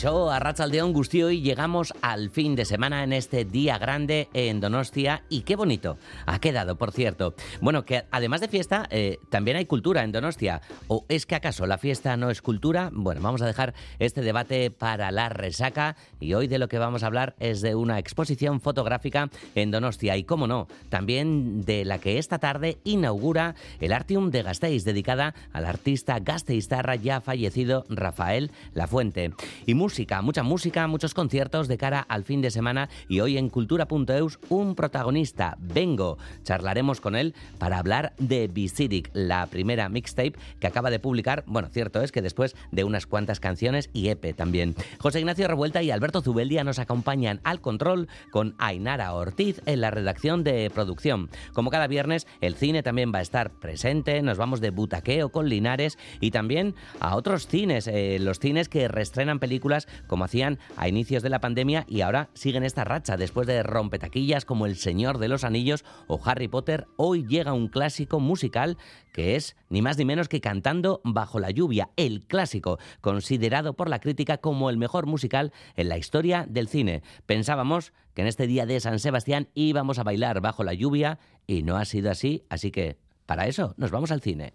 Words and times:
Caixó, 0.00 0.30
Arrachaldeón, 0.30 0.94
y 1.12 1.42
llegamos 1.42 1.92
al 2.00 2.30
fin 2.30 2.56
de 2.56 2.64
semana 2.64 3.04
en 3.04 3.12
este 3.12 3.44
día 3.44 3.76
grande 3.76 4.28
en 4.32 4.58
Donostia 4.58 5.24
y 5.28 5.42
qué 5.42 5.56
bonito 5.56 5.98
ha 6.24 6.38
quedado, 6.38 6.76
por 6.76 6.92
cierto. 6.92 7.34
Bueno, 7.60 7.84
que 7.84 8.04
además 8.10 8.40
de 8.40 8.48
fiesta, 8.48 8.86
eh, 8.90 9.18
también 9.28 9.58
hay 9.58 9.66
cultura 9.66 10.02
en 10.02 10.10
Donostia. 10.10 10.62
¿O 10.88 11.04
es 11.10 11.26
que 11.26 11.34
acaso 11.34 11.66
la 11.66 11.76
fiesta 11.76 12.16
no 12.16 12.30
es 12.30 12.40
cultura? 12.40 12.88
Bueno, 12.94 13.20
vamos 13.20 13.42
a 13.42 13.46
dejar 13.46 13.74
este 13.98 14.22
debate 14.22 14.70
para 14.70 15.10
la 15.10 15.28
resaca 15.28 15.96
y 16.18 16.32
hoy 16.32 16.46
de 16.46 16.58
lo 16.58 16.68
que 16.68 16.78
vamos 16.78 17.02
a 17.02 17.06
hablar 17.06 17.34
es 17.38 17.60
de 17.60 17.74
una 17.74 17.98
exposición 17.98 18.62
fotográfica 18.62 19.28
en 19.54 19.70
Donostia 19.70 20.16
y, 20.16 20.24
cómo 20.24 20.46
no, 20.46 20.66
también 20.88 21.60
de 21.66 21.84
la 21.84 21.98
que 21.98 22.16
esta 22.16 22.38
tarde 22.38 22.78
inaugura 22.84 23.54
el 23.80 23.92
Artium 23.92 24.30
de 24.30 24.44
Gasteiz, 24.44 24.84
dedicada 24.84 25.34
al 25.52 25.66
artista 25.66 26.20
gasteiztarra 26.20 26.96
ya 26.96 27.20
fallecido 27.20 27.84
Rafael 27.90 28.50
Lafuente. 28.72 29.34
Y 29.66 29.74
música, 29.90 30.22
mucha 30.22 30.44
música, 30.44 30.86
muchos 30.86 31.14
conciertos 31.14 31.66
de 31.66 31.76
cara 31.76 31.98
al 32.08 32.22
fin 32.22 32.40
de 32.40 32.52
semana 32.52 32.88
y 33.08 33.18
hoy 33.18 33.36
en 33.36 33.48
cultura.eus 33.48 34.38
un 34.48 34.76
protagonista, 34.76 35.56
Vengo. 35.58 36.16
Charlaremos 36.44 37.00
con 37.00 37.16
él 37.16 37.34
para 37.58 37.78
hablar 37.78 38.12
de 38.16 38.46
Visidic, 38.46 39.10
la 39.14 39.46
primera 39.46 39.88
mixtape 39.88 40.34
que 40.60 40.68
acaba 40.68 40.90
de 40.90 41.00
publicar, 41.00 41.42
bueno, 41.48 41.70
cierto 41.72 42.02
es 42.02 42.12
que 42.12 42.22
después 42.22 42.54
de 42.70 42.84
unas 42.84 43.06
cuantas 43.06 43.40
canciones 43.40 43.90
y 43.92 44.10
EP 44.10 44.32
también. 44.36 44.76
José 45.00 45.18
Ignacio 45.18 45.48
Revuelta 45.48 45.82
y 45.82 45.90
Alberto 45.90 46.22
Zubeldia 46.22 46.62
nos 46.62 46.78
acompañan 46.78 47.40
al 47.42 47.60
control 47.60 48.06
con 48.30 48.54
Ainara 48.58 49.12
Ortiz 49.12 49.60
en 49.66 49.80
la 49.80 49.90
redacción 49.90 50.44
de 50.44 50.70
producción. 50.72 51.30
Como 51.52 51.70
cada 51.70 51.88
viernes, 51.88 52.28
el 52.40 52.54
cine 52.54 52.84
también 52.84 53.10
va 53.12 53.18
a 53.18 53.22
estar 53.22 53.50
presente, 53.50 54.22
nos 54.22 54.38
vamos 54.38 54.60
de 54.60 54.70
butaqueo 54.70 55.30
con 55.30 55.48
Linares 55.48 55.98
y 56.20 56.30
también 56.30 56.76
a 57.00 57.16
otros 57.16 57.48
cines, 57.48 57.88
eh, 57.88 58.18
los 58.20 58.38
cines 58.38 58.68
que 58.68 58.86
reestrenan 58.86 59.40
películas 59.40 59.79
como 60.06 60.24
hacían 60.24 60.58
a 60.76 60.88
inicios 60.88 61.22
de 61.22 61.30
la 61.30 61.40
pandemia 61.40 61.84
y 61.88 62.00
ahora 62.00 62.28
siguen 62.34 62.64
esta 62.64 62.84
racha 62.84 63.16
después 63.16 63.46
de 63.46 63.62
rompetaquillas 63.62 64.44
como 64.44 64.66
El 64.66 64.76
Señor 64.76 65.18
de 65.18 65.28
los 65.28 65.44
Anillos 65.44 65.84
o 66.06 66.20
Harry 66.24 66.48
Potter. 66.48 66.86
Hoy 66.96 67.26
llega 67.26 67.52
un 67.52 67.68
clásico 67.68 68.20
musical 68.20 68.76
que 69.12 69.36
es 69.36 69.56
ni 69.68 69.82
más 69.82 69.98
ni 69.98 70.04
menos 70.04 70.28
que 70.28 70.40
Cantando 70.40 71.00
bajo 71.04 71.38
la 71.40 71.50
lluvia, 71.50 71.90
el 71.96 72.26
clásico, 72.26 72.78
considerado 73.00 73.74
por 73.74 73.88
la 73.88 74.00
crítica 74.00 74.38
como 74.38 74.70
el 74.70 74.76
mejor 74.76 75.06
musical 75.06 75.52
en 75.76 75.88
la 75.88 75.98
historia 75.98 76.46
del 76.48 76.68
cine. 76.68 77.02
Pensábamos 77.26 77.92
que 78.14 78.22
en 78.22 78.28
este 78.28 78.46
día 78.46 78.66
de 78.66 78.80
San 78.80 78.98
Sebastián 78.98 79.48
íbamos 79.54 79.98
a 79.98 80.02
bailar 80.02 80.40
bajo 80.40 80.64
la 80.64 80.74
lluvia 80.74 81.18
y 81.46 81.62
no 81.62 81.76
ha 81.76 81.84
sido 81.84 82.10
así, 82.10 82.44
así 82.48 82.70
que 82.70 82.98
para 83.26 83.46
eso 83.46 83.74
nos 83.76 83.90
vamos 83.90 84.10
al 84.10 84.20
cine. 84.20 84.54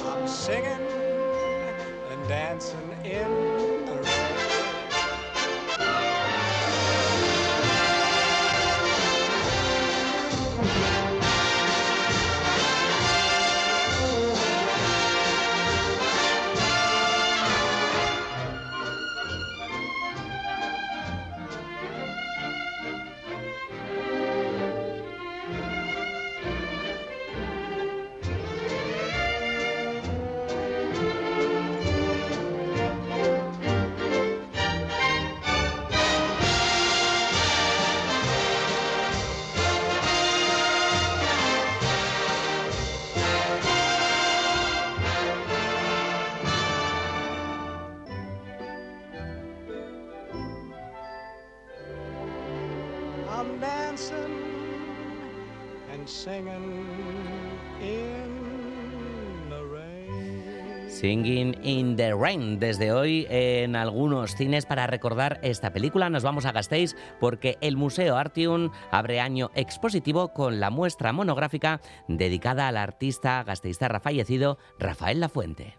I'm 0.06 0.28
singing 0.28 0.70
and 2.12 2.28
dancing 2.28 2.96
in 3.04 3.49
Singing 61.00 61.56
in 61.64 61.96
the 61.96 62.14
Rain. 62.14 62.60
Desde 62.60 62.92
hoy 62.92 63.26
en 63.30 63.78
algunos 63.78 64.36
cines 64.36 64.66
para 64.66 64.86
recordar 64.86 65.40
esta 65.44 65.72
película 65.72 66.10
nos 66.10 66.24
vamos 66.24 66.46
a 66.46 66.52
Gasteiz 66.52 66.94
porque 67.22 67.58
el 67.62 67.78
Museo 67.78 68.18
Artium 68.18 68.72
abre 68.92 69.22
año 69.22 69.50
expositivo 69.56 70.34
con 70.34 70.60
la 70.60 70.72
muestra 70.72 71.14
monográfica 71.14 71.80
dedicada 72.10 72.68
al 72.68 72.76
artista 72.76 73.42
gasteiztarra 73.46 74.02
fallecido 74.02 74.58
Rafael 74.78 75.22
Lafuente. 75.22 75.79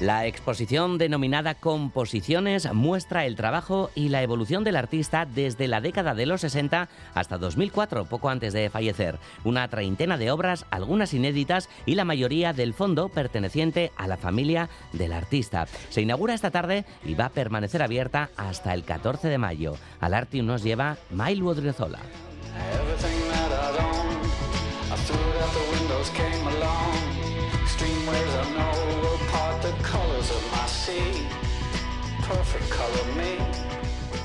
La 0.00 0.24
exposición 0.24 0.96
denominada 0.96 1.54
Composiciones 1.54 2.72
muestra 2.72 3.26
el 3.26 3.36
trabajo 3.36 3.90
y 3.94 4.08
la 4.08 4.22
evolución 4.22 4.64
del 4.64 4.76
artista 4.76 5.26
desde 5.26 5.68
la 5.68 5.82
década 5.82 6.14
de 6.14 6.24
los 6.24 6.40
60 6.40 6.88
hasta 7.12 7.36
2004, 7.36 8.06
poco 8.06 8.30
antes 8.30 8.54
de 8.54 8.70
fallecer. 8.70 9.18
Una 9.44 9.68
treintena 9.68 10.16
de 10.16 10.30
obras, 10.30 10.64
algunas 10.70 11.12
inéditas 11.12 11.68
y 11.84 11.96
la 11.96 12.06
mayoría 12.06 12.54
del 12.54 12.72
fondo 12.72 13.10
perteneciente 13.10 13.92
a 13.98 14.06
la 14.06 14.16
familia 14.16 14.70
del 14.94 15.12
artista. 15.12 15.66
Se 15.90 16.00
inaugura 16.00 16.32
esta 16.32 16.50
tarde 16.50 16.86
y 17.04 17.12
va 17.12 17.26
a 17.26 17.30
permanecer 17.30 17.82
abierta 17.82 18.30
hasta 18.38 18.72
el 18.72 18.84
14 18.84 19.28
de 19.28 19.36
mayo. 19.36 19.76
Al 20.00 20.14
Artium 20.14 20.46
nos 20.46 20.62
lleva 20.62 20.96
Mail 21.10 21.42
Odriozola. 21.42 21.98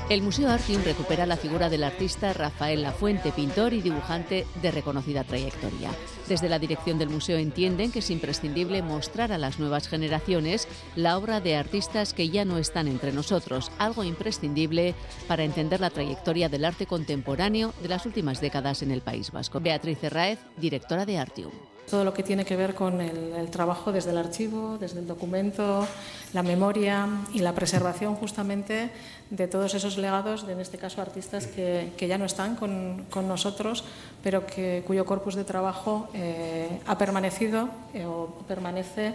El 0.08 0.22
Museo 0.22 0.48
Artium 0.48 0.84
recupera 0.84 1.26
la 1.26 1.36
figura 1.36 1.68
del 1.68 1.82
artista 1.82 2.32
Rafael 2.32 2.82
Lafuente, 2.82 3.32
pintor 3.32 3.72
y 3.72 3.82
dibujante 3.82 4.46
de 4.62 4.70
reconocida 4.70 5.24
trayectoria. 5.24 5.90
Desde 6.28 6.48
la 6.48 6.60
dirección 6.60 6.96
del 6.96 7.10
museo 7.10 7.38
entienden 7.38 7.90
que 7.90 7.98
es 7.98 8.10
imprescindible 8.10 8.82
mostrar 8.82 9.32
a 9.32 9.38
las 9.38 9.58
nuevas 9.58 9.88
generaciones 9.88 10.68
la 10.94 11.18
obra 11.18 11.40
de 11.40 11.56
artistas 11.56 12.14
que 12.14 12.28
ya 12.28 12.44
no 12.44 12.58
están 12.58 12.86
entre 12.86 13.12
nosotros, 13.12 13.72
algo 13.78 14.04
imprescindible 14.04 14.94
para 15.26 15.42
entender 15.42 15.80
la 15.80 15.90
trayectoria 15.90 16.48
del 16.48 16.64
arte 16.64 16.86
contemporáneo 16.86 17.74
de 17.82 17.88
las 17.88 18.06
últimas 18.06 18.40
décadas 18.40 18.82
en 18.82 18.92
el 18.92 19.00
País 19.00 19.32
Vasco. 19.32 19.58
Beatriz 19.58 20.02
Herráez, 20.04 20.38
directora 20.56 21.04
de 21.04 21.18
Artium 21.18 21.50
todo 21.88 22.04
lo 22.04 22.12
que 22.12 22.22
tiene 22.22 22.44
que 22.44 22.56
ver 22.56 22.74
con 22.74 23.00
el, 23.00 23.48
trabajo 23.50 23.92
desde 23.92 24.10
el 24.10 24.18
archivo, 24.18 24.76
desde 24.78 25.00
el 25.00 25.06
documento, 25.06 25.86
la 26.32 26.42
memoria 26.42 27.08
y 27.32 27.38
la 27.38 27.54
preservación 27.54 28.16
justamente 28.16 28.90
de 29.30 29.48
todos 29.48 29.74
esos 29.74 29.96
legados, 29.96 30.46
de, 30.46 30.52
en 30.52 30.60
este 30.60 30.78
caso 30.78 31.00
artistas 31.00 31.46
que, 31.46 31.92
ya 31.98 32.18
no 32.18 32.24
están 32.24 32.56
con, 32.56 33.28
nosotros, 33.28 33.84
pero 34.22 34.46
que, 34.46 34.82
cuyo 34.86 35.04
corpus 35.04 35.34
de 35.36 35.44
trabajo 35.44 36.08
eh, 36.12 36.80
ha 36.86 36.98
permanecido 36.98 37.68
eh, 37.94 38.04
o 38.04 38.26
permanece 38.48 39.14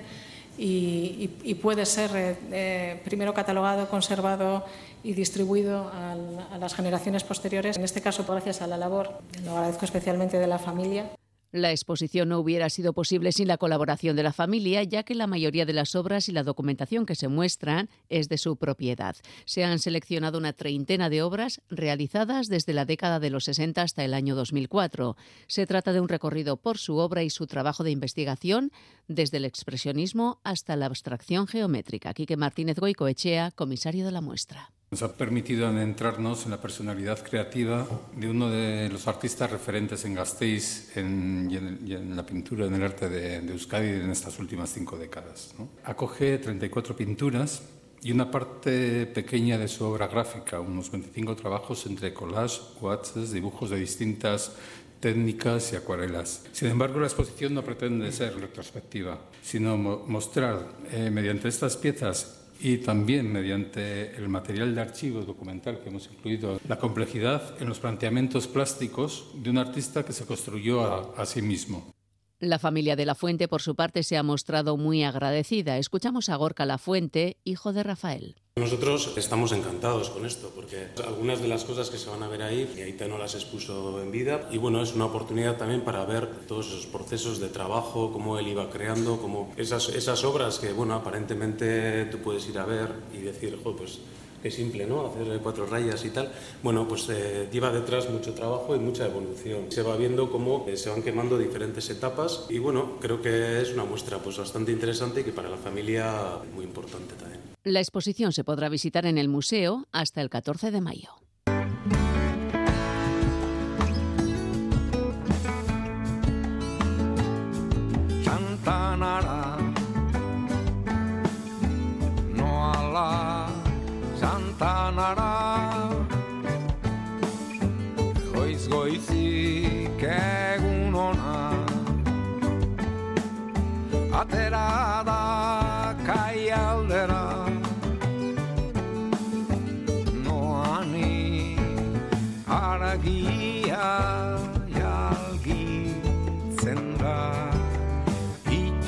y, 0.58 1.56
puede 1.62 1.86
ser 1.86 2.38
eh, 2.52 3.02
primero 3.04 3.34
catalogado, 3.34 3.90
conservado 3.90 4.66
y 5.04 5.14
distribuido 5.14 5.92
a, 5.94 6.16
a 6.54 6.58
las 6.58 6.74
generaciones 6.74 7.24
posteriores, 7.24 7.78
en 7.78 7.84
este 7.84 8.02
caso 8.02 8.26
gracias 8.28 8.62
a 8.62 8.68
la 8.68 8.78
labor, 8.78 9.22
lo 9.44 9.52
agradezco 9.52 9.86
especialmente 9.86 10.40
de 10.40 10.48
la 10.48 10.60
familia. 10.60 11.10
La 11.52 11.72
exposición 11.72 12.30
no 12.30 12.40
hubiera 12.40 12.70
sido 12.70 12.94
posible 12.94 13.34
sin 13.34 13.50
la 13.50 13.58
colaboración 13.58 14.16
de 14.16 14.24
la 14.24 14.32
familia, 14.32 14.84
ya 14.84 15.04
que 15.04 15.16
la 15.16 15.28
mayoría 15.28 15.66
de 15.66 15.74
las 15.74 15.96
obras 15.96 16.30
y 16.30 16.32
la 16.32 16.44
documentación 16.44 17.06
que 17.06 17.16
se 17.16 17.28
muestran 17.28 17.90
es 18.08 18.30
de 18.30 18.38
su 18.38 18.56
propiedad. 18.56 19.18
Se 19.46 19.66
han 19.66 19.80
seleccionado 19.80 20.38
una 20.38 20.54
treintena 20.54 21.10
de 21.10 21.22
obras 21.22 21.62
realizadas 21.70 22.48
desde 22.48 22.74
la 22.74 22.86
década 22.86 23.20
de 23.20 23.30
los 23.30 23.44
60 23.44 23.82
hasta 23.82 24.06
el 24.06 24.14
año 24.14 24.34
2004. 24.36 25.18
Se 25.48 25.68
trata 25.68 25.92
de 25.92 26.00
un 26.00 26.08
recorrido 26.08 26.56
por 26.56 26.78
su 26.78 26.98
obra 26.98 27.24
y 27.24 27.30
su 27.30 27.48
trabajo 27.48 27.84
de 27.84 27.92
investigación, 27.92 28.72
desde 29.10 29.38
el 29.38 29.46
expresionismo 29.46 30.40
hasta 30.46 30.78
la 30.78 30.86
abstracción 30.86 31.48
geométrica. 31.48 32.14
Quique 32.14 32.38
Martínez 32.38 32.80
Goicoechea, 32.80 33.52
comisario 33.52 34.06
de 34.06 34.12
la 34.12 34.22
muestra. 34.22 34.72
Nos 34.94 35.04
ha 35.04 35.14
permitido 35.16 35.68
adentrarnos 35.68 36.44
en 36.44 36.52
la 36.52 36.60
personalidad 36.60 37.24
creativa 37.24 37.88
de 38.14 38.30
uno 38.30 38.50
de 38.50 38.90
los 38.90 39.08
artistas 39.08 39.50
referentes 39.50 40.04
en 40.04 40.16
Gasteiz 40.16 40.98
en, 40.98 41.48
y, 41.50 41.94
en, 41.94 42.14
la 42.14 42.26
pintura, 42.26 42.66
en 42.66 42.74
el 42.74 42.84
arte 42.84 43.08
de, 43.08 43.38
Euskadi 43.38 43.88
en 43.88 44.12
estas 44.12 44.38
últimas 44.38 44.70
cinco 44.70 44.98
décadas. 44.98 45.56
Acoge 45.86 46.40
34 46.40 46.94
pinturas 46.94 47.64
y 48.02 48.12
una 48.12 48.30
parte 48.30 49.06
pequeña 49.06 49.58
de 49.58 49.70
su 49.70 49.86
obra 49.86 50.08
gráfica, 50.08 50.60
unos 50.60 50.92
25 50.92 51.38
trabajos 51.38 51.86
entre 51.86 52.14
collage, 52.14 52.60
watches, 52.82 53.32
dibujos 53.32 53.70
de 53.70 53.80
distintas 53.80 54.52
técnicas 55.00 55.72
y 55.72 55.78
acuarelas. 55.78 56.44
Sin 56.52 56.68
embargo, 56.68 57.00
la 57.00 57.08
exposición 57.08 57.54
no 57.54 57.64
pretende 57.64 58.12
ser 58.12 58.36
retrospectiva, 58.36 59.22
sino 59.42 59.78
mostrar 59.78 60.68
eh, 60.92 61.10
mediante 61.10 61.48
estas 61.48 61.78
piezas 61.78 62.41
y 62.62 62.78
también 62.78 63.32
mediante 63.32 64.16
el 64.16 64.30
material 64.30 64.76
de 64.76 64.82
archivo 64.82 65.22
documental 65.22 65.80
que 65.80 65.90
hemos 65.90 66.10
incluido, 66.12 66.60
la 66.68 66.78
complejidad 66.78 67.56
en 67.60 67.68
los 67.68 67.80
planteamientos 67.80 68.48
plásticos 68.48 69.28
de 69.36 69.50
un 69.50 69.58
artista 69.58 70.04
que 70.06 70.14
se 70.14 70.26
construyó 70.26 70.82
a, 70.82 71.22
a 71.22 71.26
sí 71.26 71.42
mismo. 71.42 71.94
La 72.40 72.58
familia 72.58 72.96
de 72.96 73.06
La 73.06 73.14
Fuente, 73.14 73.48
por 73.48 73.62
su 73.62 73.76
parte, 73.76 74.02
se 74.02 74.18
ha 74.18 74.24
mostrado 74.24 74.76
muy 74.76 75.04
agradecida. 75.04 75.78
Escuchamos 75.78 76.30
a 76.30 76.36
Gorka 76.36 76.66
La 76.66 76.80
Fuente, 76.80 77.38
hijo 77.44 77.72
de 77.72 77.84
Rafael. 77.84 78.41
Nosotros 78.60 79.14
estamos 79.16 79.54
encantados 79.54 80.10
con 80.10 80.26
esto, 80.26 80.52
porque 80.54 80.88
algunas 81.08 81.42
de 81.42 81.48
las 81.48 81.64
cosas 81.64 81.90
que 81.90 81.98
se 81.98 82.10
van 82.10 82.22
a 82.22 82.28
ver 82.28 82.42
ahí, 82.42 82.70
y 82.76 82.82
Aita 82.82 83.08
no 83.08 83.18
las 83.18 83.34
expuso 83.34 84.02
en 84.02 84.12
vida, 84.12 84.50
y 84.52 84.58
bueno, 84.58 84.82
es 84.82 84.94
una 84.94 85.06
oportunidad 85.06 85.56
también 85.56 85.86
para 85.86 86.04
ver 86.04 86.28
todos 86.50 86.68
esos 86.68 86.86
procesos 86.86 87.40
de 87.40 87.48
trabajo, 87.48 88.12
cómo 88.12 88.38
él 88.38 88.50
iba 88.50 88.70
creando, 88.70 89.22
cómo 89.22 89.54
esas, 89.56 89.88
esas 89.88 90.26
obras 90.26 90.60
que, 90.60 90.74
bueno, 90.74 90.96
aparentemente 90.96 92.04
tú 92.12 92.18
puedes 92.18 92.46
ir 92.50 92.60
a 92.60 92.66
ver 92.66 92.90
y 93.14 93.22
decir, 93.22 93.58
jo, 93.64 93.74
pues 93.74 94.00
qué 94.44 94.52
simple, 94.52 94.86
¿no? 94.86 95.06
Hacer 95.06 95.40
cuatro 95.42 95.66
rayas 95.66 96.04
y 96.04 96.10
tal. 96.10 96.30
Bueno, 96.62 96.86
pues 96.90 97.08
eh, 97.10 97.48
lleva 97.54 97.72
detrás 97.72 98.10
mucho 98.10 98.34
trabajo 98.34 98.76
y 98.76 98.80
mucha 98.80 99.06
evolución. 99.06 99.72
Se 99.72 99.82
va 99.82 99.96
viendo 99.96 100.30
cómo 100.30 100.66
eh, 100.68 100.76
se 100.76 100.90
van 100.90 101.04
quemando 101.04 101.38
diferentes 101.38 101.90
etapas 101.90 102.48
y 102.50 102.60
bueno, 102.60 102.98
creo 103.00 103.22
que 103.22 103.62
es 103.62 103.72
una 103.72 103.86
muestra 103.86 104.18
pues 104.18 104.38
bastante 104.38 104.74
interesante 104.74 105.22
y 105.22 105.24
que 105.24 105.32
para 105.32 105.48
la 105.48 105.58
familia 105.58 106.40
muy 106.54 106.66
importante 106.66 107.16
también. 107.16 107.41
La 107.64 107.80
exposición 107.80 108.34
se 108.34 108.44
podrá 108.44 108.70
visitar 108.70 109.06
en 109.06 109.20
el 109.20 109.30
museo 109.30 109.86
hasta 109.92 110.22
el 110.22 110.32
14 110.32 110.72
de 110.72 110.82
mayo. 110.82 111.21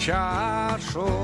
чашу 0.03 1.22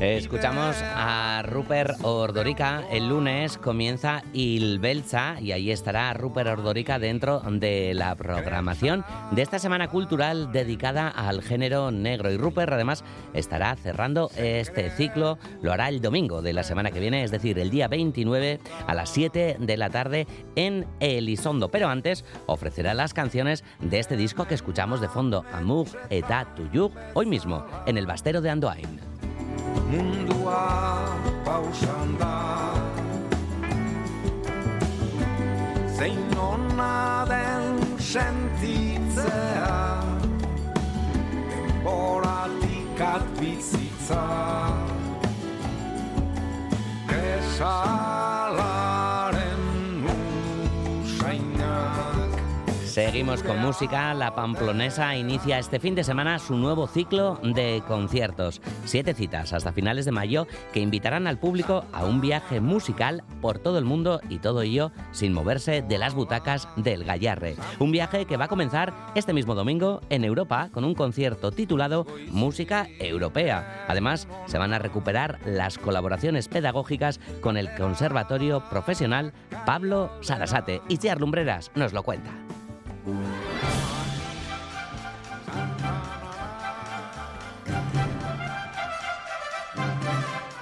Escuchamos 0.00 0.76
a 0.82 1.42
Rupert 1.44 2.02
Ordorica. 2.02 2.84
El 2.90 3.10
lunes 3.10 3.58
comienza 3.58 4.22
Il 4.32 4.78
Belza 4.78 5.38
y 5.38 5.52
ahí 5.52 5.70
estará 5.70 6.14
Rupert 6.14 6.48
Ordorica 6.48 6.98
dentro 6.98 7.40
de 7.40 7.92
la 7.92 8.14
programación 8.14 9.04
de 9.30 9.42
esta 9.42 9.58
semana 9.58 9.88
cultural 9.88 10.52
dedicada 10.52 11.08
al 11.08 11.42
género 11.42 11.90
negro. 11.90 12.32
Y 12.32 12.38
Rupert 12.38 12.72
además 12.72 13.04
estará 13.34 13.76
cerrando 13.76 14.30
este 14.38 14.88
ciclo. 14.88 15.36
Lo 15.60 15.70
hará 15.70 15.90
el 15.90 16.00
domingo 16.00 16.40
de 16.40 16.54
la 16.54 16.62
semana 16.62 16.90
que 16.90 17.00
viene, 17.00 17.22
es 17.22 17.30
decir, 17.30 17.58
el 17.58 17.68
día 17.68 17.86
29 17.86 18.58
a 18.86 18.94
las 18.94 19.10
7 19.10 19.58
de 19.60 19.76
la 19.76 19.90
tarde 19.90 20.26
en 20.56 20.86
Elizondo. 21.00 21.70
Pero 21.70 21.88
antes 21.88 22.24
ofrecerá 22.46 22.94
las 22.94 23.12
canciones 23.12 23.64
de 23.80 23.98
este 23.98 24.16
disco 24.16 24.46
que 24.46 24.54
escuchamos 24.54 25.02
de 25.02 25.08
fondo, 25.08 25.44
Amour 25.52 25.88
eta 26.08 26.54
Tuyug, 26.56 26.92
hoy 27.12 27.26
mismo 27.26 27.66
en 27.84 27.98
el 27.98 28.06
Bastero 28.06 28.40
de 28.40 28.48
Andoain. 28.48 29.09
Mundua 29.90 30.64
pausan 31.44 32.18
da 32.18 32.38
Zein 35.98 36.38
ona 36.38 37.24
den 37.28 37.98
sentitzea 37.98 39.78
Denboratik 41.50 43.00
atbizitza 43.00 44.24
Esalaren 47.08 48.79
seguimos 53.10 53.42
con 53.42 53.58
música. 53.58 54.14
La 54.14 54.36
Pamplonesa 54.36 55.16
inicia 55.16 55.58
este 55.58 55.80
fin 55.80 55.96
de 55.96 56.04
semana 56.04 56.38
su 56.38 56.56
nuevo 56.56 56.86
ciclo 56.86 57.40
de 57.42 57.82
conciertos. 57.88 58.62
Siete 58.84 59.14
citas 59.14 59.52
hasta 59.52 59.72
finales 59.72 60.04
de 60.04 60.12
mayo 60.12 60.46
que 60.72 60.78
invitarán 60.78 61.26
al 61.26 61.36
público 61.36 61.84
a 61.92 62.04
un 62.04 62.20
viaje 62.20 62.60
musical 62.60 63.24
por 63.40 63.58
todo 63.58 63.78
el 63.78 63.84
mundo 63.84 64.20
y 64.28 64.38
todo 64.38 64.62
ello 64.62 64.92
sin 65.10 65.32
moverse 65.32 65.82
de 65.82 65.98
las 65.98 66.14
butacas 66.14 66.68
del 66.76 67.02
Gallarre. 67.02 67.56
Un 67.80 67.90
viaje 67.90 68.26
que 68.26 68.36
va 68.36 68.44
a 68.44 68.48
comenzar 68.48 68.94
este 69.16 69.32
mismo 69.32 69.56
domingo 69.56 70.02
en 70.08 70.22
Europa 70.22 70.68
con 70.72 70.84
un 70.84 70.94
concierto 70.94 71.50
titulado 71.50 72.06
Música 72.28 72.86
Europea. 73.00 73.86
Además, 73.88 74.28
se 74.46 74.58
van 74.58 74.72
a 74.72 74.78
recuperar 74.78 75.40
las 75.44 75.78
colaboraciones 75.78 76.46
pedagógicas 76.46 77.18
con 77.40 77.56
el 77.56 77.74
Conservatorio 77.74 78.62
Profesional 78.70 79.32
Pablo 79.66 80.12
Sarasate. 80.20 80.80
Y 80.88 80.98
Ciar 80.98 81.20
Lumbreras 81.20 81.72
nos 81.74 81.92
lo 81.92 82.04
cuenta. 82.04 82.30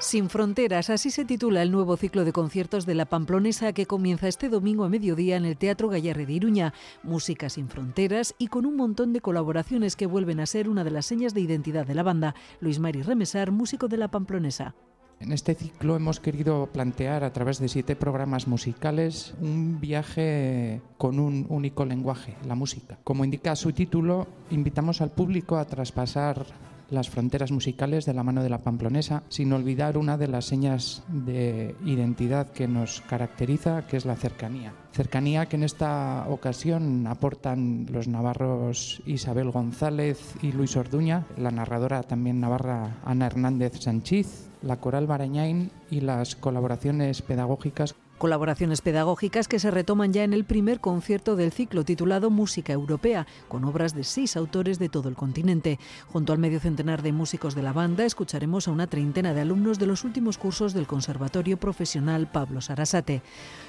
Sin 0.09 0.31
fronteras, 0.31 0.89
así 0.89 1.11
se 1.11 1.27
titula 1.27 1.61
el 1.61 1.71
nuevo 1.71 1.99
ciclo 1.99 2.25
de 2.25 2.33
conciertos 2.33 2.87
de 2.87 2.95
la 2.95 3.05
Pamplonesa 3.05 3.75
que 3.75 3.85
comienza 3.85 4.27
este 4.27 4.49
domingo 4.49 4.85
a 4.85 4.89
mediodía 4.89 5.37
en 5.37 5.45
el 5.45 5.59
Teatro 5.59 5.91
Gallarre 5.91 6.25
de 6.25 6.33
Iruña. 6.33 6.73
Música 7.03 7.51
sin 7.51 7.69
fronteras 7.69 8.35
y 8.39 8.47
con 8.47 8.65
un 8.65 8.77
montón 8.77 9.13
de 9.13 9.21
colaboraciones 9.21 9.97
que 9.97 10.07
vuelven 10.07 10.41
a 10.41 10.47
ser 10.47 10.71
una 10.71 10.83
de 10.83 10.93
las 10.93 11.05
señas 11.05 11.35
de 11.35 11.43
identidad 11.43 11.87
de 11.87 11.95
la 11.95 12.05
banda. 12.05 12.35
Luis 12.61 12.79
Mari 12.79 13.03
Remesar, 13.03 13.51
músico 13.51 13.87
de 13.87 13.99
la 13.99 14.09
Pamplonesa. 14.09 14.75
En 15.21 15.33
este 15.33 15.55
ciclo 15.55 15.97
hemos 15.97 16.21
querido 16.21 16.69
plantear 16.73 17.25
a 17.25 17.33
través 17.33 17.59
de 17.59 17.69
siete 17.69 17.97
programas 17.97 18.47
musicales 18.47 19.35
un 19.41 19.81
viaje 19.81 20.81
con 20.97 21.19
un 21.19 21.47
único 21.49 21.85
lenguaje, 21.85 22.37
la 22.47 22.55
música. 22.55 22.99
Como 23.03 23.25
indica 23.25 23.57
su 23.57 23.73
título, 23.73 24.29
invitamos 24.51 25.01
al 25.01 25.11
público 25.11 25.57
a 25.57 25.65
traspasar 25.65 26.47
las 26.91 27.11
fronteras 27.11 27.51
musicales 27.51 28.07
de 28.07 28.15
la 28.15 28.23
mano 28.23 28.43
de 28.43 28.49
la 28.49 28.63
pamplonesa, 28.63 29.23
sin 29.29 29.53
olvidar 29.53 29.99
una 29.99 30.17
de 30.17 30.29
las 30.29 30.47
señas 30.47 31.03
de 31.09 31.75
identidad 31.85 32.51
que 32.51 32.67
nos 32.67 33.03
caracteriza, 33.03 33.87
que 33.87 33.99
es 33.99 34.07
la 34.07 34.17
cercanía. 34.17 34.73
Cercanía 34.93 35.47
que 35.47 35.57
en 35.57 35.65
esta 35.65 36.27
ocasión 36.29 37.07
aportan 37.07 37.87
los 37.91 38.09
navarros 38.09 39.03
Isabel 39.05 39.51
González 39.51 40.35
y 40.43 40.53
Luis 40.53 40.77
Orduña, 40.77 41.27
la 41.37 41.51
narradora 41.51 42.03
también 42.03 42.41
navarra 42.41 42.99
Ana 43.05 43.27
Hernández 43.27 43.81
Sanchiz, 43.81 44.48
la 44.63 44.77
coral 44.77 45.07
Barañain 45.07 45.71
y 45.91 46.01
las 46.01 46.37
colaboraciones 46.37 47.23
pedagógicas 47.23 47.95
Colaboraciones 48.19 48.81
pedagógicas 48.81 49.47
que 49.47 49.61
se 49.61 49.71
retoman 49.71 50.13
ya 50.13 50.25
en 50.25 50.33
el 50.33 50.45
primer 50.45 50.81
concierto 50.81 51.37
del 51.37 51.53
ciclo 51.53 51.85
titulado 51.85 52.31
Música 52.31 52.73
Europea, 52.73 53.29
con 53.47 53.65
obras 53.65 53.95
de 53.95 54.03
seis 54.03 54.37
autores 54.37 54.81
de 54.81 54.89
todo 54.89 55.09
el 55.09 55.15
continente. 55.15 55.79
Junto 56.09 56.33
al 56.33 56.41
medio 56.41 56.59
centenar 56.59 57.03
de 57.03 57.13
músicos 57.13 57.55
de 57.55 57.63
la 57.63 57.73
banda, 57.73 58.05
escucharemos 58.05 58.67
a 58.67 58.73
una 58.73 58.89
treintena 58.89 59.35
de 59.35 59.43
alumnos 59.43 59.79
de 59.79 59.87
los 59.87 60.03
últimos 60.03 60.37
cursos 60.37 60.75
del 60.75 60.89
Conservatorio 60.89 61.59
Profesional 61.59 62.29
Pablo 62.29 62.61
Sarasate. 62.61 63.23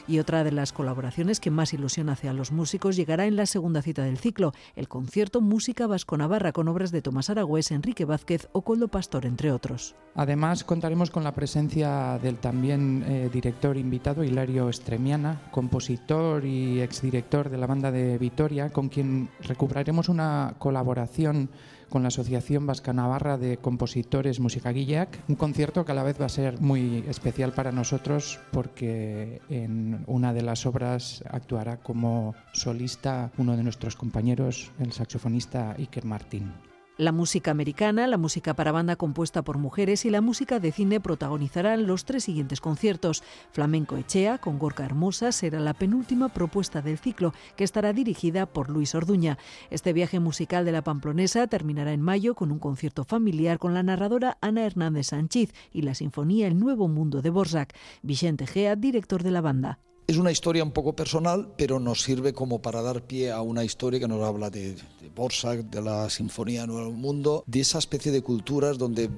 Y 0.10 0.18
otra 0.18 0.44
de 0.44 0.52
las 0.52 0.74
colaboraciones 0.74 1.40
que 1.40 1.52
más 1.52 1.72
ilusión 1.72 2.10
hace 2.10 2.30
a 2.30 2.34
los 2.34 2.52
músicos 2.52 2.96
llegará 2.96 3.28
en 3.28 3.36
la 3.36 3.46
segunda 3.46 3.84
cita 3.84 4.04
del 4.04 4.18
ciclo, 4.18 4.54
el 4.76 4.88
concierto 4.88 5.40
Música 5.40 5.86
Vasco 5.86 6.18
Navarra 6.18 6.52
con 6.52 6.68
obras 6.68 6.92
de 6.92 7.04
Tomás 7.04 7.30
Aragüés, 7.30 7.70
Enrique 7.70 8.06
Vázquez 8.06 8.48
o 8.52 8.64
Coldo 8.64 8.88
Pastor, 8.88 9.28
entre 9.28 9.52
otros. 9.52 9.96
Además, 10.16 10.64
contaremos 10.64 11.12
con 11.12 11.24
la 11.24 11.36
presencia 11.36 12.18
del 12.24 12.40
también 12.40 13.06
eh, 13.08 13.30
director 13.32 13.78
invitado, 13.78 14.24
Hilario 14.24 14.68
Estremiana, 14.70 15.44
compositor 15.52 16.44
y 16.44 16.82
exdirector 16.82 17.52
de 17.52 17.58
la 17.60 17.68
banda 17.68 17.92
de 17.92 18.18
Vitoria, 18.18 18.72
con 18.72 18.90
quien 18.90 19.30
recuperaremos 19.44 20.10
una 20.10 20.56
colaboración 20.58 21.52
con 21.90 22.04
la 22.04 22.10
Asociación 22.10 22.66
Vasca 22.66 22.94
Navarra 22.94 23.38
de 23.38 23.58
Compositores 23.58 24.40
Música 24.40 24.72
Guillac, 24.72 25.20
un 25.28 25.36
concierto 25.36 25.86
que 25.86 25.92
a 25.92 25.96
la 25.96 26.04
vez 26.04 26.20
va 26.22 26.26
a 26.26 26.30
ser 26.30 26.62
muy 26.62 27.04
especial 27.08 27.52
para 27.54 27.72
nosotros 27.72 28.40
porque 28.52 29.42
en 29.50 30.04
una 30.08 30.34
de 30.34 30.42
las 30.42 30.66
obras 30.66 31.24
actuará 31.30 31.78
como 31.78 32.36
solista 32.54 33.32
uno 33.38 33.58
de 33.58 33.64
nuestros 33.64 33.96
compañeros, 33.96 34.72
el 34.80 34.92
saxofonista 34.92 35.76
Iker 35.78 36.06
Martín. 36.06 36.69
La 37.00 37.14
música 37.14 37.52
americana, 37.52 38.08
la 38.08 38.18
música 38.18 38.56
para 38.56 38.74
banda 38.74 38.98
compuesta 38.98 39.42
por 39.42 39.58
mujeres 39.58 40.04
y 40.04 40.10
la 40.10 40.20
música 40.20 40.60
de 40.60 40.74
cine 40.74 41.00
protagonizarán 41.00 41.88
los 41.88 42.04
tres 42.04 42.26
siguientes 42.26 42.60
conciertos. 42.60 43.24
Flamenco 43.54 43.96
Echea, 43.96 44.38
con 44.38 44.60
Gorka 44.60 44.84
Hermosa, 44.84 45.32
será 45.32 45.62
la 45.62 45.74
penúltima 45.74 46.28
propuesta 46.28 46.82
del 46.82 46.98
ciclo, 46.98 47.34
que 47.56 47.64
estará 47.64 47.94
dirigida 47.94 48.48
por 48.48 48.70
Luis 48.70 48.96
Orduña. 48.96 49.38
Este 49.70 49.94
viaje 49.94 50.20
musical 50.20 50.66
de 50.66 50.74
la 50.74 50.84
Pamplonesa 50.84 51.48
terminará 51.48 51.94
en 51.94 52.02
mayo 52.02 52.36
con 52.36 52.52
un 52.52 52.60
concierto 52.60 53.06
familiar 53.06 53.60
con 53.60 53.74
la 53.74 53.82
narradora 53.82 54.38
Ana 54.42 54.66
Hernández 54.66 55.08
Sánchez 55.08 55.54
y 55.72 55.84
la 55.84 55.96
sinfonía 55.96 56.48
El 56.48 56.60
Nuevo 56.60 56.90
Mundo 56.90 57.22
de 57.22 57.30
Borsak. 57.30 57.78
Vicente 58.02 58.46
Gea, 58.46 58.76
director 58.76 59.24
de 59.24 59.32
la 59.32 59.40
banda. 59.40 59.80
Es 60.10 60.18
una 60.18 60.32
historia 60.32 60.64
un 60.64 60.72
poco 60.72 60.94
personal, 60.94 61.54
pero 61.56 61.80
nos 61.80 62.02
sirve 62.02 62.34
como 62.34 62.64
para 62.64 62.82
dar 62.82 63.04
pie 63.04 63.32
a 63.32 63.44
una 63.44 63.64
historia 63.64 64.00
que 64.00 64.08
nos 64.08 64.28
habla 64.28 64.50
de, 64.50 64.74
de 64.74 65.10
Borsak, 65.16 65.70
de 65.70 65.84
la 65.84 66.10
Sinfonía 66.10 66.66
Nuevo 66.66 66.90
Mundo, 66.90 67.44
de 67.46 67.60
esa 67.60 67.78
especie 67.78 68.12
de 68.12 68.24
culturas 68.24 68.80
donde 68.80 69.12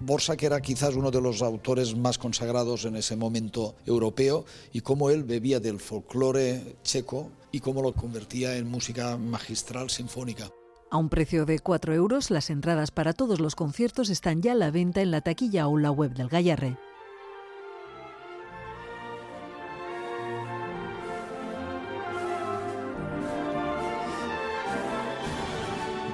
Borsak 0.00 0.40
era 0.44 0.60
quizás 0.60 0.94
uno 0.94 1.10
de 1.10 1.20
los 1.20 1.42
autores 1.42 1.96
más 1.96 2.18
consagrados 2.18 2.84
en 2.84 2.94
ese 2.94 3.16
momento 3.16 3.74
europeo 3.84 4.44
y 4.72 4.82
cómo 4.82 5.10
él 5.10 5.24
bebía 5.24 5.58
del 5.58 5.80
folclore 5.80 6.76
checo 6.84 7.32
y 7.50 7.58
cómo 7.58 7.82
lo 7.82 7.92
convertía 7.92 8.56
en 8.58 8.70
música 8.70 9.16
magistral 9.16 9.90
sinfónica. 9.90 10.52
A 10.92 10.98
un 10.98 11.08
precio 11.08 11.46
de 11.46 11.58
4 11.58 11.94
euros, 11.94 12.30
las 12.30 12.48
entradas 12.48 12.92
para 12.92 13.12
todos 13.12 13.40
los 13.40 13.56
conciertos 13.56 14.08
están 14.08 14.40
ya 14.40 14.52
a 14.52 14.54
la 14.54 14.70
venta 14.70 15.02
en 15.02 15.10
la 15.10 15.20
taquilla 15.20 15.66
o 15.66 15.78
la 15.78 15.90
web 15.90 16.14
del 16.14 16.28
Gallarre. 16.28 16.76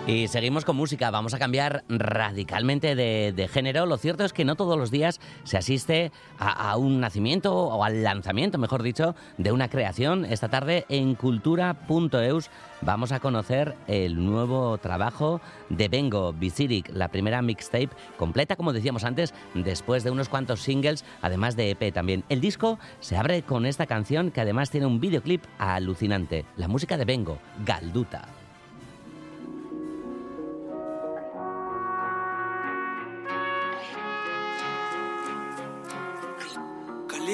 Y 0.07 0.29
seguimos 0.29 0.67
con 0.67 0.77
música, 0.77 1.11
vamos 1.11 1.33
a 1.33 1.39
cambiar 1.39 1.83
radicalmente 1.89 2.95
de, 2.95 3.49
género. 3.51 3.87
Lo 3.87 3.97
cierto 3.97 4.27
es 4.27 4.35
que 4.35 4.45
no 4.45 4.55
todos 4.55 4.77
los 4.77 4.91
días 4.91 5.19
se 5.45 5.57
asiste 5.57 6.13
a, 6.39 6.77
un 6.77 7.01
nacimiento 7.01 7.55
o 7.55 7.83
al 7.83 8.03
lanzamiento, 8.03 8.59
mejor 8.59 8.83
dicho, 8.83 9.15
de 9.39 9.51
una 9.51 9.71
creación. 9.71 10.27
Esta 10.27 10.51
tarde 10.51 10.85
en 10.91 11.15
cultura.eus 11.15 12.51
vamos 12.83 13.13
a 13.13 13.21
conocer 13.21 13.77
el 13.87 14.23
nuevo 14.23 14.77
trabajo 14.77 15.41
de 15.71 15.89
Bengo 15.89 16.35
Bisirik, 16.35 16.91
la 16.93 17.09
primera 17.09 17.41
mixtape 17.41 17.89
completa, 18.19 18.57
como 18.57 18.75
decíamos 18.75 19.05
antes, 19.05 19.33
después 19.55 20.05
de 20.05 20.11
unos 20.11 20.29
cuantos 20.29 20.61
singles, 20.61 21.03
además 21.23 21.57
de 21.57 21.71
EP 21.71 21.95
también. 21.95 22.25
El 22.29 22.43
disco 22.43 22.79
se 23.01 23.17
abre 23.17 23.41
con 23.41 23.65
esta 23.65 23.87
canción 23.87 24.31
que 24.33 24.43
además 24.43 24.69
tiene 24.69 24.87
un 24.87 25.01
videoclip 25.01 25.43
alucinante, 25.57 26.45
la 26.59 26.69
música 26.69 26.99
de 26.99 27.07
Bengo, 27.07 27.39
Galduta. 27.65 28.44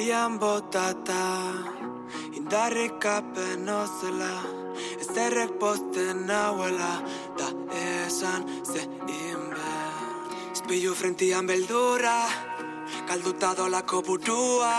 Kalian 0.01 0.39
botata 0.39 1.53
Indarrik 2.33 3.05
apen 3.05 3.69
ozela 3.69 4.33
Ezerrek 4.97 5.59
posten 5.59 6.25
nauela 6.25 7.05
Da 7.37 7.49
esan 7.77 8.41
ze 8.65 8.81
inbe 9.05 9.75
Izpilu 10.53 10.95
frentian 10.95 11.45
beldurra 11.45 12.17
Kalduta 13.07 13.53
dolako 13.53 14.01
burua 14.01 14.73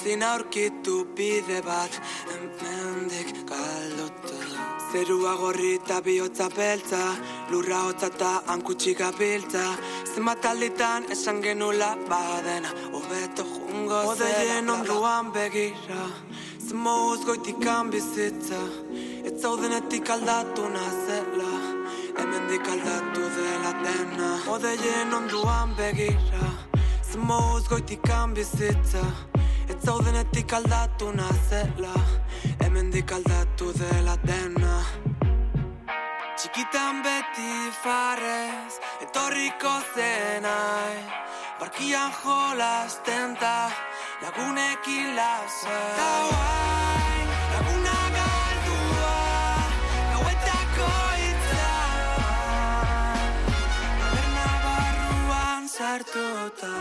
Zin 0.00 0.22
aurkitu 0.22 1.04
bide 1.16 1.60
bat 1.60 2.00
Hemendik 2.32 3.44
kalduta 3.44 4.64
Zerua 4.92 5.34
gorri 5.36 5.74
eta 5.74 6.00
bihotza 6.00 6.48
beltza 6.56 7.02
Lurra 7.50 7.82
hotza 7.84 8.08
eta 8.14 8.32
hankutsi 8.46 8.94
gabiltza 8.94 9.66
Zenbat 10.14 10.46
alditan 10.48 11.04
esan 11.12 11.42
genula 11.44 11.90
badena 12.08 12.72
Zela 13.88 14.04
Odeien 14.04 14.70
onduan 14.70 15.30
begira 15.32 16.02
Zemo 16.60 16.92
uzgoitik 17.12 17.64
bizitza 17.90 18.60
Ez 19.24 19.40
zaudenetik 19.40 20.10
aldatu 20.10 20.68
nazela 20.68 21.52
Hemendik 22.18 22.68
aldatu 22.68 23.22
dela 23.36 23.72
dena 23.84 24.28
Odeien 24.52 25.14
onduan 25.14 25.74
begira 25.78 26.50
Zemo 27.02 27.38
uzgoitik 27.56 28.10
bizitza 28.34 29.04
Ez 29.70 29.80
zaudenetik 29.86 30.52
aldatu 30.52 31.12
nazela 31.12 31.94
Hemendik 32.60 33.12
aldatu 33.12 33.72
dela 33.72 34.16
dena 34.22 34.84
Txikitan 36.36 37.02
beti 37.02 37.72
farrez 37.82 38.80
Etorriko 39.00 39.80
zenai 39.94 40.96
Barkian 41.58 42.12
jolazten 42.24 43.36
ta 43.36 43.70
Lagunekin 44.22 45.16
guain 46.30 47.28
Laguna 47.52 47.98
galdua 48.16 49.18
sartuta 55.66 56.74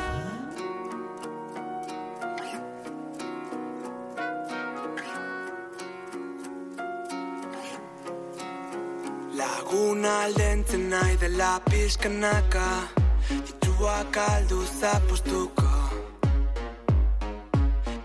Laguna 9.34 10.24
aldentzen 10.24 10.89
nahi 10.89 11.17
dela 11.22 11.62
pixkanaka 11.69 12.97
Dituak 13.77 14.17
aldu 14.17 14.60
zapostuko 14.79 15.69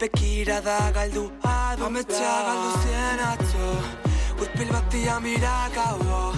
Bekira 0.00 0.60
da 0.60 0.90
galdu 0.92 1.22
adu 1.42 1.84
Ametsa 1.86 2.32
galdu 2.46 2.70
zien 2.82 3.20
atzo. 3.32 3.68
Urpil 4.42 4.68
batia 4.74 5.16
mira 5.20 5.70
gauo 5.76 6.34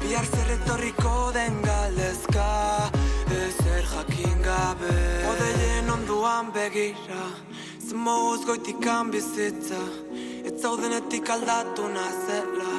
Bihar 0.00 0.26
zer 0.26 0.50
etorriko 0.56 1.30
den 1.34 1.62
galdezka. 1.62 2.48
Ezer 3.30 3.86
jakin 3.94 4.42
gabe. 4.42 4.96
Odeien 5.30 5.94
onduan 5.94 6.50
begira. 6.58 7.22
Zemoz 7.78 8.42
goitikan 8.44 9.14
bizitza. 9.14 9.82
Ez 10.46 10.58
zaudenetik 10.62 11.30
aldatu 11.30 11.86
nazela. 11.94 12.74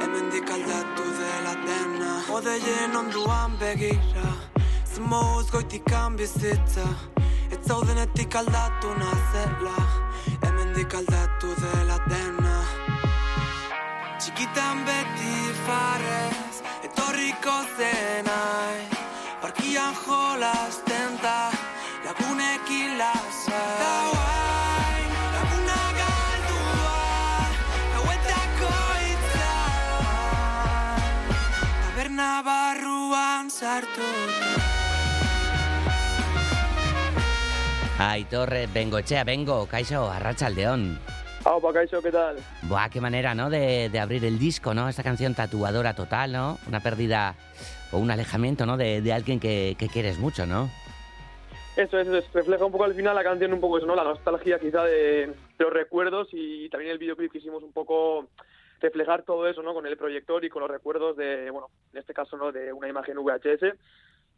Hemendik 0.00 0.48
aldatu 0.58 1.06
dela 1.20 1.56
dena. 1.68 2.12
Odeien 2.40 3.00
onduan 3.04 3.60
begira 3.60 4.45
Zemoz 4.96 5.50
goitikan 5.52 6.14
bizitza 6.16 6.84
Ez 7.52 7.58
zaudenetik 7.68 8.34
aldatu 8.40 8.94
nazela 8.96 9.74
Hemendik 10.44 10.94
aldatu 10.96 11.50
dela 11.60 11.98
dena 12.08 12.54
Txikitan 14.16 14.80
beti 14.88 15.34
farrez 15.66 16.62
Etorriko 16.88 17.56
zenai 17.76 18.86
Parkian 19.42 19.92
jolasten 20.06 21.20
da 21.20 21.52
Lagunekin 22.06 22.96
lasa 22.96 23.60
Da 23.82 23.94
guain, 24.14 25.10
laguna 25.34 25.82
galdua 25.98 26.94
Gauetako 27.96 28.72
itza 29.12 29.52
Taberna 31.82 32.30
barruan 32.48 33.52
sartu 33.60 34.65
Aitor 37.98 38.50
Bengochea, 38.74 39.24
vengo, 39.24 39.66
Kaixo, 39.66 40.10
Arrachaldeón. 40.10 40.98
Aupa, 41.44 41.72
Kaixo, 41.72 42.02
¿qué 42.02 42.10
tal? 42.10 42.36
Buah, 42.62 42.90
qué 42.90 43.00
manera, 43.00 43.34
¿no? 43.34 43.48
De, 43.48 43.88
de 43.88 44.00
abrir 44.00 44.24
el 44.24 44.38
disco, 44.38 44.74
¿no? 44.74 44.88
Esta 44.88 45.02
canción 45.02 45.34
tatuadora 45.34 45.94
total, 45.94 46.32
¿no? 46.32 46.58
Una 46.68 46.80
pérdida 46.80 47.34
o 47.92 47.98
un 47.98 48.10
alejamiento, 48.10 48.66
¿no? 48.66 48.76
De, 48.76 49.00
de 49.00 49.12
alguien 49.12 49.40
que, 49.40 49.76
que 49.78 49.88
quieres 49.88 50.18
mucho, 50.18 50.44
¿no? 50.44 50.68
Eso 51.76 51.98
es, 51.98 52.06
eso 52.08 52.16
es, 52.18 52.32
refleja 52.32 52.64
un 52.64 52.72
poco 52.72 52.84
al 52.84 52.94
final 52.94 53.14
la 53.14 53.22
canción, 53.24 53.52
un 53.52 53.60
poco 53.60 53.78
eso, 53.78 53.86
¿no? 53.86 53.94
La 53.94 54.04
nostalgia 54.04 54.58
quizá 54.58 54.82
de, 54.84 55.26
de 55.28 55.34
los 55.58 55.72
recuerdos 55.72 56.28
y 56.32 56.68
también 56.68 56.92
el 56.92 56.98
videoclip 56.98 57.32
quisimos 57.32 57.62
un 57.62 57.72
poco 57.72 58.28
reflejar 58.80 59.22
todo 59.22 59.48
eso, 59.48 59.62
¿no? 59.62 59.72
Con 59.72 59.86
el 59.86 59.96
proyector 59.96 60.44
y 60.44 60.50
con 60.50 60.60
los 60.60 60.70
recuerdos 60.70 61.16
de, 61.16 61.50
bueno, 61.50 61.68
en 61.92 61.98
este 61.98 62.12
caso, 62.12 62.36
¿no? 62.36 62.52
De 62.52 62.72
una 62.72 62.88
imagen 62.88 63.16
VHS. 63.18 63.74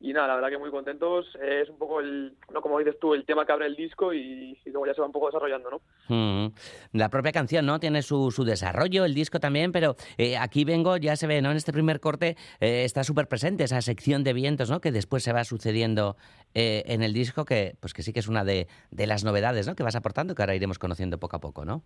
Y 0.00 0.12
nada, 0.12 0.28
la 0.28 0.34
verdad 0.36 0.50
que 0.50 0.58
muy 0.58 0.70
contentos. 0.70 1.26
Es 1.42 1.68
un 1.68 1.76
poco 1.76 2.00
el, 2.00 2.36
no 2.52 2.62
como 2.62 2.78
dices 2.78 2.98
tú, 3.00 3.14
el 3.14 3.24
tema 3.24 3.44
que 3.44 3.52
abre 3.52 3.66
el 3.66 3.74
disco 3.74 4.12
y, 4.14 4.56
y 4.64 4.70
luego 4.70 4.86
ya 4.86 4.94
se 4.94 5.00
va 5.00 5.06
un 5.08 5.12
poco 5.12 5.26
desarrollando, 5.26 5.70
¿no? 5.70 5.80
Mm. 6.08 6.52
La 6.92 7.08
propia 7.08 7.32
canción, 7.32 7.66
¿no? 7.66 7.80
Tiene 7.80 8.02
su, 8.02 8.30
su 8.30 8.44
desarrollo, 8.44 9.04
el 9.04 9.14
disco 9.14 9.40
también, 9.40 9.72
pero 9.72 9.96
eh, 10.16 10.36
aquí 10.36 10.64
vengo, 10.64 10.96
ya 10.98 11.16
se 11.16 11.26
ve, 11.26 11.42
¿no? 11.42 11.50
En 11.50 11.56
este 11.56 11.72
primer 11.72 11.98
corte 11.98 12.36
eh, 12.60 12.84
está 12.84 13.02
súper 13.02 13.26
presente 13.26 13.64
esa 13.64 13.82
sección 13.82 14.22
de 14.22 14.32
vientos, 14.34 14.70
¿no? 14.70 14.80
Que 14.80 14.92
después 14.92 15.24
se 15.24 15.32
va 15.32 15.42
sucediendo 15.42 16.16
eh, 16.54 16.84
en 16.86 17.02
el 17.02 17.12
disco, 17.12 17.44
que 17.44 17.76
pues 17.80 17.92
que 17.92 18.02
sí 18.02 18.12
que 18.12 18.20
es 18.20 18.28
una 18.28 18.44
de, 18.44 18.68
de 18.92 19.06
las 19.08 19.24
novedades, 19.24 19.66
¿no? 19.66 19.74
Que 19.74 19.82
vas 19.82 19.96
aportando, 19.96 20.36
que 20.36 20.42
ahora 20.42 20.54
iremos 20.54 20.78
conociendo 20.78 21.18
poco 21.18 21.36
a 21.36 21.40
poco, 21.40 21.64
¿no? 21.64 21.82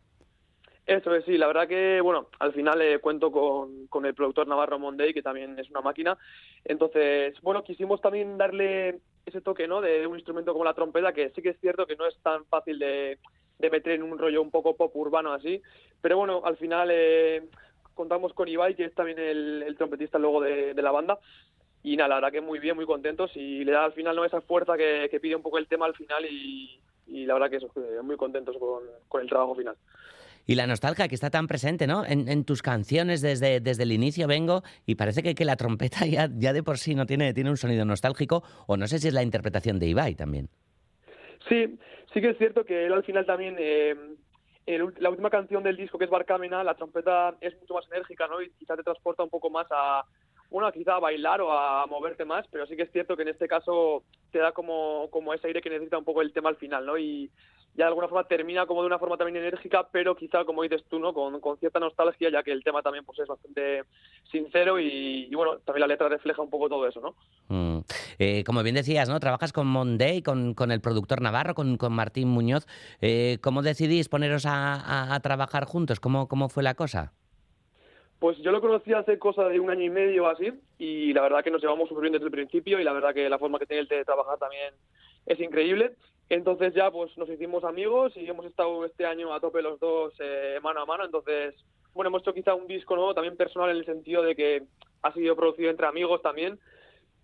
Eso 0.85 1.15
es, 1.15 1.25
sí, 1.25 1.39
la 1.39 1.47
verdad 1.47 1.69
que, 1.69 2.01
bueno, 2.01 2.29
al 2.41 2.53
final 2.53 2.83
eh, 2.83 2.99
cuento 2.99 3.31
con, 3.31 3.87
con 3.87 4.05
el 4.05 4.15
productor 4.15 4.49
Navarro 4.49 4.81
Monday, 4.81 5.15
que 5.15 5.23
también 5.23 5.57
es 5.59 5.71
una 5.71 5.81
máquina. 5.81 6.19
Entonces, 6.65 7.41
bueno, 7.41 7.63
quisimos 7.63 8.01
también 8.01 8.37
darle 8.37 8.99
ese 9.25 9.41
toque, 9.41 9.69
¿no? 9.69 9.81
De 9.81 10.07
un 10.07 10.17
instrumento 10.17 10.53
como 10.53 10.65
la 10.65 10.75
trompeta, 10.75 11.13
que 11.13 11.31
sí 11.31 11.43
que 11.43 11.51
es 11.51 11.61
cierto 11.61 11.87
que 11.87 11.95
no 11.95 12.07
es 12.07 12.19
tan 12.23 12.45
fácil 12.47 12.81
de, 12.81 13.19
de 13.59 13.71
meter 13.71 13.93
en 13.93 14.03
un 14.03 14.19
rollo 14.19 14.43
un 14.43 14.51
poco 14.51 14.77
pop 14.77 14.95
urbano 14.97 15.33
así. 15.33 15.63
Pero 16.01 16.17
bueno, 16.19 16.43
al 16.45 16.57
final 16.57 16.89
eh, 16.91 17.49
contamos 17.95 18.33
con 18.33 18.49
Ibai, 18.49 18.75
que 18.75 18.87
es 18.87 18.95
también 18.95 19.21
el, 19.21 19.75
trompetista 19.79 20.19
luego 20.19 20.41
de, 20.41 20.75
de 20.75 20.83
la 20.83 20.91
banda. 20.91 21.19
Y 21.85 21.97
nada, 21.97 22.09
la 22.09 22.15
verdad 22.17 22.33
que 22.33 22.41
muy 22.41 22.59
bien, 22.59 22.77
muy 22.77 22.87
contentos 22.87 23.31
y 23.37 23.65
le 23.65 23.73
da 23.73 23.85
al 23.85 23.93
final 23.93 24.15
¿no? 24.15 24.25
esa 24.25 24.41
fuerza 24.41 24.77
que, 24.77 25.19
pide 25.21 25.37
un 25.37 25.43
poco 25.43 25.59
el 25.59 25.67
tema 25.67 25.87
al 25.87 25.95
final 25.95 26.25
y, 26.25 26.81
la 27.07 27.35
verdad 27.35 27.51
que 27.51 27.57
eso, 27.57 27.71
muy 28.03 28.17
contentos 28.17 28.57
con, 28.59 28.83
con 29.09 29.21
el 29.21 29.29
trabajo 29.29 29.55
final. 29.55 29.77
Y 30.47 30.55
la 30.55 30.67
nostalgia 30.67 31.09
que 31.09 31.15
está 31.15 31.31
tan 31.31 31.47
presente, 31.47 31.87
¿no? 31.87 32.05
En, 32.05 32.29
en 32.29 32.45
tus 32.45 32.63
canciones 32.63 33.21
desde, 33.21 33.61
desde 33.61 33.83
el 33.85 33.93
inicio 33.93 34.27
vengo 34.27 34.63
y 34.87 34.97
parece 34.97 35.23
que, 35.23 35.35
que 35.35 35.45
la 35.45 35.57
trompeta 35.57 36.07
ya, 36.07 36.29
ya 36.33 36.53
de 36.53 36.63
por 36.63 36.79
sí 36.79 36.95
no 36.95 37.07
tiene, 37.07 37.33
tiene 37.35 37.51
un 37.51 37.57
sonido 37.57 37.85
nostálgico 37.85 38.43
o 38.67 38.77
no 38.77 38.87
sé 38.87 38.99
si 38.99 39.09
es 39.09 39.15
la 39.15 39.23
interpretación 39.23 39.79
de 39.79 39.87
Ibai 39.87 40.15
también. 40.15 40.49
Sí, 41.49 41.79
sí 42.13 42.21
que 42.21 42.31
es 42.31 42.39
cierto 42.39 42.65
que 42.65 42.87
él 42.87 42.93
al 42.93 43.05
final 43.05 43.27
también, 43.27 43.57
eh, 43.59 43.95
la 44.99 45.11
última 45.11 45.31
canción 45.31 45.63
del 45.63 45.77
disco 45.77 45.99
que 45.99 46.05
es 46.05 46.11
Barcamena, 46.11 46.63
la 46.63 46.75
trompeta 46.75 47.35
es 47.41 47.59
mucho 47.61 47.75
más 47.75 47.87
enérgica, 47.91 48.29
¿no? 48.29 48.41
Y 48.41 48.51
quizá 48.51 48.77
te 48.77 48.83
transporta 48.83 49.25
un 49.25 49.31
poco 49.31 49.51
más 49.51 49.67
a, 49.71 50.05
bueno, 50.53 50.71
quizá 50.71 50.95
a 50.97 51.01
bailar 51.01 51.41
o 51.41 51.51
a 51.51 51.87
moverte 51.87 52.25
más, 52.25 52.47
pero 52.51 52.67
sí 52.67 52.77
que 52.77 52.83
es 52.83 52.93
cierto 52.93 53.17
que 53.17 53.23
en 53.23 53.29
este 53.29 53.49
caso 53.49 54.05
te 54.31 54.39
da 54.39 54.53
como, 54.53 55.09
como 55.11 55.35
ese 55.35 55.49
aire 55.49 55.61
que 55.63 55.71
necesita 55.71 55.99
un 55.99 56.05
poco 56.05 56.23
el 56.23 56.33
tema 56.33 56.49
al 56.51 56.57
final, 56.57 56.87
¿no? 56.87 56.97
Y 56.99 57.31
ya 57.75 57.85
de 57.85 57.89
alguna 57.89 58.07
forma 58.07 58.25
termina 58.29 58.67
como 58.67 58.83
de 58.83 58.87
una 58.87 58.99
forma 58.99 59.17
también 59.17 59.43
enérgica, 59.43 59.89
pero 59.91 60.15
quizá, 60.15 60.45
como 60.45 60.63
dices 60.63 60.85
tú, 60.91 60.99
¿no? 60.99 61.15
Con, 61.15 61.41
con 61.41 61.57
cierta 61.59 61.81
nostalgia, 61.81 62.29
ya 62.31 62.43
que 62.43 62.53
el 62.53 62.63
tema 62.63 62.83
también 62.83 63.03
pues 63.05 63.19
es 63.19 63.27
bastante 63.27 63.85
sincero 64.31 64.79
y, 64.79 65.31
bueno, 65.35 65.57
también 65.65 65.81
la 65.81 65.87
letra 65.87 66.09
refleja 66.09 66.43
un 66.43 66.51
poco 66.51 66.69
todo 66.69 66.87
eso, 66.87 67.01
¿no? 67.01 67.15
Mm. 67.49 67.81
Eh, 68.19 68.45
como 68.45 68.63
bien 68.63 68.75
decías, 68.75 69.09
¿no? 69.09 69.19
Trabajas 69.21 69.55
con 69.55 69.67
Monday, 69.67 70.21
con, 70.23 70.53
con 70.53 70.71
el 70.71 70.83
productor 70.83 71.23
Navarro, 71.23 71.55
con, 71.55 71.79
con 71.79 71.95
Martín 71.95 72.29
Muñoz. 72.29 72.67
Eh, 73.01 73.39
¿Cómo 73.43 73.63
decidís 73.63 74.11
poneros 74.11 74.45
a, 74.45 74.75
a- 74.75 75.15
a 75.15 75.21
trabajar 75.21 75.65
juntos? 75.65 75.99
¿Cómo, 75.99 76.29
¿Cómo 76.29 76.51
fue 76.51 76.63
la 76.63 76.75
cosa? 76.75 77.13
Pues 78.23 78.39
yo 78.39 78.53
lo 78.53 78.61
conocí 78.61 78.93
hace 78.93 79.19
cosa 79.19 79.49
de 79.49 79.59
un 79.59 79.69
año 79.69 79.83
y 79.83 79.91
medio 79.91 80.23
o 80.23 80.27
así 80.29 80.53
y 80.79 81.13
la 81.13 81.23
verdad 81.23 81.43
que 81.43 81.51
nos 81.51 81.61
llevamos 81.61 81.89
súper 81.89 82.03
bien 82.03 82.13
desde 82.13 82.27
el 82.27 82.31
principio 82.31 82.79
y 82.79 82.85
la 82.85 82.93
verdad 82.93 83.13
que 83.13 83.29
la 83.29 83.37
forma 83.37 83.59
que 83.59 83.67
tiene 83.67 83.81
él 83.81 83.89
de 83.89 84.05
trabajar 84.05 84.39
también 84.39 84.73
es 85.27 85.41
increíble. 85.41 85.97
Entonces 86.29 86.73
ya 86.73 86.89
pues 86.93 87.19
nos 87.19 87.29
hicimos 87.29 87.65
amigos 87.65 88.17
y 88.17 88.25
hemos 88.29 88.47
estado 88.47 88.85
este 88.85 89.07
año 89.07 89.35
a 89.35 89.41
tope 89.41 89.61
los 89.61 89.81
dos 89.81 90.15
eh, 90.21 90.61
mano 90.63 90.83
a 90.83 90.87
mano. 90.87 91.05
Entonces, 91.05 91.57
bueno, 91.95 92.11
hemos 92.11 92.23
hecho 92.23 92.33
quizá 92.33 92.55
un 92.55 92.69
disco 92.69 92.95
nuevo 92.95 93.13
también 93.13 93.37
personal 93.37 93.71
en 93.71 93.79
el 93.79 93.87
sentido 93.87 94.23
de 94.23 94.37
que 94.37 94.63
ha 95.03 95.13
sido 95.15 95.35
producido 95.35 95.71
entre 95.71 95.89
amigos 95.89 96.23
también. 96.23 96.61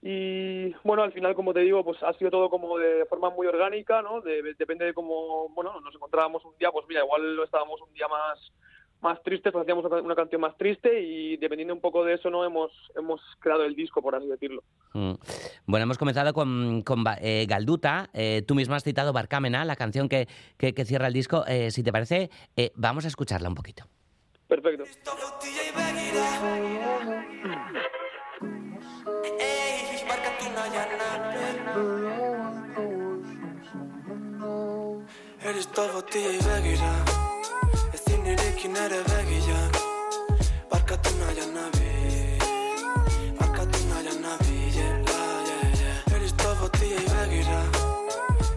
Y 0.02 0.72
bueno, 0.82 1.04
al 1.04 1.12
final, 1.12 1.36
como 1.36 1.54
te 1.54 1.60
digo, 1.60 1.84
pues 1.84 2.02
ha 2.02 2.12
sido 2.14 2.32
todo 2.32 2.50
como 2.50 2.76
de 2.76 3.06
forma 3.06 3.30
muy 3.30 3.46
orgánica, 3.46 4.02
¿no? 4.02 4.20
De- 4.20 4.42
depende 4.58 4.84
de 4.86 4.94
cómo, 4.94 5.48
bueno, 5.50 5.80
nos 5.80 5.94
encontrábamos 5.94 6.44
un 6.44 6.58
día, 6.58 6.72
pues 6.72 6.86
mira, 6.88 7.04
igual 7.04 7.36
lo 7.36 7.44
estábamos 7.44 7.80
un 7.82 7.92
día 7.92 8.08
más 8.08 8.52
más 9.00 9.22
tristes, 9.22 9.52
pues 9.52 9.62
hacíamos 9.62 9.84
una, 9.84 10.02
una 10.02 10.14
canción 10.14 10.40
más 10.40 10.56
triste 10.56 11.00
y 11.00 11.36
dependiendo 11.36 11.74
un 11.74 11.80
poco 11.80 12.04
de 12.04 12.14
eso, 12.14 12.30
¿no? 12.30 12.44
Hemos, 12.44 12.72
hemos 12.96 13.20
creado 13.38 13.64
el 13.64 13.74
disco, 13.74 14.02
por 14.02 14.14
así 14.14 14.26
decirlo. 14.26 14.62
Mm. 14.92 15.12
Bueno, 15.66 15.84
hemos 15.84 15.98
comenzado 15.98 16.32
con, 16.32 16.82
con 16.82 17.04
eh, 17.20 17.46
Galduta. 17.48 18.10
Eh, 18.12 18.42
tú 18.46 18.54
mismo 18.54 18.74
has 18.74 18.84
citado 18.84 19.12
Barcamena, 19.12 19.64
la 19.64 19.76
canción 19.76 20.08
que, 20.08 20.28
que, 20.56 20.74
que 20.74 20.84
cierra 20.84 21.06
el 21.06 21.12
disco. 21.12 21.44
Eh, 21.46 21.70
si 21.70 21.82
te 21.82 21.92
parece, 21.92 22.30
eh, 22.56 22.72
vamos 22.74 23.04
a 23.04 23.08
escucharla 23.08 23.48
un 23.48 23.54
poquito. 23.54 23.84
Perfecto. 24.48 24.84
Ey, 29.38 30.04
barkatu 30.08 30.46
nahian 36.62 37.07
Irikin 38.58 38.76
ere 38.76 38.98
begiak 39.06 39.76
Barkatu 40.70 41.10
nahian 41.18 41.52
nabi 41.54 41.90
Barkatu 43.38 43.78
nahian 43.86 44.18
nabi 44.18 44.56
yeah, 44.74 44.98
yeah, 45.46 45.78
yeah. 45.78 46.16
Eristo 46.16 46.56
botiei 46.58 47.06
begira 47.06 47.60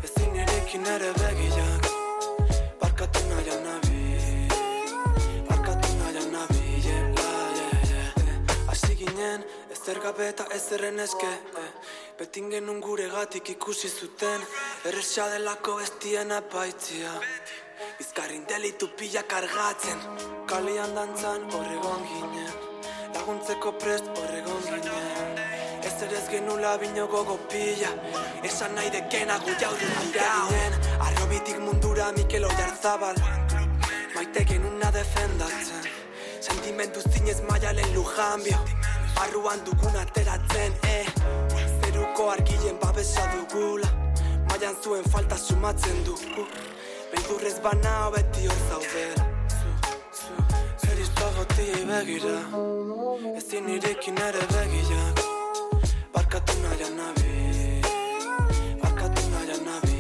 Ezin 0.02 0.34
irikin 0.42 0.90
ere 0.96 1.14
begiak 1.22 1.86
Barkatu 2.82 3.22
nahian 3.30 3.62
nabi 3.62 4.02
Barkatu 5.46 5.94
nahian 6.02 6.34
nabi 6.34 6.82
yeah, 6.82 7.06
yeah. 7.62 8.58
Hasi 8.74 8.98
ginen 8.98 9.46
ezer 9.70 10.02
gabe 10.02 10.34
eta 10.34 10.50
ezerren 10.58 10.98
eske 10.98 11.30
eh. 11.30 11.72
Betin 12.18 12.50
genuen 12.50 12.82
gure 12.82 13.06
gatik 13.14 13.54
ikusi 13.54 13.90
zuten. 13.90 14.42
Erresa 14.82 15.30
delako 15.30 15.78
bestien 15.78 16.32
apaitzia 16.34 17.14
Bizkarrin 17.22 17.61
delitu 18.48 18.88
pila 18.98 19.22
kargatzen. 19.24 20.00
Kalian 20.48 20.96
dantzan 20.96 21.42
horregon 21.52 22.02
ginen. 22.10 22.54
Laguntzeko 23.14 23.72
prest 23.80 24.06
horregon 24.18 24.64
ginen. 24.64 25.38
Ez 25.84 26.02
ere 26.02 26.18
ez 26.18 26.30
genula 26.30 26.78
bino 26.78 27.08
gogo 27.08 27.38
pila. 27.50 27.92
Esan 28.44 28.76
nahi 28.76 28.90
dekena 28.90 29.38
gu 29.40 29.52
jaurri 29.60 29.88
dira 30.02 30.30
ginen 30.50 30.74
Arrobitik 31.00 31.60
mundura 31.60 32.12
Mikel 32.12 32.46
Oyarzabal. 32.46 33.16
Maite 34.16 34.46
genuna 34.46 34.92
defendatzen. 34.92 35.86
Sentimentu 36.40 37.02
zinez 37.12 37.42
maialen 37.50 37.94
lujanbio. 37.94 38.58
Barruan 39.16 39.60
dugun 39.66 39.96
ateratzen, 39.96 40.74
eh. 40.84 41.06
Zeruko 41.82 42.32
argilen 42.32 42.80
babesa 42.82 43.24
dugula. 43.34 43.90
Maian 44.50 44.76
zuen 44.84 45.04
falta 45.12 45.38
sumatzen 45.38 46.04
dugu 46.04 46.48
Beldurrez 47.12 47.58
bana 47.64 48.12
beti 48.14 48.48
hor 48.48 48.62
zaudel 48.70 49.16
Zer 50.82 51.00
izpagotiei 51.06 51.84
begira. 51.90 52.38
Ez 53.38 53.44
zinirekin 53.50 54.22
ere 54.28 54.44
begiak 54.54 55.20
Barkatu 56.14 56.56
nahi 56.64 56.84
anabi 56.88 57.34
Barkatu 58.84 59.28
nahi 59.34 59.52
anabi 59.58 60.00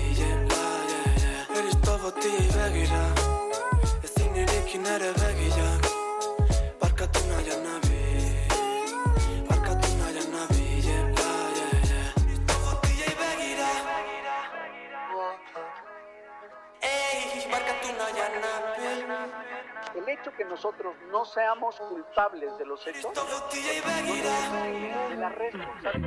Zer 1.53 1.65
izpagotiei 1.73 2.47
begira. 2.55 3.03
Ez 4.03 4.11
zinirekin 4.15 4.85
ere 4.95 5.11
begiak 5.19 5.40
El 19.95 20.07
hecho 20.07 20.31
que 20.37 20.45
nosotros 20.45 20.95
no 21.11 21.25
seamos 21.25 21.75
culpables 21.75 22.57
de 22.57 22.65
los 22.65 22.85
hechos. 22.87 23.11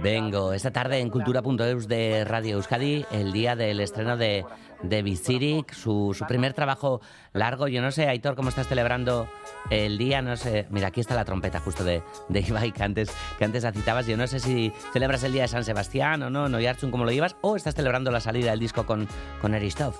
Vengo 0.02 0.52
esta 0.52 0.70
tarde 0.70 1.00
en 1.00 1.11
cultura.eus 1.11 1.87
de 1.87 2.24
Radio 2.24 2.57
Euskadi, 2.57 3.04
el 3.11 3.33
día 3.33 3.57
del 3.57 3.80
estreno 3.80 4.16
de, 4.16 4.44
de 4.83 5.02
Visirik, 5.02 5.72
su, 5.74 6.14
su 6.16 6.24
primer 6.26 6.54
trabajo 6.54 7.00
largo. 7.33 7.68
Yo 7.68 7.83
no 7.83 7.90
sé, 7.90 8.09
Aitor, 8.09 8.37
cómo 8.37 8.48
estás 8.48 8.68
celebrando 8.68 9.28
el 9.70 9.98
día, 9.98 10.22
no 10.22 10.37
sé. 10.37 10.66
Mira, 10.70 10.88
aquí 10.88 11.00
está 11.00 11.14
la 11.14 11.24
trompeta 11.24 11.61
justo 11.61 11.85
de, 11.85 12.02
de 12.28 12.40
Ibai 12.40 12.72
que 12.72 12.83
antes, 12.83 13.14
que 13.38 13.44
antes 13.44 13.64
la 13.64 13.72
citabas. 13.72 14.07
Yo 14.07 14.16
no 14.16 14.26
sé 14.26 14.40
si 14.40 14.72
celebras 14.92 15.24
el 15.24 15.33
día 15.33 15.42
de 15.42 15.48
San 15.48 15.64
Sebastián 15.64 16.22
o 16.22 16.30
no, 16.30 16.48
no 16.48 16.59
Yartsun, 16.59 16.90
cómo 16.90 17.04
lo 17.04 17.11
llevas, 17.11 17.37
o 17.42 17.54
estás 17.57 17.74
celebrando 17.74 18.11
la 18.11 18.20
salida 18.20 18.50
del 18.50 18.61
disco 18.61 18.87
con, 18.87 19.07
con 19.40 19.54
Eristov. 19.54 19.94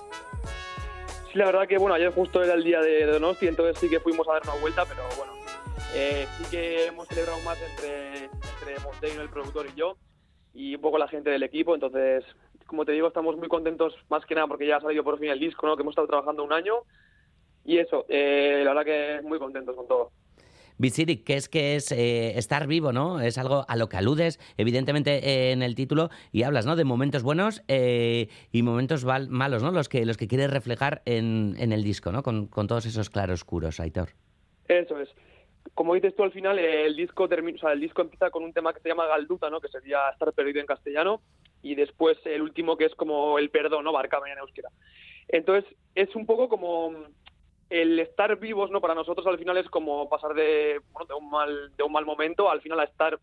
La 1.35 1.47
verdad 1.47 1.67
que 1.67 1.77
bueno, 1.77 1.95
ayer 1.95 2.13
justo 2.13 2.41
era 2.41 2.53
el 2.53 2.63
día 2.63 2.79
de 2.79 3.05
Donosti, 3.05 3.45
entonces 3.45 3.77
sí 3.77 3.89
que 3.89 3.99
fuimos 3.99 4.25
a 4.29 4.35
dar 4.35 4.43
una 4.43 4.61
vuelta, 4.61 4.85
pero 4.85 5.01
bueno, 5.17 5.33
eh, 5.93 6.25
sí 6.37 6.45
que 6.49 6.85
hemos 6.85 7.09
celebrado 7.09 7.41
más 7.41 7.61
entre, 7.61 8.23
entre 8.23 8.79
Monteino, 8.81 9.21
el 9.21 9.29
productor 9.29 9.65
y 9.65 9.77
yo, 9.77 9.97
y 10.53 10.75
un 10.75 10.81
poco 10.81 10.97
la 10.97 11.09
gente 11.09 11.29
del 11.29 11.43
equipo, 11.43 11.75
entonces, 11.75 12.23
como 12.65 12.85
te 12.85 12.93
digo, 12.93 13.09
estamos 13.09 13.35
muy 13.35 13.49
contentos 13.49 13.93
más 14.07 14.25
que 14.25 14.33
nada 14.33 14.47
porque 14.47 14.65
ya 14.65 14.77
ha 14.77 14.81
salido 14.81 15.03
por 15.03 15.19
fin 15.19 15.29
el 15.29 15.41
disco, 15.41 15.67
¿no? 15.67 15.75
que 15.75 15.81
hemos 15.81 15.91
estado 15.91 16.07
trabajando 16.07 16.41
un 16.41 16.53
año, 16.53 16.75
y 17.65 17.79
eso, 17.79 18.05
eh, 18.07 18.61
la 18.63 18.73
verdad 18.73 18.85
que 18.85 19.27
muy 19.27 19.37
contentos 19.37 19.75
con 19.75 19.89
todo. 19.89 20.11
Visirik, 20.77 21.23
que 21.23 21.35
es 21.35 21.49
que 21.49 21.75
es 21.75 21.91
eh, 21.91 22.37
estar 22.37 22.67
vivo, 22.67 22.91
¿no? 22.91 23.21
Es 23.21 23.37
algo 23.37 23.65
a 23.67 23.75
lo 23.75 23.87
que 23.87 23.97
aludes, 23.97 24.39
evidentemente, 24.57 25.17
eh, 25.17 25.51
en 25.51 25.63
el 25.63 25.75
título, 25.75 26.09
y 26.31 26.43
hablas, 26.43 26.65
¿no? 26.65 26.75
De 26.75 26.83
momentos 26.83 27.23
buenos 27.23 27.63
eh, 27.67 28.27
y 28.51 28.61
momentos 28.61 29.05
malos, 29.05 29.63
¿no? 29.63 29.71
Los 29.71 29.89
que, 29.89 30.05
los 30.05 30.17
que 30.17 30.27
quieres 30.27 30.51
reflejar 30.51 31.01
en, 31.05 31.55
en 31.59 31.71
el 31.71 31.83
disco, 31.83 32.11
¿no? 32.11 32.23
Con, 32.23 32.47
con 32.47 32.67
todos 32.67 32.85
esos 32.85 33.09
claroscuros, 33.09 33.79
Aitor. 33.79 34.09
Eso 34.67 34.99
es. 34.99 35.09
Como 35.73 35.95
dices 35.95 36.15
tú 36.15 36.23
al 36.23 36.31
final, 36.31 36.59
el 36.59 36.95
disco 36.95 37.27
termina, 37.27 37.55
o 37.57 37.59
sea, 37.59 37.71
el 37.73 37.79
disco 37.79 38.01
empieza 38.01 38.29
con 38.29 38.43
un 38.43 38.53
tema 38.53 38.73
que 38.73 38.79
se 38.81 38.89
llama 38.89 39.07
Galduta, 39.07 39.49
¿no? 39.49 39.61
Que 39.61 39.67
sería 39.67 40.09
estar 40.09 40.31
perdido 40.33 40.59
en 40.59 40.65
castellano, 40.65 41.21
y 41.61 41.75
después 41.75 42.17
el 42.25 42.41
último 42.41 42.77
que 42.77 42.85
es 42.85 42.95
como 42.95 43.39
el 43.39 43.49
perdón, 43.49 43.85
¿no? 43.85 43.91
Barcame 43.91 44.31
en 44.31 44.37
euskera. 44.37 44.69
Entonces, 45.27 45.65
es 45.95 46.15
un 46.15 46.25
poco 46.25 46.47
como 46.47 46.91
el 47.69 47.99
estar 47.99 48.37
vivos, 48.37 48.71
¿no? 48.71 48.81
Para 48.81 48.95
nosotros 48.95 49.25
al 49.27 49.37
final 49.37 49.57
es 49.57 49.69
como 49.69 50.07
pasar 50.09 50.33
de, 50.33 50.81
bueno, 50.91 51.07
de 51.07 51.13
un 51.15 51.29
mal, 51.29 51.75
de 51.75 51.83
un 51.83 51.91
mal 51.91 52.05
momento 52.05 52.49
al 52.49 52.61
final 52.61 52.79
a 52.79 52.85
estar 52.85 53.19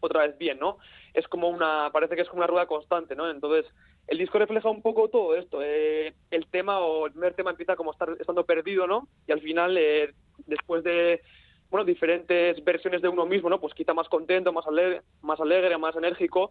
otra 0.00 0.26
vez 0.26 0.36
bien, 0.38 0.58
¿no? 0.58 0.78
Es 1.14 1.26
como 1.28 1.48
una, 1.48 1.90
parece 1.92 2.14
que 2.14 2.22
es 2.22 2.28
como 2.28 2.40
una 2.40 2.46
rueda 2.46 2.66
constante, 2.66 3.16
¿no? 3.16 3.30
Entonces, 3.30 3.64
el 4.06 4.18
disco 4.18 4.38
refleja 4.38 4.68
un 4.68 4.82
poco 4.82 5.08
todo 5.08 5.34
esto. 5.34 5.60
eh, 5.62 6.14
el 6.30 6.46
tema 6.46 6.78
o 6.80 7.06
el 7.06 7.12
primer 7.12 7.34
tema 7.34 7.50
empieza 7.50 7.76
como 7.76 7.92
estar 7.92 8.10
estando 8.20 8.44
perdido, 8.44 8.86
¿no? 8.86 9.08
Y 9.26 9.32
al 9.32 9.40
final, 9.40 9.76
eh, 9.78 10.12
después 10.46 10.84
de 10.84 11.22
bueno, 11.70 11.84
diferentes 11.84 12.62
versiones 12.64 13.02
de 13.02 13.08
uno 13.08 13.26
mismo, 13.26 13.50
¿no? 13.50 13.60
Pues 13.60 13.74
quizá 13.74 13.92
más 13.92 14.08
contento, 14.08 14.52
más 14.52 14.66
alegre, 14.66 15.02
más, 15.22 15.40
alegre, 15.40 15.76
más 15.78 15.96
enérgico, 15.96 16.50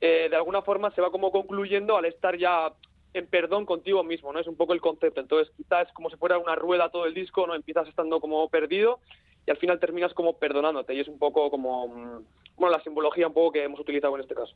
eh, 0.00 0.28
de 0.28 0.36
alguna 0.36 0.62
forma 0.62 0.90
se 0.90 1.00
va 1.00 1.10
como 1.10 1.30
concluyendo 1.30 1.96
al 1.96 2.04
estar 2.04 2.36
ya 2.36 2.72
en 3.14 3.26
perdón 3.26 3.66
contigo 3.66 4.02
mismo, 4.04 4.32
¿no? 4.32 4.40
Es 4.40 4.46
un 4.46 4.56
poco 4.56 4.72
el 4.72 4.80
concepto. 4.80 5.20
Entonces, 5.20 5.52
quizás 5.56 5.88
es 5.88 5.94
como 5.94 6.10
si 6.10 6.16
fuera 6.16 6.38
una 6.38 6.54
rueda 6.54 6.90
todo 6.90 7.06
el 7.06 7.14
disco, 7.14 7.46
¿no? 7.46 7.54
Empiezas 7.54 7.88
estando 7.88 8.20
como 8.20 8.48
perdido 8.48 9.00
y 9.46 9.50
al 9.50 9.56
final 9.56 9.80
terminas 9.80 10.14
como 10.14 10.38
perdonándote. 10.38 10.94
Y 10.94 11.00
es 11.00 11.08
un 11.08 11.18
poco 11.18 11.50
como, 11.50 11.88
mm, 11.88 12.24
bueno, 12.56 12.76
la 12.76 12.82
simbología 12.82 13.26
un 13.26 13.34
poco 13.34 13.52
que 13.52 13.64
hemos 13.64 13.80
utilizado 13.80 14.14
en 14.16 14.22
este 14.22 14.34
caso. 14.34 14.54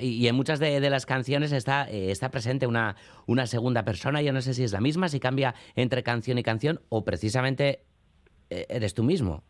Y, 0.00 0.22
y 0.22 0.28
en 0.28 0.34
muchas 0.34 0.60
de, 0.60 0.80
de 0.80 0.90
las 0.90 1.06
canciones 1.06 1.52
está, 1.52 1.90
eh, 1.90 2.10
está 2.10 2.30
presente 2.30 2.66
una, 2.66 2.96
una 3.26 3.46
segunda 3.46 3.84
persona. 3.84 4.22
Yo 4.22 4.32
no 4.32 4.40
sé 4.40 4.54
si 4.54 4.62
es 4.62 4.72
la 4.72 4.80
misma, 4.80 5.08
si 5.08 5.20
cambia 5.20 5.54
entre 5.74 6.02
canción 6.02 6.38
y 6.38 6.42
canción, 6.42 6.80
o 6.88 7.04
precisamente 7.04 7.80
eh, 8.50 8.66
eres 8.68 8.94
tú 8.94 9.02
mismo. 9.02 9.42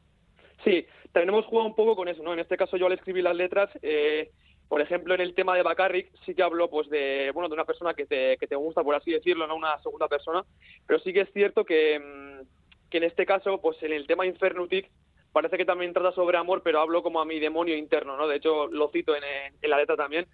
Sí, 0.64 0.86
también 1.12 1.34
hemos 1.34 1.46
jugado 1.46 1.68
un 1.68 1.74
poco 1.74 1.94
con 1.96 2.08
eso, 2.08 2.22
¿no? 2.22 2.32
En 2.32 2.40
este 2.40 2.56
caso 2.56 2.76
yo 2.76 2.86
al 2.86 2.92
escribir 2.92 3.24
las 3.24 3.36
letras, 3.36 3.70
eh, 3.82 4.30
por 4.68 4.80
ejemplo, 4.80 5.14
en 5.14 5.20
el 5.20 5.34
tema 5.34 5.54
de 5.56 5.62
Bacarrik 5.62 6.10
sí 6.24 6.34
que 6.34 6.42
hablo 6.42 6.68
pues 6.68 6.88
de, 6.90 7.30
bueno, 7.32 7.48
de 7.48 7.54
una 7.54 7.64
persona 7.64 7.94
que 7.94 8.06
te, 8.06 8.36
que 8.36 8.46
te 8.46 8.56
gusta, 8.56 8.82
por 8.82 8.94
así 8.94 9.12
decirlo, 9.12 9.46
no 9.46 9.56
una 9.56 9.80
segunda 9.82 10.08
persona, 10.08 10.44
pero 10.86 10.98
sí 11.00 11.12
que 11.12 11.20
es 11.20 11.32
cierto 11.32 11.64
que, 11.64 11.98
mm, 11.98 12.88
que 12.90 12.98
en 12.98 13.04
este 13.04 13.26
caso, 13.26 13.60
pues 13.60 13.80
en 13.82 13.92
el 13.92 14.06
tema 14.06 14.26
Infernutic, 14.26 14.90
parece 15.32 15.56
que 15.56 15.64
también 15.64 15.92
trata 15.92 16.12
sobre 16.12 16.38
amor, 16.38 16.62
pero 16.64 16.80
hablo 16.80 17.02
como 17.02 17.20
a 17.20 17.24
mi 17.24 17.38
demonio 17.38 17.76
interno, 17.76 18.16
¿no? 18.16 18.26
De 18.26 18.36
hecho, 18.36 18.66
lo 18.68 18.88
cito 18.88 19.14
en, 19.14 19.22
en 19.60 19.70
la 19.70 19.76
letra 19.76 19.96
también. 19.96 20.26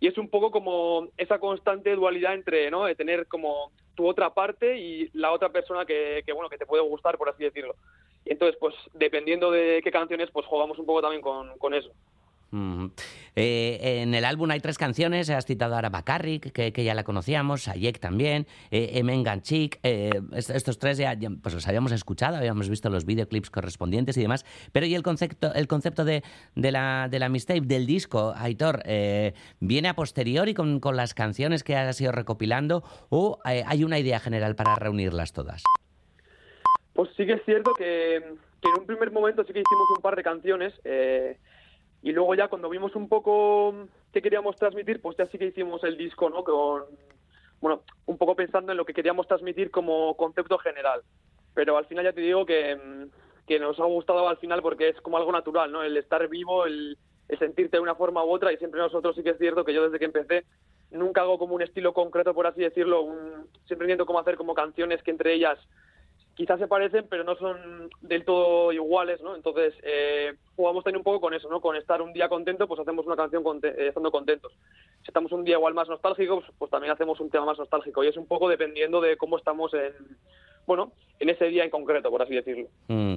Y 0.00 0.08
es 0.08 0.18
un 0.18 0.28
poco 0.28 0.50
como 0.50 1.08
esa 1.16 1.38
constante 1.38 1.94
dualidad 1.94 2.34
entre, 2.34 2.70
¿no? 2.70 2.84
De 2.84 2.94
tener 2.94 3.26
como 3.26 3.70
tu 3.94 4.06
otra 4.06 4.34
parte 4.34 4.78
y 4.78 5.10
la 5.12 5.32
otra 5.32 5.50
persona 5.50 5.86
que, 5.86 6.22
que 6.24 6.32
bueno, 6.32 6.48
que 6.48 6.58
te 6.58 6.66
puede 6.66 6.82
gustar, 6.82 7.16
por 7.16 7.28
así 7.28 7.44
decirlo. 7.44 7.76
Y 8.24 8.32
entonces, 8.32 8.56
pues, 8.58 8.74
dependiendo 8.94 9.50
de 9.50 9.80
qué 9.82 9.90
canciones, 9.90 10.30
pues 10.32 10.44
jugamos 10.46 10.78
un 10.78 10.86
poco 10.86 11.02
también 11.02 11.22
con, 11.22 11.56
con 11.58 11.72
eso. 11.72 11.92
Eh, 13.34 14.00
en 14.02 14.14
el 14.14 14.24
álbum 14.24 14.50
hay 14.50 14.60
tres 14.60 14.78
canciones, 14.78 15.28
has 15.30 15.44
citado 15.46 15.74
ahora 15.74 15.90
Bacarrik, 15.90 16.52
que, 16.52 16.72
que 16.72 16.84
ya 16.84 16.94
la 16.94 17.04
conocíamos, 17.04 17.64
Sayek 17.64 17.98
también, 17.98 18.46
eh, 18.70 18.92
Emen 18.94 19.22
Ganchik, 19.22 19.78
eh, 19.82 20.22
est- 20.32 20.50
estos 20.50 20.78
tres 20.78 20.96
ya, 20.96 21.16
pues 21.42 21.54
los 21.54 21.66
habíamos 21.68 21.92
escuchado, 21.92 22.36
habíamos 22.36 22.68
visto 22.70 22.88
los 22.88 23.04
videoclips 23.04 23.50
correspondientes 23.50 24.16
y 24.16 24.22
demás, 24.22 24.46
pero 24.72 24.86
¿y 24.86 24.94
el 24.94 25.02
concepto, 25.02 25.52
el 25.54 25.66
concepto 25.66 26.04
de, 26.04 26.22
de 26.54 26.72
la, 26.72 27.08
de 27.10 27.18
la 27.18 27.28
mixtape, 27.28 27.62
del 27.62 27.84
disco, 27.86 28.32
Aitor, 28.36 28.82
eh, 28.86 29.34
viene 29.60 29.88
a 29.88 29.94
posteriori 29.94 30.54
con, 30.54 30.80
con 30.80 30.96
las 30.96 31.12
canciones 31.14 31.62
que 31.62 31.76
has 31.76 32.00
ido 32.00 32.12
recopilando 32.12 32.84
o 33.10 33.38
hay 33.44 33.84
una 33.84 33.98
idea 33.98 34.20
general 34.20 34.54
para 34.56 34.76
reunirlas 34.76 35.32
todas? 35.32 35.62
Pues 36.94 37.10
sí 37.16 37.26
que 37.26 37.34
es 37.34 37.42
cierto 37.44 37.72
que, 37.74 38.16
en 38.16 38.80
un 38.80 38.86
primer 38.86 39.10
momento 39.12 39.42
sí 39.44 39.52
que 39.52 39.60
hicimos 39.60 39.86
un 39.94 40.02
par 40.02 40.16
de 40.16 40.22
canciones 40.22 40.72
y 42.06 42.12
luego 42.12 42.36
ya 42.36 42.46
cuando 42.46 42.70
vimos 42.70 42.94
un 42.94 43.08
poco 43.08 43.74
qué 44.12 44.22
queríamos 44.22 44.54
transmitir, 44.54 45.00
pues 45.00 45.16
ya 45.16 45.26
sí 45.26 45.38
que 45.38 45.46
hicimos 45.46 45.82
el 45.82 45.96
disco, 45.96 46.30
¿no? 46.30 46.44
Con, 46.44 46.84
bueno, 47.60 47.82
un 48.04 48.16
poco 48.16 48.36
pensando 48.36 48.70
en 48.70 48.78
lo 48.78 48.84
que 48.84 48.94
queríamos 48.94 49.26
transmitir 49.26 49.72
como 49.72 50.16
concepto 50.16 50.56
general. 50.58 51.02
Pero 51.52 51.76
al 51.76 51.86
final 51.86 52.04
ya 52.04 52.12
te 52.12 52.20
digo 52.20 52.46
que, 52.46 53.08
que 53.48 53.58
nos 53.58 53.80
ha 53.80 53.86
gustado 53.86 54.28
al 54.28 54.36
final 54.36 54.62
porque 54.62 54.90
es 54.90 55.00
como 55.00 55.16
algo 55.16 55.32
natural, 55.32 55.72
¿no? 55.72 55.82
El 55.82 55.96
estar 55.96 56.28
vivo, 56.28 56.64
el, 56.64 56.96
el 57.26 57.38
sentirte 57.40 57.78
de 57.78 57.82
una 57.82 57.96
forma 57.96 58.24
u 58.24 58.30
otra 58.30 58.52
y 58.52 58.56
siempre 58.58 58.78
nosotros 58.78 59.16
sí 59.16 59.24
que 59.24 59.30
es 59.30 59.38
cierto 59.38 59.64
que 59.64 59.74
yo 59.74 59.82
desde 59.82 59.98
que 59.98 60.04
empecé 60.04 60.44
nunca 60.92 61.22
hago 61.22 61.40
como 61.40 61.56
un 61.56 61.62
estilo 61.62 61.92
concreto, 61.92 62.34
por 62.34 62.46
así 62.46 62.60
decirlo, 62.60 63.02
un, 63.02 63.48
siempre 63.66 63.86
intento 63.88 64.06
como 64.06 64.20
hacer 64.20 64.36
como 64.36 64.54
canciones 64.54 65.02
que 65.02 65.10
entre 65.10 65.34
ellas 65.34 65.58
quizás 66.36 66.60
se 66.60 66.68
parecen, 66.68 67.06
pero 67.08 67.24
no 67.24 67.34
son 67.36 67.90
del 68.02 68.24
todo 68.24 68.70
iguales, 68.70 69.20
¿no? 69.22 69.34
Entonces, 69.34 69.74
eh, 69.82 70.34
jugamos 70.54 70.84
también 70.84 70.98
un 70.98 71.04
poco 71.04 71.20
con 71.20 71.34
eso, 71.34 71.48
¿no? 71.48 71.60
Con 71.60 71.74
estar 71.76 72.00
un 72.02 72.12
día 72.12 72.28
contento, 72.28 72.68
pues 72.68 72.78
hacemos 72.78 73.06
una 73.06 73.16
canción 73.16 73.42
conte- 73.42 73.74
eh, 73.76 73.88
estando 73.88 74.10
contentos. 74.12 74.52
Si 75.02 75.08
estamos 75.08 75.32
un 75.32 75.44
día 75.44 75.56
igual 75.56 75.74
más 75.74 75.88
nostálgicos, 75.88 76.44
pues 76.58 76.70
también 76.70 76.92
hacemos 76.92 77.18
un 77.20 77.30
tema 77.30 77.46
más 77.46 77.58
nostálgico. 77.58 78.04
Y 78.04 78.08
es 78.08 78.16
un 78.16 78.26
poco 78.26 78.48
dependiendo 78.48 79.00
de 79.00 79.16
cómo 79.16 79.38
estamos 79.38 79.72
en, 79.74 79.92
bueno, 80.66 80.92
en 81.18 81.30
ese 81.30 81.46
día 81.46 81.64
en 81.64 81.70
concreto, 81.70 82.10
por 82.10 82.22
así 82.22 82.34
decirlo. 82.34 82.68
Mm. 82.88 83.16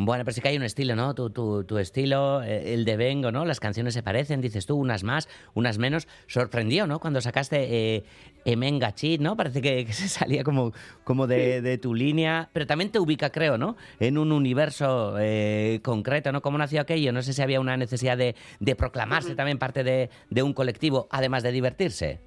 Bueno, 0.00 0.24
pero 0.24 0.32
sí 0.32 0.40
que 0.40 0.46
hay 0.46 0.56
un 0.56 0.62
estilo, 0.62 0.94
¿no? 0.94 1.12
Tu, 1.12 1.28
tu, 1.30 1.64
tu 1.64 1.76
estilo, 1.76 2.40
eh, 2.44 2.72
el 2.72 2.84
de 2.84 2.96
Vengo, 2.96 3.32
¿no? 3.32 3.44
Las 3.44 3.58
canciones 3.58 3.94
se 3.94 4.04
parecen, 4.04 4.40
dices 4.40 4.64
tú, 4.64 4.76
unas 4.76 5.02
más, 5.02 5.28
unas 5.54 5.78
menos. 5.78 6.06
Sorprendió, 6.28 6.86
¿no? 6.86 7.00
Cuando 7.00 7.20
sacaste 7.20 7.96
eh, 7.96 8.04
Emenga 8.44 8.94
Chit, 8.94 9.20
¿no? 9.20 9.36
Parece 9.36 9.60
que, 9.60 9.84
que, 9.84 9.92
se 9.92 10.06
salía 10.06 10.44
como, 10.44 10.72
como 11.02 11.26
de, 11.26 11.62
de, 11.62 11.78
tu 11.78 11.96
línea, 11.96 12.48
pero 12.52 12.64
también 12.64 12.92
te 12.92 13.00
ubica, 13.00 13.30
creo, 13.30 13.58
¿no? 13.58 13.76
En 13.98 14.18
un 14.18 14.30
universo 14.30 15.16
eh, 15.18 15.80
concreto, 15.82 16.30
¿no? 16.30 16.42
¿Cómo 16.42 16.58
nació 16.58 16.80
aquello? 16.80 17.10
No 17.10 17.20
sé 17.20 17.32
si 17.32 17.42
había 17.42 17.58
una 17.58 17.76
necesidad 17.76 18.16
de, 18.16 18.36
de 18.60 18.76
proclamarse 18.76 19.34
también 19.34 19.58
parte 19.58 19.82
de, 19.82 20.10
de 20.30 20.42
un 20.44 20.52
colectivo, 20.52 21.08
además 21.10 21.42
de 21.42 21.50
divertirse. 21.50 22.20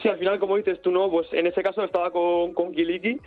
Sí, 0.00 0.08
al 0.08 0.18
final, 0.18 0.38
como 0.38 0.56
dices 0.56 0.80
tú, 0.80 0.90
¿no? 0.90 1.10
Pues 1.10 1.26
en 1.32 1.46
ese 1.46 1.62
caso 1.62 1.84
estaba 1.84 2.10
con, 2.10 2.54
con 2.54 2.72
Kiliki, 2.72 3.20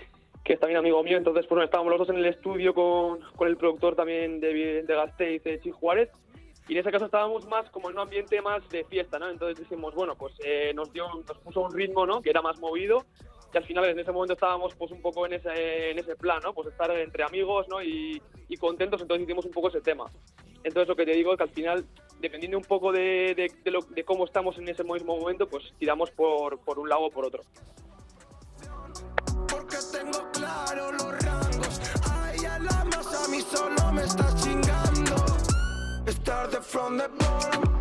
que 0.43 0.53
es 0.53 0.59
también 0.59 0.77
amigo 0.77 1.01
mío, 1.03 1.17
entonces 1.17 1.45
pues 1.47 1.63
estábamos 1.63 1.91
los 1.91 1.99
dos 1.99 2.09
en 2.09 2.17
el 2.17 2.25
estudio 2.25 2.73
con, 2.73 3.21
con 3.35 3.47
el 3.47 3.57
productor 3.57 3.95
también 3.95 4.39
de, 4.39 4.83
de 4.83 4.95
Gasteiz, 4.95 5.43
de 5.43 5.61
Chi 5.61 5.71
Juárez, 5.71 6.09
y 6.67 6.73
en 6.73 6.79
ese 6.79 6.91
caso 6.91 7.05
estábamos 7.05 7.45
más 7.47 7.69
como 7.69 7.89
en 7.89 7.95
un 7.95 8.01
ambiente 8.01 8.41
más 8.41 8.67
de 8.69 8.85
fiesta, 8.85 9.19
¿no? 9.19 9.29
Entonces 9.29 9.59
dijimos, 9.59 9.93
bueno, 9.95 10.15
pues 10.15 10.33
eh, 10.43 10.71
nos, 10.73 10.91
dio, 10.93 11.07
nos 11.07 11.37
puso 11.39 11.61
un 11.61 11.73
ritmo, 11.73 12.05
¿no? 12.05 12.21
Que 12.21 12.29
era 12.29 12.41
más 12.41 12.59
movido, 12.59 13.05
y 13.53 13.57
al 13.57 13.65
final 13.65 13.85
en 13.85 13.99
ese 13.99 14.11
momento 14.11 14.33
estábamos 14.33 14.73
pues 14.75 14.91
un 14.91 15.01
poco 15.01 15.25
en 15.25 15.33
ese, 15.33 15.91
en 15.91 15.99
ese 15.99 16.15
plan, 16.15 16.39
¿no? 16.43 16.53
Pues 16.53 16.69
estar 16.69 16.89
entre 16.91 17.23
amigos, 17.23 17.67
¿no? 17.69 17.81
Y, 17.81 18.21
y 18.49 18.57
contentos, 18.57 19.01
entonces 19.01 19.23
hicimos 19.23 19.45
un 19.45 19.51
poco 19.51 19.69
ese 19.69 19.81
tema. 19.81 20.09
Entonces 20.63 20.87
lo 20.87 20.95
que 20.95 21.05
te 21.05 21.11
digo 21.11 21.31
es 21.33 21.37
que 21.37 21.43
al 21.43 21.49
final, 21.49 21.85
dependiendo 22.19 22.57
un 22.57 22.63
poco 22.63 22.91
de, 22.91 23.33
de, 23.35 23.51
de, 23.63 23.71
lo, 23.71 23.81
de 23.81 24.03
cómo 24.03 24.25
estamos 24.25 24.57
en 24.57 24.69
ese 24.69 24.83
mismo 24.83 25.17
momento, 25.17 25.47
pues 25.47 25.73
tiramos 25.77 26.11
por, 26.11 26.59
por 26.59 26.79
un 26.79 26.89
lado 26.89 27.03
o 27.03 27.11
por 27.11 27.25
otro. 27.25 27.43
Claro 30.73 30.91
los 30.91 31.19
rangos, 31.23 31.79
a 32.09 32.33
ella 32.33 32.57
la 32.57 32.83
más 32.85 33.05
a 33.13 33.27
mí 33.27 33.41
solo 33.41 33.91
me 33.91 34.05
está 34.05 34.35
chingando. 34.37 35.23
Estar 36.07 36.49
de 36.49 36.61
front 36.61 36.99
de 36.99 37.07
bottom, 37.09 37.72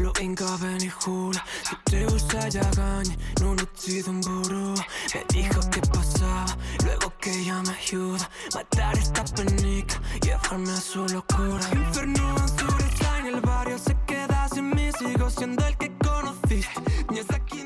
lo 0.00 0.12
inkaven 0.20 0.78
hula 1.06 1.44
Si 1.62 1.76
te 1.84 2.06
usa 2.06 2.48
ya 2.48 2.68
gañe, 2.76 3.16
no 3.40 3.52
uccido 3.52 4.10
un 4.10 4.20
burro. 4.20 4.74
Me 5.14 5.24
dijo 5.34 5.60
que 5.70 5.80
pasaba, 5.80 6.56
luego 6.84 7.12
que 7.20 7.30
ella 7.30 7.62
me 7.62 7.70
ayuda. 7.70 8.30
Matar 8.54 8.98
esta 8.98 9.24
penica, 9.24 10.00
llevarme 10.22 10.70
a 10.70 10.76
su 10.76 11.06
locura. 11.06 11.64
Inferno 11.72 12.36
en 12.36 13.26
en 13.26 13.34
el 13.34 13.40
barrio 13.40 13.78
se 13.78 13.96
queda 14.06 14.48
sin 14.48 14.70
mí 14.70 14.90
Sigo 14.98 15.28
siendo 15.28 15.66
el 15.66 15.76
que 15.76 15.92
conociste, 15.98 16.80
ni 17.10 17.18
es 17.18 17.30
aquí 17.30 17.64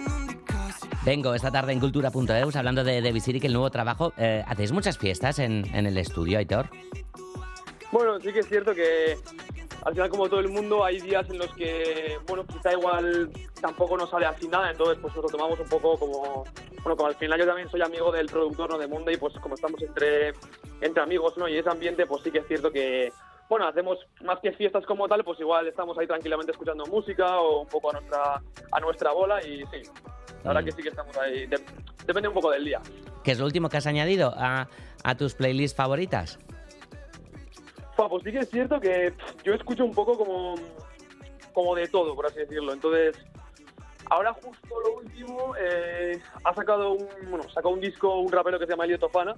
Vengo 1.05 1.35
esta 1.35 1.51
tarde 1.51 1.73
en 1.73 1.81
cultura.eus 1.81 2.55
hablando 2.55 2.85
de, 2.85 3.03
de 3.03 3.13
Visiric, 3.13 3.43
el 3.45 3.53
nuevo 3.53 3.71
trabajo. 3.71 4.13
Eh, 4.17 4.45
¿Hacéis 4.47 4.71
muchas 4.71 4.99
fiestas 4.99 5.41
en, 5.41 5.67
en 5.75 5.87
el 5.87 5.99
estudio, 5.99 6.39
Aitor? 6.39 6.71
Bueno, 7.91 8.21
sí 8.21 8.33
que 8.33 8.39
es 8.39 8.49
cierto 8.49 8.73
que 8.73 9.19
al 9.85 9.93
final, 9.95 10.09
como 10.11 10.29
todo 10.29 10.41
el 10.41 10.49
mundo, 10.49 10.85
hay 10.85 11.01
días 11.01 11.29
en 11.31 11.39
los 11.39 11.53
que, 11.55 12.19
bueno, 12.29 12.45
quizá 12.47 12.73
igual 12.73 13.31
tampoco 13.61 13.97
nos 13.97 14.11
sale 14.11 14.27
así 14.27 14.47
nada, 14.49 14.71
entonces 14.71 14.99
pues 15.01 15.15
nos 15.15 15.25
lo 15.25 15.31
tomamos 15.31 15.59
un 15.59 15.69
poco 15.69 15.99
como, 15.99 16.45
bueno, 16.83 16.97
como 16.97 17.07
al 17.07 17.17
final 17.17 17.39
yo 17.41 17.47
también 17.47 17.69
soy 17.71 17.83
amigo 17.83 18.13
del 18.13 18.27
productor, 18.27 18.71
¿no? 18.71 18.79
De 18.79 18.87
Monday, 18.87 19.17
pues 19.17 19.35
como 19.41 19.55
estamos 19.57 19.83
entre, 19.83 20.35
entre 20.81 21.03
amigos, 21.03 21.37
¿no? 21.37 21.49
Y 21.49 21.57
ese 21.59 21.69
ambiente, 21.69 22.07
pues 22.07 22.23
sí 22.23 22.31
que 22.31 22.39
es 22.39 22.47
cierto 22.47 22.71
que, 22.71 23.13
bueno, 23.49 23.67
hacemos 23.67 23.99
más 24.23 24.39
que 24.41 24.53
fiestas 24.53 24.85
como 24.87 25.09
tal, 25.09 25.25
pues 25.25 25.39
igual 25.41 25.67
estamos 25.67 25.99
ahí 25.99 26.07
tranquilamente 26.07 26.53
escuchando 26.53 26.87
música 26.87 27.39
o 27.41 27.63
un 27.63 27.69
poco 27.69 27.91
a 27.91 27.95
nuestra, 27.95 28.41
a 28.71 28.81
nuestra 28.81 29.13
bola 29.13 29.45
y 29.47 29.65
sí, 29.67 29.83
la 30.45 30.53
verdad 30.53 30.63
Mm. 30.63 30.65
que 30.65 30.73
sí 30.73 30.83
que 30.83 30.89
estamos 30.91 31.17
ahí, 31.19 31.47
de- 31.47 31.61
depende 32.07 32.29
un 32.29 32.35
poco 32.35 32.51
del 32.51 32.65
día. 32.65 32.81
¿Qué 33.25 33.33
es 33.33 33.39
lo 33.39 33.45
último 33.47 33.69
que 33.69 33.77
has 33.77 33.87
añadido 33.87 34.33
a, 34.37 34.69
a 35.05 35.15
tus 35.17 35.35
playlists 35.35 35.77
favoritas? 35.77 36.39
Pues 37.97 38.25
sí 38.25 38.33
que 38.33 38.39
es 38.41 38.51
cierto 38.51 38.81
que 38.81 39.13
yo 39.45 39.55
escucho 39.55 39.85
un 39.85 39.95
poco 39.95 40.17
como, 40.19 40.55
como 41.53 41.75
de 41.75 41.89
todo, 41.89 42.15
por 42.15 42.27
así 42.27 42.41
decirlo. 42.41 42.73
Entonces, 42.73 43.17
ahora 44.11 44.33
justo 44.35 44.81
lo 44.85 44.95
último, 44.99 45.55
eh, 45.59 46.21
ha 46.45 46.55
sacado 46.55 46.93
un, 46.93 47.09
bueno, 47.31 47.49
sacó 47.51 47.69
un 47.71 47.81
disco 47.81 48.19
un 48.19 48.33
rapero 48.33 48.59
que 48.59 48.67
se 48.67 48.73
llama 48.73 48.85
Elio 48.85 48.99
Tofana, 48.99 49.35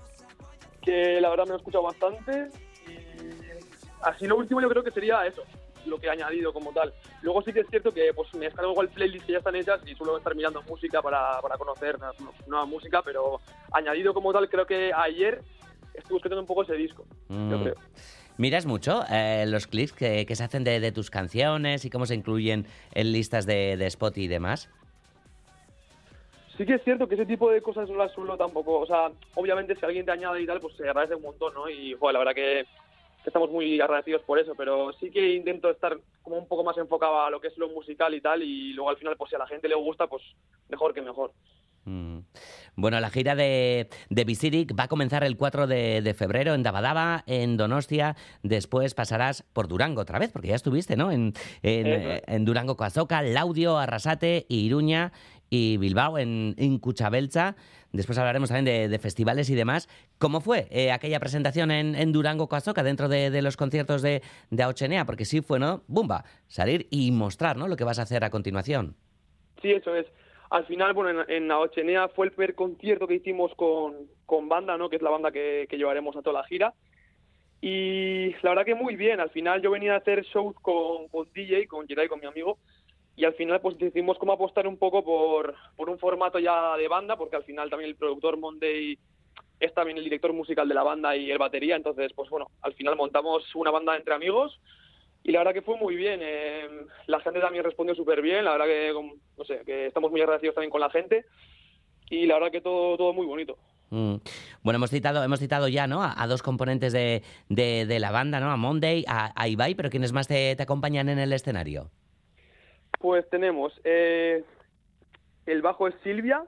que 0.80 1.20
la 1.20 1.30
verdad 1.30 1.44
me 1.44 1.48
lo 1.50 1.54
he 1.54 1.58
escuchado 1.58 1.84
bastante. 1.84 2.48
Y 2.86 3.28
así 4.02 4.26
lo 4.26 4.36
último 4.36 4.60
yo 4.60 4.68
creo 4.68 4.82
que 4.82 4.90
sería 4.92 5.26
eso, 5.26 5.42
lo 5.84 5.98
que 5.98 6.06
he 6.06 6.10
añadido 6.10 6.52
como 6.52 6.72
tal. 6.72 6.94
Luego 7.22 7.42
sí 7.42 7.52
que 7.52 7.60
es 7.60 7.68
cierto 7.68 7.92
que 7.92 8.12
pues 8.14 8.32
me 8.34 8.46
descargo 8.46 8.72
igual 8.72 8.88
playlists 8.88 9.26
que 9.26 9.32
ya 9.32 9.38
están 9.38 9.56
hechas 9.56 9.80
y 9.86 9.94
suelo 9.94 10.16
estar 10.16 10.34
mirando 10.34 10.62
música 10.62 11.02
para, 11.02 11.40
para 11.42 11.56
conocer 11.58 11.98
nueva, 11.98 12.14
nueva 12.46 12.66
música, 12.66 13.02
pero 13.02 13.40
añadido 13.72 14.14
como 14.14 14.32
tal 14.32 14.48
creo 14.48 14.66
que 14.66 14.90
ayer 14.94 15.42
estuve 15.92 16.16
escuchando 16.18 16.40
un 16.40 16.46
poco 16.46 16.62
ese 16.62 16.74
disco, 16.74 17.04
yo 17.28 17.36
Mm. 17.58 17.62
creo. 17.62 17.74
¿Miras 18.36 18.66
mucho 18.66 19.04
eh, 19.10 19.44
los 19.46 19.66
clips 19.66 19.92
que, 19.92 20.26
se 20.34 20.44
hacen 20.44 20.64
de, 20.64 20.80
de 20.80 20.90
tus 20.90 21.10
canciones 21.10 21.84
y 21.84 21.90
cómo 21.90 22.04
se 22.06 22.14
incluyen 22.14 22.66
en 22.92 23.12
listas 23.12 23.46
de, 23.46 23.76
de 23.76 23.86
Spot 23.86 24.16
y 24.18 24.26
demás? 24.26 24.68
Sí 26.56 26.64
que 26.64 26.74
es 26.74 26.84
cierto 26.84 27.08
que 27.08 27.14
ese 27.16 27.26
tipo 27.26 27.50
de 27.50 27.62
cosas 27.62 27.88
no 27.88 27.96
las 27.96 28.12
suelo 28.12 28.36
tampoco, 28.36 28.78
o 28.78 28.86
sea, 28.86 29.10
obviamente 29.34 29.74
si 29.74 29.84
alguien 29.84 30.06
te 30.06 30.12
añade 30.12 30.40
y 30.40 30.46
tal, 30.46 30.60
pues 30.60 30.76
se 30.76 30.84
agradece 30.84 31.16
un 31.16 31.22
montón, 31.22 31.52
¿no? 31.54 31.68
Y, 31.68 31.94
joder, 31.94 32.12
la 32.12 32.18
verdad 32.20 32.34
que, 32.34 32.64
que 33.24 33.30
estamos 33.30 33.50
muy 33.50 33.80
agradecidos 33.80 34.22
por 34.22 34.38
eso, 34.38 34.54
pero 34.54 34.92
sí 35.00 35.10
que 35.10 35.34
intento 35.34 35.70
estar 35.70 35.98
como 36.22 36.36
un 36.36 36.46
poco 36.46 36.62
más 36.62 36.76
enfocado 36.76 37.22
a 37.22 37.30
lo 37.30 37.40
que 37.40 37.48
es 37.48 37.56
lo 37.56 37.70
musical 37.70 38.14
y 38.14 38.20
tal, 38.20 38.42
y 38.42 38.74
luego 38.74 38.90
al 38.90 38.98
final, 38.98 39.16
pues 39.16 39.30
si 39.30 39.36
a 39.36 39.38
la 39.38 39.46
gente 39.46 39.66
le 39.66 39.74
gusta, 39.74 40.06
pues 40.06 40.22
mejor 40.68 40.92
que 40.92 41.00
mejor. 41.00 41.32
Mm. 41.86 42.18
Bueno, 42.76 42.98
la 42.98 43.08
gira 43.10 43.34
de, 43.34 43.88
de 44.10 44.24
Visiric 44.24 44.78
va 44.78 44.84
a 44.84 44.88
comenzar 44.88 45.22
el 45.22 45.36
4 45.36 45.66
de, 45.66 46.02
de 46.02 46.14
febrero 46.14 46.54
en 46.54 46.62
Dabadaba, 46.62 47.22
en 47.26 47.56
Donostia. 47.56 48.16
Después 48.42 48.94
pasarás 48.94 49.42
por 49.52 49.68
Durango 49.68 50.00
otra 50.00 50.18
vez, 50.18 50.32
porque 50.32 50.48
ya 50.48 50.56
estuviste, 50.56 50.96
¿no? 50.96 51.12
En, 51.12 51.34
en, 51.62 51.86
eh, 51.86 52.22
en 52.26 52.44
Durango, 52.44 52.76
Coazoca, 52.76 53.22
Laudio, 53.22 53.78
Arrasate, 53.78 54.46
Iruña 54.48 55.12
y 55.54 55.76
Bilbao, 55.76 56.18
en, 56.18 56.54
en 56.58 56.78
Cuchabelcha. 56.78 57.54
Después 57.92 58.18
hablaremos 58.18 58.48
también 58.48 58.90
de, 58.90 58.98
festivales 58.98 59.48
y 59.50 59.54
demás. 59.54 59.88
¿Cómo 60.18 60.40
fue 60.40 60.66
eh, 60.70 60.90
aquella 60.90 61.20
presentación 61.20 61.70
en, 61.70 62.12
Durango, 62.12 62.48
Coazoca, 62.48 62.82
dentro 62.82 63.08
de, 63.08 63.40
los 63.40 63.56
conciertos 63.56 64.02
de, 64.02 64.22
de 64.50 64.62
Aochenea? 64.64 65.04
Porque 65.04 65.24
sí 65.24 65.42
fue, 65.42 65.60
¿no? 65.60 65.82
Bumba, 65.86 66.24
salir 66.48 66.88
y 66.90 67.12
mostrar, 67.12 67.56
¿no? 67.56 67.68
Lo 67.68 67.76
que 67.76 67.84
vas 67.84 68.00
a 68.00 68.02
hacer 68.02 68.24
a 68.24 68.30
continuación. 68.30 68.96
Sí, 69.62 69.70
eso 69.70 69.94
es. 69.94 70.06
Al 70.50 70.66
final, 70.66 70.92
bueno, 70.92 71.22
en, 71.22 71.30
en 71.30 71.50
Aochenea 71.50 72.08
fue 72.08 72.26
el 72.26 72.32
primer 72.32 72.54
concierto 72.54 73.06
que 73.06 73.14
hicimos 73.14 73.54
con, 73.54 73.94
con 74.26 74.48
banda, 74.48 74.76
¿no? 74.76 74.88
Que 74.88 74.96
es 74.96 75.02
la 75.02 75.10
banda 75.10 75.30
que, 75.30 75.66
que 75.70 75.76
llevaremos 75.76 76.16
a 76.16 76.22
toda 76.22 76.40
la 76.40 76.46
gira. 76.46 76.74
Y 77.60 78.32
la 78.42 78.50
verdad 78.50 78.64
que 78.64 78.74
muy 78.74 78.96
bien. 78.96 79.20
Al 79.20 79.30
final 79.30 79.62
yo 79.62 79.70
venía 79.70 79.94
a 79.94 79.98
hacer 79.98 80.24
shows 80.24 80.54
con, 80.60 81.08
con 81.08 81.28
DJ, 81.32 81.66
con 81.68 81.86
Geray, 81.86 82.08
con 82.08 82.20
mi 82.20 82.26
amigo. 82.26 82.58
Y 83.16 83.24
al 83.24 83.34
final 83.34 83.60
pues 83.60 83.78
decidimos 83.78 84.18
como 84.18 84.32
apostar 84.32 84.66
un 84.66 84.76
poco 84.76 85.04
por, 85.04 85.54
por 85.76 85.88
un 85.88 85.98
formato 85.98 86.38
ya 86.38 86.76
de 86.76 86.88
banda, 86.88 87.16
porque 87.16 87.36
al 87.36 87.44
final 87.44 87.70
también 87.70 87.90
el 87.90 87.96
productor 87.96 88.36
Monday 88.36 88.98
es 89.60 89.72
también 89.72 89.98
el 89.98 90.04
director 90.04 90.32
musical 90.32 90.68
de 90.68 90.74
la 90.74 90.82
banda 90.82 91.16
y 91.16 91.30
el 91.30 91.38
batería. 91.38 91.76
Entonces, 91.76 92.12
pues 92.14 92.28
bueno, 92.28 92.48
al 92.62 92.74
final 92.74 92.96
montamos 92.96 93.54
una 93.54 93.70
banda 93.70 93.96
entre 93.96 94.14
amigos 94.14 94.60
y 95.22 95.30
la 95.32 95.38
verdad 95.40 95.54
que 95.54 95.62
fue 95.62 95.76
muy 95.76 95.94
bien. 95.94 96.20
eh, 96.22 96.68
la 97.06 97.20
gente 97.20 97.40
también 97.40 97.64
respondió 97.64 97.94
súper 97.94 98.20
bien. 98.20 98.44
La 98.44 98.52
verdad 98.52 98.66
que, 98.66 98.92
no 99.38 99.44
sé, 99.44 99.62
que 99.64 99.86
estamos 99.86 100.10
muy 100.10 100.20
agradecidos 100.20 100.56
también 100.56 100.70
con 100.70 100.80
la 100.80 100.90
gente. 100.90 101.24
Y 102.10 102.26
la 102.26 102.34
verdad 102.34 102.50
que 102.50 102.60
todo, 102.60 102.96
todo 102.96 103.12
muy 103.12 103.26
bonito. 103.26 103.56
Mm. 103.90 104.16
Bueno, 104.62 104.76
hemos 104.76 104.90
citado, 104.90 105.22
hemos 105.22 105.38
citado 105.38 105.68
ya, 105.68 105.86
¿no? 105.86 106.02
A, 106.02 106.26
dos 106.26 106.42
componentes 106.42 106.92
de, 106.92 107.22
de- 107.48 107.98
la 108.00 108.10
banda, 108.10 108.40
¿no? 108.40 108.50
A 108.50 108.56
Monday, 108.56 109.04
a, 109.06 109.32
a 109.40 109.48
Ibai, 109.48 109.74
pero 109.76 109.88
¿quiénes 109.88 110.12
más 110.12 110.26
te 110.26 110.56
acompañan 110.60 111.08
en 111.08 111.18
el 111.20 111.32
escenario? 111.32 111.90
Pues 113.04 113.28
tenemos 113.28 113.78
eh, 113.84 114.42
el 115.44 115.60
bajo 115.60 115.86
es 115.86 115.94
Silvia, 116.02 116.42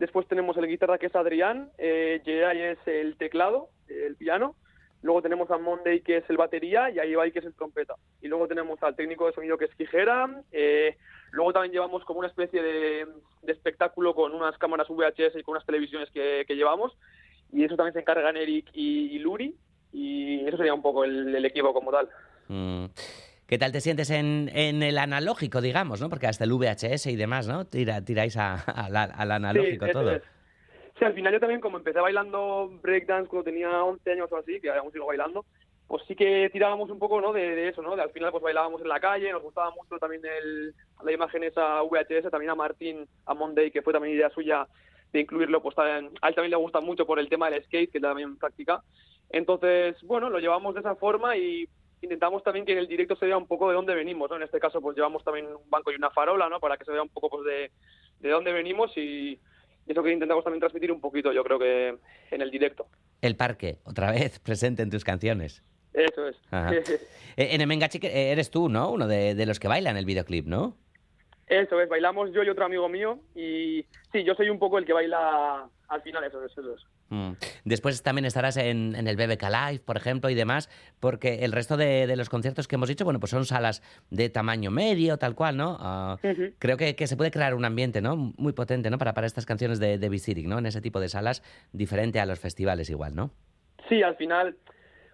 después 0.00 0.26
tenemos 0.26 0.56
el 0.56 0.66
guitarra 0.66 0.98
que 0.98 1.06
es 1.06 1.14
Adrián, 1.14 1.70
eh, 1.78 2.20
es 2.26 2.88
el 2.88 3.16
teclado, 3.16 3.68
el 3.86 4.16
piano, 4.16 4.56
luego 5.02 5.22
tenemos 5.22 5.48
a 5.52 5.58
Monday 5.58 6.00
que 6.00 6.16
es 6.16 6.28
el 6.28 6.38
batería 6.38 6.90
y 6.90 6.98
a 6.98 7.04
Ibai 7.04 7.30
que 7.30 7.38
es 7.38 7.44
el 7.44 7.54
trompeta. 7.54 7.94
Y 8.20 8.26
luego 8.26 8.48
tenemos 8.48 8.82
al 8.82 8.96
técnico 8.96 9.28
de 9.28 9.32
sonido 9.32 9.56
que 9.56 9.66
es 9.66 9.74
Quijera, 9.76 10.42
eh, 10.50 10.96
luego 11.30 11.52
también 11.52 11.72
llevamos 11.72 12.04
como 12.04 12.18
una 12.18 12.26
especie 12.26 12.60
de, 12.60 13.06
espectáculo 13.46 14.12
con 14.12 14.34
unas 14.34 14.58
cámaras 14.58 14.88
VHS 14.88 15.36
y 15.36 15.44
con 15.44 15.52
unas 15.52 15.66
televisiones 15.66 16.10
que, 16.10 16.44
llevamos 16.48 16.98
y 17.52 17.62
eso 17.62 17.76
también 17.76 17.92
se 17.92 18.00
encargan 18.00 18.36
Eric 18.36 18.70
y, 18.72 19.14
y 19.14 19.20
Luri 19.20 19.54
y 19.92 20.44
eso 20.48 20.56
sería 20.56 20.74
un 20.74 20.82
poco 20.82 21.04
el, 21.04 21.32
el 21.32 21.44
equipo 21.44 21.72
como 21.72 21.92
tal. 21.92 22.08
Mm. 22.48 22.86
¿Qué 23.52 23.58
tal 23.58 23.70
te 23.70 23.82
sientes 23.82 24.08
en, 24.08 24.48
el 24.54 24.96
analógico, 24.96 25.60
digamos, 25.60 26.00
¿no? 26.00 26.08
Porque 26.08 26.26
hasta 26.26 26.44
el 26.44 26.54
VHS 26.54 27.08
y 27.08 27.16
demás, 27.16 27.46
¿no? 27.46 27.66
Tira, 27.66 28.02
tiráis 28.02 28.34
al 28.38 29.30
analógico 29.30 29.88
todo. 29.88 30.18
Sí, 30.98 31.04
al 31.04 31.12
final 31.12 31.34
yo 31.34 31.40
también, 31.40 31.60
como 31.60 31.76
empecé 31.76 32.00
bailando 32.00 32.70
breakdance 32.80 33.28
cuando 33.28 33.44
tenía 33.44 33.84
11 33.84 34.10
años 34.10 34.32
o 34.32 34.38
así, 34.38 34.58
que 34.58 34.70
habíamos 34.70 34.94
ido 34.94 35.04
bailando, 35.04 35.44
pues 35.86 36.02
sí 36.08 36.16
que 36.16 36.48
tirábamos 36.50 36.88
un 36.88 36.98
poco 36.98 37.20
¿no? 37.20 37.34
de, 37.34 37.68
eso, 37.68 37.82
¿no? 37.82 37.94
De 37.94 38.00
al 38.00 38.10
final 38.12 38.30
pues 38.30 38.42
bailábamos 38.42 38.80
en 38.80 38.88
la 38.88 39.00
calle, 39.00 39.30
nos 39.30 39.42
gustaba 39.42 39.70
mucho 39.72 39.98
también 39.98 40.22
el, 40.24 40.74
la 41.04 41.12
imagen 41.12 41.44
esa 41.44 41.82
VHS, 41.82 42.30
también 42.30 42.52
a 42.52 42.54
Martín, 42.54 43.06
a 43.26 43.34
Monday, 43.34 43.70
que 43.70 43.82
fue 43.82 43.92
también 43.92 44.14
idea 44.14 44.30
suya 44.30 44.66
de 45.12 45.20
incluirlo, 45.20 45.60
pues 45.60 45.76
también, 45.76 46.10
a 46.22 46.30
él 46.30 46.34
también 46.34 46.52
le 46.52 46.56
gusta 46.56 46.80
mucho 46.80 47.04
por 47.04 47.18
el 47.18 47.28
tema 47.28 47.50
del 47.50 47.62
skate, 47.64 47.92
que 47.92 48.00
también 48.00 48.38
practica. 48.38 48.80
Entonces, 49.28 49.96
bueno, 50.04 50.30
lo 50.30 50.38
llevamos 50.38 50.72
de 50.72 50.80
esa 50.80 50.94
forma 50.94 51.36
y 51.36 51.68
intentamos 52.02 52.42
también 52.42 52.66
que 52.66 52.72
en 52.72 52.78
el 52.78 52.88
directo 52.88 53.16
se 53.16 53.26
vea 53.26 53.36
un 53.36 53.46
poco 53.46 53.68
de 53.68 53.74
dónde 53.74 53.94
venimos, 53.94 54.28
¿no? 54.28 54.36
En 54.36 54.42
este 54.42 54.60
caso, 54.60 54.80
pues 54.80 54.96
llevamos 54.96 55.24
también 55.24 55.46
un 55.46 55.70
banco 55.70 55.90
y 55.92 55.94
una 55.94 56.10
farola, 56.10 56.48
¿no? 56.48 56.60
Para 56.60 56.76
que 56.76 56.84
se 56.84 56.92
vea 56.92 57.02
un 57.02 57.08
poco 57.08 57.30
pues 57.30 57.44
de, 57.44 57.70
de 58.20 58.30
dónde 58.30 58.52
venimos 58.52 58.96
y, 58.96 59.38
eso 59.86 60.02
que 60.02 60.12
intentamos 60.12 60.44
también 60.44 60.60
transmitir 60.60 60.92
un 60.92 61.00
poquito, 61.00 61.32
yo 61.32 61.42
creo 61.42 61.58
que 61.58 61.96
en 62.30 62.40
el 62.40 62.50
directo. 62.50 62.86
El 63.20 63.36
parque, 63.36 63.78
otra 63.84 64.10
vez, 64.10 64.38
presente 64.44 64.82
en 64.82 64.90
tus 64.90 65.04
canciones. 65.04 65.62
Eso 65.92 66.28
es. 66.28 66.36
Eh, 67.34 67.54
en 67.54 67.62
Emengachi 67.62 67.98
eres 68.02 68.50
tú, 68.50 68.68
¿no? 68.68 68.90
Uno 68.90 69.06
de, 69.08 69.34
de 69.34 69.46
los 69.46 69.58
que 69.58 69.66
baila 69.66 69.88
en 69.88 69.96
el 69.96 70.04
videoclip, 70.04 70.44
¿no? 70.44 70.76
Eso 71.46 71.80
es, 71.80 71.88
bailamos 71.88 72.30
yo 72.34 72.42
y 72.42 72.50
otro 72.50 72.66
amigo 72.66 72.90
mío 72.90 73.20
y 73.34 73.86
sí, 74.12 74.22
yo 74.22 74.34
soy 74.34 74.50
un 74.50 74.58
poco 74.58 74.76
el 74.76 74.84
que 74.84 74.92
baila 74.92 75.66
al 75.92 76.02
final, 76.02 76.24
eso 76.24 76.42
es. 76.44 76.52
Eso 76.52 76.74
es. 76.74 76.86
Mm. 77.10 77.32
Después 77.64 78.02
también 78.02 78.24
estarás 78.24 78.56
en, 78.56 78.94
el 78.94 79.16
BBK 79.16 79.42
Live, 79.42 79.80
por 79.84 79.96
ejemplo, 79.96 80.30
y 80.30 80.34
demás, 80.34 80.70
porque 81.00 81.44
el 81.44 81.52
resto 81.52 81.76
de, 81.76 82.12
los 82.16 82.30
conciertos 82.30 82.66
que 82.66 82.76
hemos 82.76 82.88
dicho, 82.88 83.04
bueno, 83.04 83.20
pues 83.20 83.30
son 83.30 83.44
salas 83.44 83.82
de 84.10 84.30
tamaño 84.30 84.70
medio, 84.70 85.18
tal 85.18 85.34
cual, 85.34 85.56
¿no? 85.56 85.76
Ah, 85.80 86.18
creo 86.58 86.76
que, 86.76 87.06
se 87.06 87.16
puede 87.16 87.30
crear 87.30 87.54
un 87.54 87.64
ambiente, 87.64 88.00
¿no? 88.00 88.16
Muy 88.16 88.52
potente, 88.52 88.88
¿no? 88.88 88.98
Para, 88.98 89.12
para 89.12 89.26
estas 89.26 89.44
canciones 89.44 89.78
de, 89.78 89.98
de 89.98 90.44
¿no? 90.46 90.58
En 90.58 90.66
ese 90.66 90.80
tipo 90.80 91.00
de 91.00 91.08
salas, 91.08 91.42
diferente 91.72 92.20
a 92.20 92.26
los 92.26 92.40
festivales 92.40 92.88
igual, 92.88 93.14
¿no? 93.14 93.30
Sí, 93.88 94.02
al 94.02 94.16
final, 94.16 94.56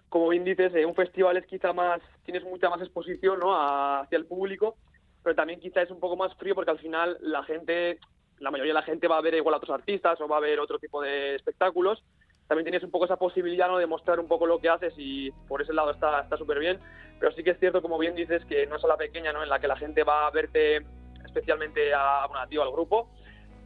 como 0.07 0.29
bien 0.29 0.45
dices, 0.45 0.73
eh, 0.75 0.85
un 0.85 0.95
festival 0.95 1.37
es 1.37 1.45
quizá 1.45 1.73
más, 1.73 1.99
tienes 2.23 2.43
mucha 2.43 2.69
más 2.69 2.81
exposición, 2.81 3.39
¿no? 3.39 3.53
hacia 3.53 4.17
el 4.17 4.25
público, 4.25 4.77
pero 5.23 5.35
también 5.35 5.59
quizá 5.59 5.81
es 5.81 5.91
un 5.91 5.99
poco 5.99 6.15
más 6.15 6.33
frío 6.35 6.55
porque 6.55 6.71
al 6.71 6.79
final 6.79 7.17
la 7.21 7.43
gente 7.43 7.99
la 8.39 8.51
mayoría 8.51 8.73
de 8.73 8.79
la 8.79 8.85
gente 8.85 9.07
va 9.07 9.17
a 9.17 9.21
ver 9.21 9.35
igual 9.35 9.53
a 9.53 9.57
otros 9.57 9.77
artistas 9.77 10.19
o 10.21 10.27
va 10.27 10.37
a 10.37 10.41
ver 10.41 10.59
otro 10.59 10.79
tipo 10.79 11.01
de 11.01 11.35
espectáculos. 11.35 12.03
También 12.47 12.65
tienes 12.65 12.83
un 12.83 12.91
poco 12.91 13.05
esa 13.05 13.17
posibilidad 13.17 13.67
¿no? 13.67 13.77
de 13.77 13.85
mostrar 13.85 14.19
un 14.19 14.27
poco 14.27 14.47
lo 14.47 14.59
que 14.59 14.69
haces 14.69 14.93
y 14.97 15.31
por 15.47 15.61
ese 15.61 15.73
lado 15.73 15.91
está 15.91 16.27
súper 16.37 16.59
bien. 16.59 16.79
Pero 17.19 17.31
sí 17.33 17.43
que 17.43 17.51
es 17.51 17.59
cierto, 17.59 17.81
como 17.81 17.97
bien 17.97 18.15
dices, 18.15 18.43
que 18.45 18.65
no 18.65 18.77
es 18.77 18.83
a 18.83 18.87
la 18.87 18.97
pequeña 18.97 19.33
¿no? 19.33 19.43
en 19.43 19.49
la 19.49 19.59
que 19.59 19.67
la 19.67 19.75
gente 19.75 20.03
va 20.03 20.25
a 20.25 20.31
verte 20.31 20.85
especialmente 21.25 21.93
a, 21.93 22.25
bueno, 22.27 22.41
a 22.41 22.47
ti 22.47 22.57
al 22.57 22.71
grupo, 22.71 23.09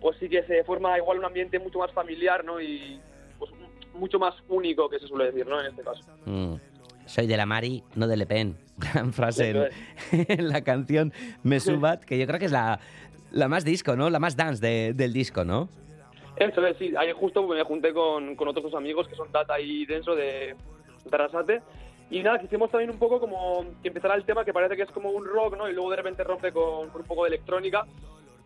pues 0.02 0.18
sí 0.20 0.28
que 0.28 0.44
se 0.44 0.64
forma 0.64 0.98
igual 0.98 1.20
un 1.20 1.26
ambiente 1.26 1.60
mucho 1.60 1.80
más 1.80 1.92
familiar 1.94 2.44
¿no? 2.44 2.60
y 2.60 3.00
pues, 3.40 3.52
mucho 3.94 4.20
más 4.20 4.36
único, 4.50 4.90
que 4.90 5.00
se 5.00 5.08
suele 5.08 5.26
decir 5.26 5.48
¿no? 5.48 5.62
en 5.62 5.68
este 5.68 5.84
caso. 5.84 6.04
Mm. 6.26 6.56
Soy 7.06 7.28
de 7.28 7.38
la 7.38 7.46
Mari, 7.46 7.84
no 7.96 8.08
de 8.08 8.18
Le 8.18 8.26
Pen. 8.26 8.58
Gran 8.78 9.14
frase 9.14 9.70
en, 10.12 10.50
la 10.50 10.64
canción 10.64 11.14
Me 11.44 11.60
Subat, 11.60 12.04
que 12.04 12.18
yo 12.18 12.26
creo 12.26 12.40
que 12.40 12.46
es 12.46 12.52
la, 12.52 12.80
la 13.34 13.48
más 13.48 13.66
disco, 13.66 13.96
¿no? 13.96 14.10
La 14.10 14.20
más 14.20 14.38
dance 14.38 14.94
del 14.94 15.12
disco, 15.12 15.44
¿no? 15.44 15.68
Eso 16.38 16.66
es, 16.66 16.78
sí. 16.78 16.94
Ahí 16.98 17.12
justo 17.12 17.46
me 17.48 17.62
junté 17.64 17.94
con, 17.94 18.36
con 18.36 18.48
otros 18.48 18.74
amigos 18.74 19.08
que 19.08 19.16
son 19.16 19.32
Tata 19.32 19.60
y 19.60 19.86
Denso 19.86 20.16
de 20.16 20.56
Tarasate. 21.10 21.62
Y 22.10 22.22
nada, 22.22 22.40
quisimos 22.40 22.70
también 22.70 22.92
un 22.92 23.00
poco 23.00 23.20
como 23.20 23.66
que 23.82 23.88
empezara 23.88 24.16
el 24.16 24.24
tema 24.24 24.46
que 24.46 24.54
parece 24.54 24.76
que 24.76 24.84
es 24.84 24.92
como 24.92 25.10
un 25.10 25.26
rock, 25.26 25.58
¿no? 25.58 25.68
Y 25.68 25.74
luego 25.74 25.90
de 25.90 25.98
repente 25.98 26.24
rompe 26.24 26.52
con, 26.52 26.90
un 26.94 27.04
poco 27.08 27.24
de 27.24 27.30
electrónica. 27.30 27.86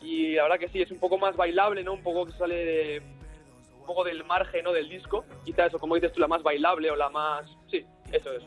Y 0.02 0.36
la 0.36 0.44
verdad 0.44 0.60
que 0.60 0.70
sí, 0.70 0.82
es 0.82 0.92
un 0.92 1.00
poco 1.00 1.18
más 1.18 1.36
bailable, 1.36 1.84
¿no? 1.84 1.94
Un 1.94 2.04
poco 2.04 2.26
que 2.26 2.32
sale 2.34 2.56
de, 2.56 3.02
un 3.80 3.86
poco 3.86 4.04
del 4.04 4.24
margen, 4.24 4.64
¿no? 4.64 4.72
Del 4.72 4.88
disco. 4.88 5.26
Quizá 5.44 5.66
eso, 5.66 5.80
como 5.80 5.96
dices 5.96 6.14
tú, 6.14 6.22
la 6.22 6.28
más 6.28 6.44
bailable 6.44 6.92
o 6.92 6.96
la 6.96 7.10
más... 7.10 7.46
Sí, 7.70 7.86
eso 8.12 8.32
es. 8.32 8.44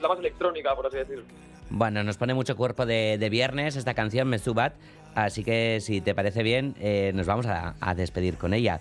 La 0.00 0.08
más 0.08 0.18
electrónica, 0.18 0.74
por 0.76 0.86
así 0.86 0.98
decirlo. 0.98 1.24
Bueno, 1.70 2.02
nos 2.02 2.16
pone 2.16 2.34
mucho 2.34 2.56
cuerpo 2.56 2.84
de, 2.84 3.16
de 3.18 3.30
viernes 3.30 3.76
esta 3.76 3.94
canción, 3.94 4.28
Mesubat. 4.28 4.74
Así 5.14 5.44
que 5.44 5.78
si 5.80 6.00
te 6.00 6.14
parece 6.14 6.42
bien, 6.42 6.74
eh, 6.80 7.12
nos 7.14 7.26
vamos 7.26 7.46
a, 7.46 7.74
a, 7.80 7.94
despedir 7.94 8.36
con 8.36 8.54
ella. 8.54 8.80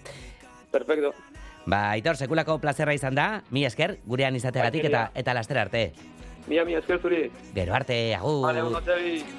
Perfecto. 0.71 1.13
Ba, 1.65 1.91
Aitor, 1.91 2.17
sekulako 2.17 2.59
plazerra 2.59 2.93
izan 2.93 3.15
da, 3.15 3.43
mi 3.49 3.65
esker, 3.65 3.99
gurean 4.05 4.35
izategatik 4.35 4.85
eta, 4.89 5.11
eta 5.13 5.33
laster 5.33 5.57
arte. 5.57 5.93
Mia, 6.49 6.65
mi 6.65 6.73
esker 6.73 6.99
zuri. 6.99 7.31
Gero 7.53 7.75
arte, 7.75 8.15
agur. 8.15 8.47
Vale, 8.47 8.61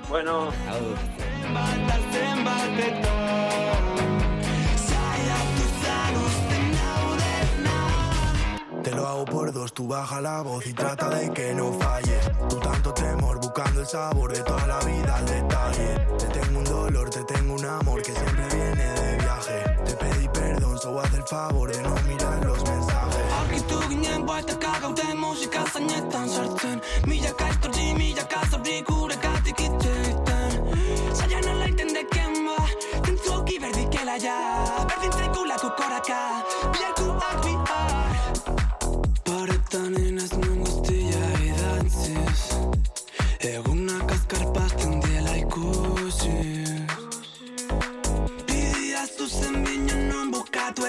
bueno. 0.09 0.53
Agur. 0.71 0.95
Te 8.83 8.91
lo 8.93 9.07
hago 9.07 9.25
por 9.27 9.53
dos, 9.53 9.73
tú 9.75 9.87
baja 9.87 10.21
la 10.21 10.41
voz 10.43 10.67
y 10.67 10.73
trata 10.73 11.11
de 11.11 11.31
que 11.33 11.55
no 11.55 11.73
falles. 11.75 12.31
Tú 12.49 12.57
tanto 12.61 12.95
temor 12.95 13.39
buscando 13.39 13.81
el 13.81 13.87
sabor 13.87 14.33
de 14.33 14.43
toda 14.43 14.67
la 14.67 14.79
vida 14.81 15.17
al 15.17 15.27
detalle. 15.27 16.07
Te 16.19 16.27
tengo 16.27 16.59
un 16.59 16.65
dolor, 16.65 17.11
te 17.11 17.23
tengo 17.25 17.55
un 17.55 17.65
amor 17.65 18.03
que 18.03 18.13
siempre 18.13 18.47
viene 18.57 18.85
de 18.85 19.17
viaje. 19.19 19.65
Te 19.85 19.95
pedí 19.97 20.29
perdón, 20.29 20.79
solo 20.79 21.01
haz 21.01 21.13
el 21.15 21.23
favor 21.25 21.71
de 21.71 21.83
no 21.83 21.95
mirar 22.09 22.45
los 22.45 22.65
mensajes. 22.65 23.33
Arkitu 23.41 23.81
ginen 23.89 24.27
baita 24.27 24.55
gauden 24.81 25.19
musika 25.19 25.65
zainetan 25.73 26.29
sartzen 26.29 26.81
Milaka 27.07 27.49
estortzi, 27.49 27.95
milaka 27.95 28.41
zauri 28.51 28.83
gure 28.89 29.17
gatik 29.17 29.61
iteiten 29.61 30.53
Zaila 31.15 31.41
nola 31.47 31.67
intendeken 31.67 32.47
ba, 32.47 32.57
zintzuoki 33.07 33.59
berdikela 33.59 34.17
ja 34.19 34.37
Berdin 34.89 35.13
zaikulako 35.13 35.71
koraka, 35.77 36.21
bialku 36.31 36.50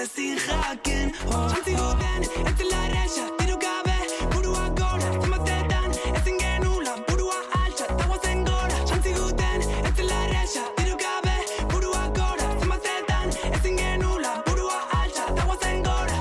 bukatu 0.02 0.22
ezin 0.22 0.38
jakin 0.38 1.12
Jantzi 1.30 1.74
goben, 1.74 2.22
ez 2.46 2.58
dela 2.58 2.86
erresa, 2.86 3.24
diru 3.38 3.56
gabe, 3.58 3.96
burua 4.34 4.68
gora 4.68 5.20
Zenbatetan, 5.20 5.90
ezin 6.16 6.38
genula, 6.38 6.96
burua 7.08 7.38
altxa, 7.64 7.84
eta 7.84 8.06
guazen 8.08 8.44
gora 8.44 8.78
Jantzi 8.90 9.12
guten, 9.14 9.60
ez 9.86 9.94
dela 9.96 10.18
erresa, 10.26 10.64
diru 10.78 10.96
gabe, 10.96 11.36
burua 11.72 12.08
gora 12.18 12.48
Zenbatetan, 12.60 13.28
ezin 13.52 13.76
genula, 13.78 14.42
burua 14.46 14.78
altxa, 15.00 15.24
eta 15.30 15.44
guazen 15.44 15.82
gora. 15.82 16.18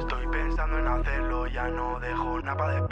Estoy 0.00 0.26
pensando 0.32 0.78
en 0.78 0.88
hacerlo, 0.88 1.46
ya 1.46 1.68
no 1.68 2.00
dejo 2.00 2.40
nada 2.40 2.56
para 2.56 2.87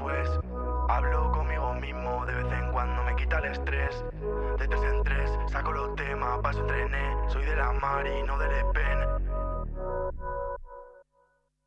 saco 5.57 5.73
los 5.73 5.97
temas, 5.97 6.39
paso 6.43 6.61
entrené 6.61 7.17
Soy 7.29 7.45
de 7.45 7.57
la 7.57 7.73
mar 7.73 8.07
y 8.07 8.23
no 8.25 8.39
del 8.39 8.51
Le 8.51 8.65
Pen 8.75 8.99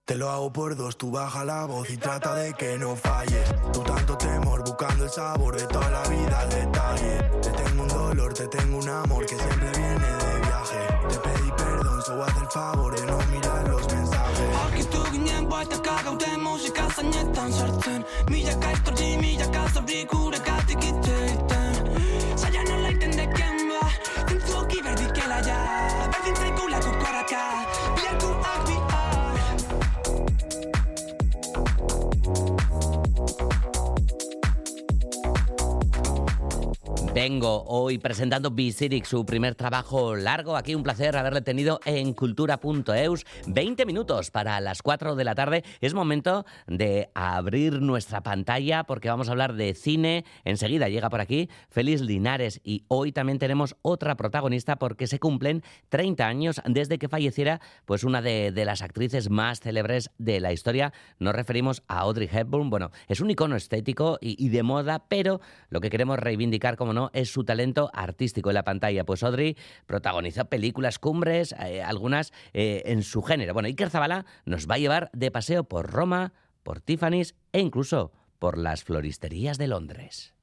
te 0.06 0.15
lo 0.15 0.28
hago 0.28 0.52
por 0.52 0.75
dos, 0.75 0.97
tú 0.97 1.12
baja 1.12 1.45
la 1.45 1.65
voz 1.65 1.88
y 1.91 1.95
trata 1.95 2.34
de 2.34 2.52
que 2.56 2.80
no 2.80 2.95
falles. 2.95 3.54
Tú 3.71 3.84
tanto 3.84 4.17
temor 4.17 4.63
buscando 4.63 5.04
el 5.04 5.10
sabor 5.12 5.56
de 5.56 5.67
toda 5.67 5.88
la 5.91 6.02
vida 6.10 6.39
al 6.39 6.49
detalle. 6.49 7.17
Te 7.43 7.52
tengo 7.52 7.84
un 7.84 7.88
dolor, 7.89 8.34
te 8.34 8.47
tengo 8.47 8.80
un 8.80 8.89
amor 8.89 9.23
que 9.28 9.36
siempre 9.36 9.69
viene 9.69 10.08
de 10.08 10.39
viaje. 10.47 10.88
Te 11.10 11.15
pedí 11.19 11.52
perdón, 11.52 12.02
solo 12.02 12.23
haz 12.23 12.38
el 12.41 12.47
favor 12.47 12.99
de 12.99 13.06
no 13.06 13.17
mirar 13.32 13.67
los 13.69 13.93
mensajes. 13.93 14.56
Arkitu 14.65 15.04
ginen 15.12 15.47
baitaka 15.47 16.02
gauden 16.02 16.41
musika 16.41 16.89
zainetan 16.89 17.54
sartzen 17.54 18.06
Milaka 18.32 18.71
estortzi, 18.71 19.15
milaka 19.17 19.69
zauri 19.69 20.06
gure 20.06 20.39
Vengo 37.22 37.65
hoy 37.65 37.98
presentando 37.98 38.50
Visiric, 38.50 39.04
su 39.04 39.26
primer 39.26 39.54
trabajo 39.54 40.15
largo. 40.15 40.56
Aquí 40.56 40.74
un 40.74 40.84
placer 40.84 41.17
haberle 41.17 41.42
tenido 41.42 41.82
en 41.84 42.13
cultura.eus. 42.13 43.26
20 43.46 43.86
minutos 43.86 44.32
para 44.32 44.62
las 44.62 44.82
4 44.82 45.17
de 45.17 45.26
la 45.26 45.36
tarde. 45.36 45.65
Es 45.82 45.94
momento 45.94 46.46
de 46.65 47.10
abrir 47.13 47.82
nuestra 47.82 48.24
pantalla 48.24 48.86
porque 48.86 49.10
vamos 49.10 49.28
a 49.28 49.32
hablar 49.32 49.56
de 49.56 49.74
cine. 49.74 50.24
Enseguida 50.46 50.88
llega 50.88 51.10
por 51.10 51.20
aquí 51.20 51.50
Félix 51.67 52.00
Linares 52.00 52.62
y 52.63 52.86
hoy 52.88 53.12
también 53.12 53.38
tenemos 53.38 53.76
otra 53.82 54.15
protagonista 54.15 54.78
porque 54.78 55.06
se 55.06 55.20
cumplen 55.20 55.62
30 55.90 56.26
años 56.26 56.62
desde 56.63 57.00
que 57.00 57.10
falleciera 57.10 57.60
pues 57.84 58.06
una 58.06 58.22
de, 58.22 58.54
de 58.54 58.63
las 58.63 58.82
actrices 58.82 59.30
más 59.30 59.60
célebres 59.60 60.10
de 60.20 60.40
la 60.40 60.54
historia. 60.54 60.94
Nos 61.20 61.36
referimos 61.36 61.84
a 61.90 62.00
Audrey 62.00 62.30
Hepburn. 62.32 62.70
Bueno, 62.70 62.92
es 63.10 63.20
un 63.20 63.30
icono 63.30 63.58
estético 63.58 64.20
y, 64.22 64.42
y 64.42 64.48
de 64.48 64.63
moda, 64.63 65.04
pero 65.10 65.42
lo 65.70 65.82
que 65.82 65.90
queremos 65.90 66.17
reivindicar, 66.17 66.78
como 66.78 66.94
no, 66.94 67.09
es 67.14 67.32
su 67.32 67.44
talento 67.44 67.90
artístico 67.94 68.50
en 68.50 68.56
la 68.56 68.64
pantalla. 68.64 69.06
Pues 69.06 69.24
Audrey 69.24 69.58
protagonizó 69.86 70.46
películas 70.46 71.00
cumbres, 71.00 71.54
eh, 71.60 71.82
algunas 71.82 72.32
eh, 72.54 72.84
en 72.86 73.04
su 73.04 73.22
género. 73.22 73.54
Bueno, 73.54 73.68
Iker 73.68 73.90
Zabala 73.90 74.26
nos 74.46 74.70
va 74.70 74.76
a 74.76 74.80
llevar 74.80 75.10
de 75.14 75.32
paseo 75.32 75.64
por 75.64 75.92
Roma, 75.92 76.34
por 76.64 76.82
Tiffany's 76.82 77.36
e 77.52 77.60
incluso 77.60 78.12
por 78.40 78.58
las 78.58 78.84
floristerías 78.84 79.58
de 79.58 79.68
Londres. 79.68 80.34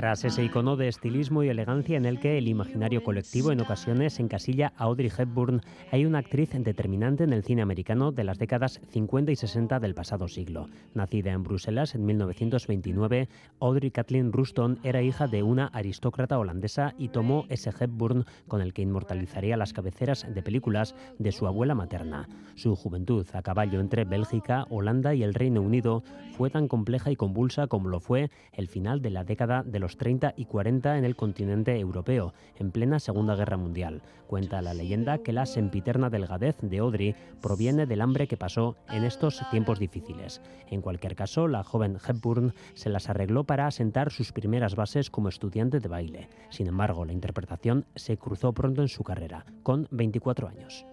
Tras 0.00 0.24
ese 0.24 0.42
icono 0.42 0.76
de 0.76 0.88
estilismo 0.88 1.42
y 1.42 1.50
elegancia 1.50 1.98
en 1.98 2.06
el 2.06 2.20
que 2.20 2.38
el 2.38 2.48
imaginario 2.48 3.04
colectivo 3.04 3.52
en 3.52 3.60
ocasiones 3.60 4.18
encasilla 4.18 4.72
a 4.78 4.84
Audrey 4.84 5.12
Hepburn, 5.14 5.60
hay 5.92 6.06
una 6.06 6.20
actriz 6.20 6.52
determinante 6.54 7.24
en 7.24 7.34
el 7.34 7.44
cine 7.44 7.60
americano 7.60 8.10
de 8.10 8.24
las 8.24 8.38
décadas 8.38 8.80
50 8.88 9.30
y 9.30 9.36
60 9.36 9.78
del 9.78 9.94
pasado 9.94 10.26
siglo. 10.26 10.70
Nacida 10.94 11.32
en 11.32 11.42
Bruselas 11.42 11.94
en 11.94 12.06
1929, 12.06 13.28
Audrey 13.60 13.90
Kathleen 13.90 14.32
Ruston 14.32 14.78
era 14.84 15.02
hija 15.02 15.26
de 15.26 15.42
una 15.42 15.66
aristócrata 15.66 16.38
holandesa 16.38 16.94
y 16.96 17.08
tomó 17.08 17.44
ese 17.50 17.68
Hepburn 17.68 18.24
con 18.48 18.62
el 18.62 18.72
que 18.72 18.80
inmortalizaría 18.80 19.58
las 19.58 19.74
cabeceras 19.74 20.26
de 20.34 20.42
películas 20.42 20.94
de 21.18 21.30
su 21.30 21.46
abuela 21.46 21.74
materna. 21.74 22.26
Su 22.54 22.74
juventud 22.74 23.26
a 23.34 23.42
caballo 23.42 23.80
entre 23.80 24.06
Bélgica, 24.06 24.64
Holanda 24.70 25.14
y 25.14 25.22
el 25.22 25.34
Reino 25.34 25.60
Unido 25.60 26.02
fue 26.38 26.48
tan 26.48 26.68
compleja 26.68 27.10
y 27.10 27.16
convulsa 27.16 27.66
como 27.66 27.90
lo 27.90 28.00
fue 28.00 28.30
el 28.54 28.66
final 28.66 29.02
de 29.02 29.10
la 29.10 29.24
década 29.24 29.62
de 29.62 29.78
los 29.78 29.89
30 29.96 30.34
y 30.36 30.44
40 30.44 30.98
en 30.98 31.04
el 31.04 31.16
continente 31.16 31.78
europeo, 31.78 32.34
en 32.56 32.70
plena 32.70 32.98
Segunda 32.98 33.34
Guerra 33.34 33.56
Mundial. 33.56 34.02
Cuenta 34.26 34.62
la 34.62 34.74
leyenda 34.74 35.18
que 35.18 35.32
la 35.32 35.46
sempiterna 35.46 36.10
delgadez 36.10 36.56
de 36.60 36.78
Audrey 36.78 37.14
proviene 37.40 37.86
del 37.86 38.00
hambre 38.00 38.28
que 38.28 38.36
pasó 38.36 38.76
en 38.88 39.04
estos 39.04 39.40
tiempos 39.50 39.78
difíciles. 39.78 40.40
En 40.68 40.82
cualquier 40.82 41.16
caso, 41.16 41.48
la 41.48 41.64
joven 41.64 41.98
Hepburn 42.06 42.54
se 42.74 42.90
las 42.90 43.08
arregló 43.08 43.44
para 43.44 43.66
asentar 43.66 44.10
sus 44.10 44.32
primeras 44.32 44.76
bases 44.76 45.10
como 45.10 45.28
estudiante 45.28 45.80
de 45.80 45.88
baile. 45.88 46.28
Sin 46.50 46.66
embargo, 46.66 47.04
la 47.04 47.12
interpretación 47.12 47.86
se 47.94 48.16
cruzó 48.16 48.52
pronto 48.52 48.82
en 48.82 48.88
su 48.88 49.02
carrera, 49.02 49.44
con 49.62 49.88
24 49.90 50.48
años. 50.48 50.86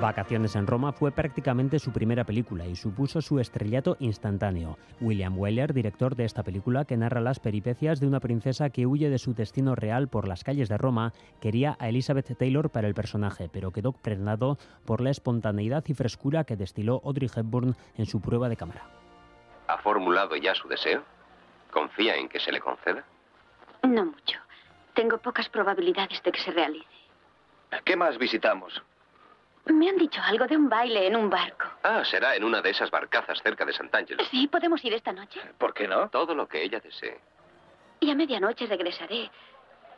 Vacaciones 0.00 0.54
en 0.54 0.68
Roma 0.68 0.92
fue 0.92 1.10
prácticamente 1.10 1.80
su 1.80 1.92
primera 1.92 2.24
película 2.24 2.66
y 2.66 2.76
supuso 2.76 3.20
su 3.20 3.40
estrellato 3.40 3.96
instantáneo. 3.98 4.78
William 5.00 5.36
Wyler, 5.36 5.74
director 5.74 6.14
de 6.14 6.24
esta 6.24 6.44
película 6.44 6.84
que 6.84 6.96
narra 6.96 7.20
las 7.20 7.40
peripecias 7.40 7.98
de 7.98 8.06
una 8.06 8.20
princesa 8.20 8.70
que 8.70 8.86
huye 8.86 9.10
de 9.10 9.18
su 9.18 9.34
destino 9.34 9.74
real 9.74 10.06
por 10.08 10.28
las 10.28 10.44
calles 10.44 10.68
de 10.68 10.78
Roma, 10.78 11.12
quería 11.40 11.76
a 11.80 11.88
Elizabeth 11.88 12.38
Taylor 12.38 12.70
para 12.70 12.86
el 12.86 12.94
personaje, 12.94 13.48
pero 13.52 13.72
quedó 13.72 13.92
frenado 13.92 14.56
por 14.86 15.00
la 15.00 15.10
espontaneidad 15.10 15.84
y 15.88 15.94
frescura 15.94 16.44
que 16.44 16.56
destiló 16.56 17.02
Audrey 17.04 17.28
Hepburn 17.34 17.74
en 17.96 18.06
su 18.06 18.20
prueba 18.20 18.48
de 18.48 18.56
cámara. 18.56 18.84
¿Ha 19.66 19.78
formulado 19.78 20.36
ya 20.36 20.54
su 20.54 20.68
deseo? 20.68 21.02
¿Confía 21.72 22.16
en 22.16 22.28
que 22.28 22.38
se 22.38 22.52
le 22.52 22.60
conceda? 22.60 23.04
No 23.82 24.04
mucho. 24.04 24.38
Tengo 24.94 25.18
pocas 25.18 25.48
probabilidades 25.48 26.22
de 26.22 26.32
que 26.32 26.40
se 26.40 26.52
realice. 26.52 26.86
¿Qué 27.84 27.96
más 27.96 28.16
visitamos? 28.16 28.82
Me 29.68 29.88
han 29.88 29.96
dicho 29.96 30.20
algo 30.22 30.46
de 30.46 30.56
un 30.56 30.68
baile 30.68 31.06
en 31.06 31.16
un 31.16 31.28
barco. 31.28 31.66
Ah, 31.82 32.02
será 32.04 32.34
en 32.34 32.44
una 32.44 32.62
de 32.62 32.70
esas 32.70 32.90
barcazas 32.90 33.40
cerca 33.42 33.64
de 33.64 33.72
Sant'Angelo. 33.72 34.24
Sí, 34.30 34.48
podemos 34.48 34.84
ir 34.84 34.94
esta 34.94 35.12
noche. 35.12 35.40
¿Por 35.58 35.74
qué 35.74 35.86
no? 35.86 36.08
Todo 36.08 36.34
lo 36.34 36.48
que 36.48 36.62
ella 36.62 36.80
desee. 36.80 37.18
Y 38.00 38.10
a 38.10 38.14
medianoche 38.14 38.66
regresaré. 38.66 39.30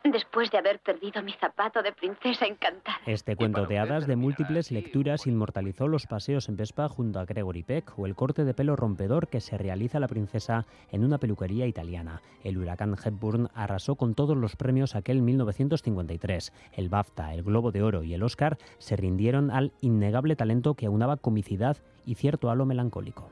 Después 0.02 0.50
de 0.50 0.56
haber 0.56 0.78
perdido 0.78 1.22
mi 1.22 1.32
zapato 1.32 1.82
de 1.82 1.92
princesa 1.92 2.46
encantada. 2.46 2.96
Este 3.04 3.36
cuento 3.36 3.66
de 3.66 3.78
hadas 3.78 4.06
de 4.06 4.16
múltiples 4.16 4.70
lecturas 4.70 5.26
inmortalizó 5.26 5.88
los 5.88 6.06
paseos 6.06 6.48
en 6.48 6.56
Vespa 6.56 6.88
junto 6.88 7.20
a 7.20 7.26
Gregory 7.26 7.62
Peck 7.62 7.98
o 7.98 8.06
el 8.06 8.14
corte 8.14 8.44
de 8.44 8.54
pelo 8.54 8.76
rompedor 8.76 9.28
que 9.28 9.40
se 9.40 9.58
realiza 9.58 10.00
la 10.00 10.08
princesa 10.08 10.64
en 10.90 11.04
una 11.04 11.18
peluquería 11.18 11.66
italiana. 11.66 12.22
El 12.44 12.56
huracán 12.56 12.96
Hepburn 13.04 13.48
arrasó 13.54 13.96
con 13.96 14.14
todos 14.14 14.38
los 14.38 14.56
premios 14.56 14.96
aquel 14.96 15.20
1953. 15.20 16.52
El 16.72 16.88
BAFTA, 16.88 17.34
el 17.34 17.42
Globo 17.42 17.70
de 17.70 17.82
Oro 17.82 18.02
y 18.02 18.14
el 18.14 18.22
Oscar 18.22 18.56
se 18.78 18.96
rindieron 18.96 19.50
al 19.50 19.72
innegable 19.82 20.34
talento 20.34 20.74
que 20.74 20.86
aunaba 20.86 21.18
comicidad 21.18 21.76
y 22.06 22.14
cierto 22.14 22.50
halo 22.50 22.64
melancólico. 22.64 23.28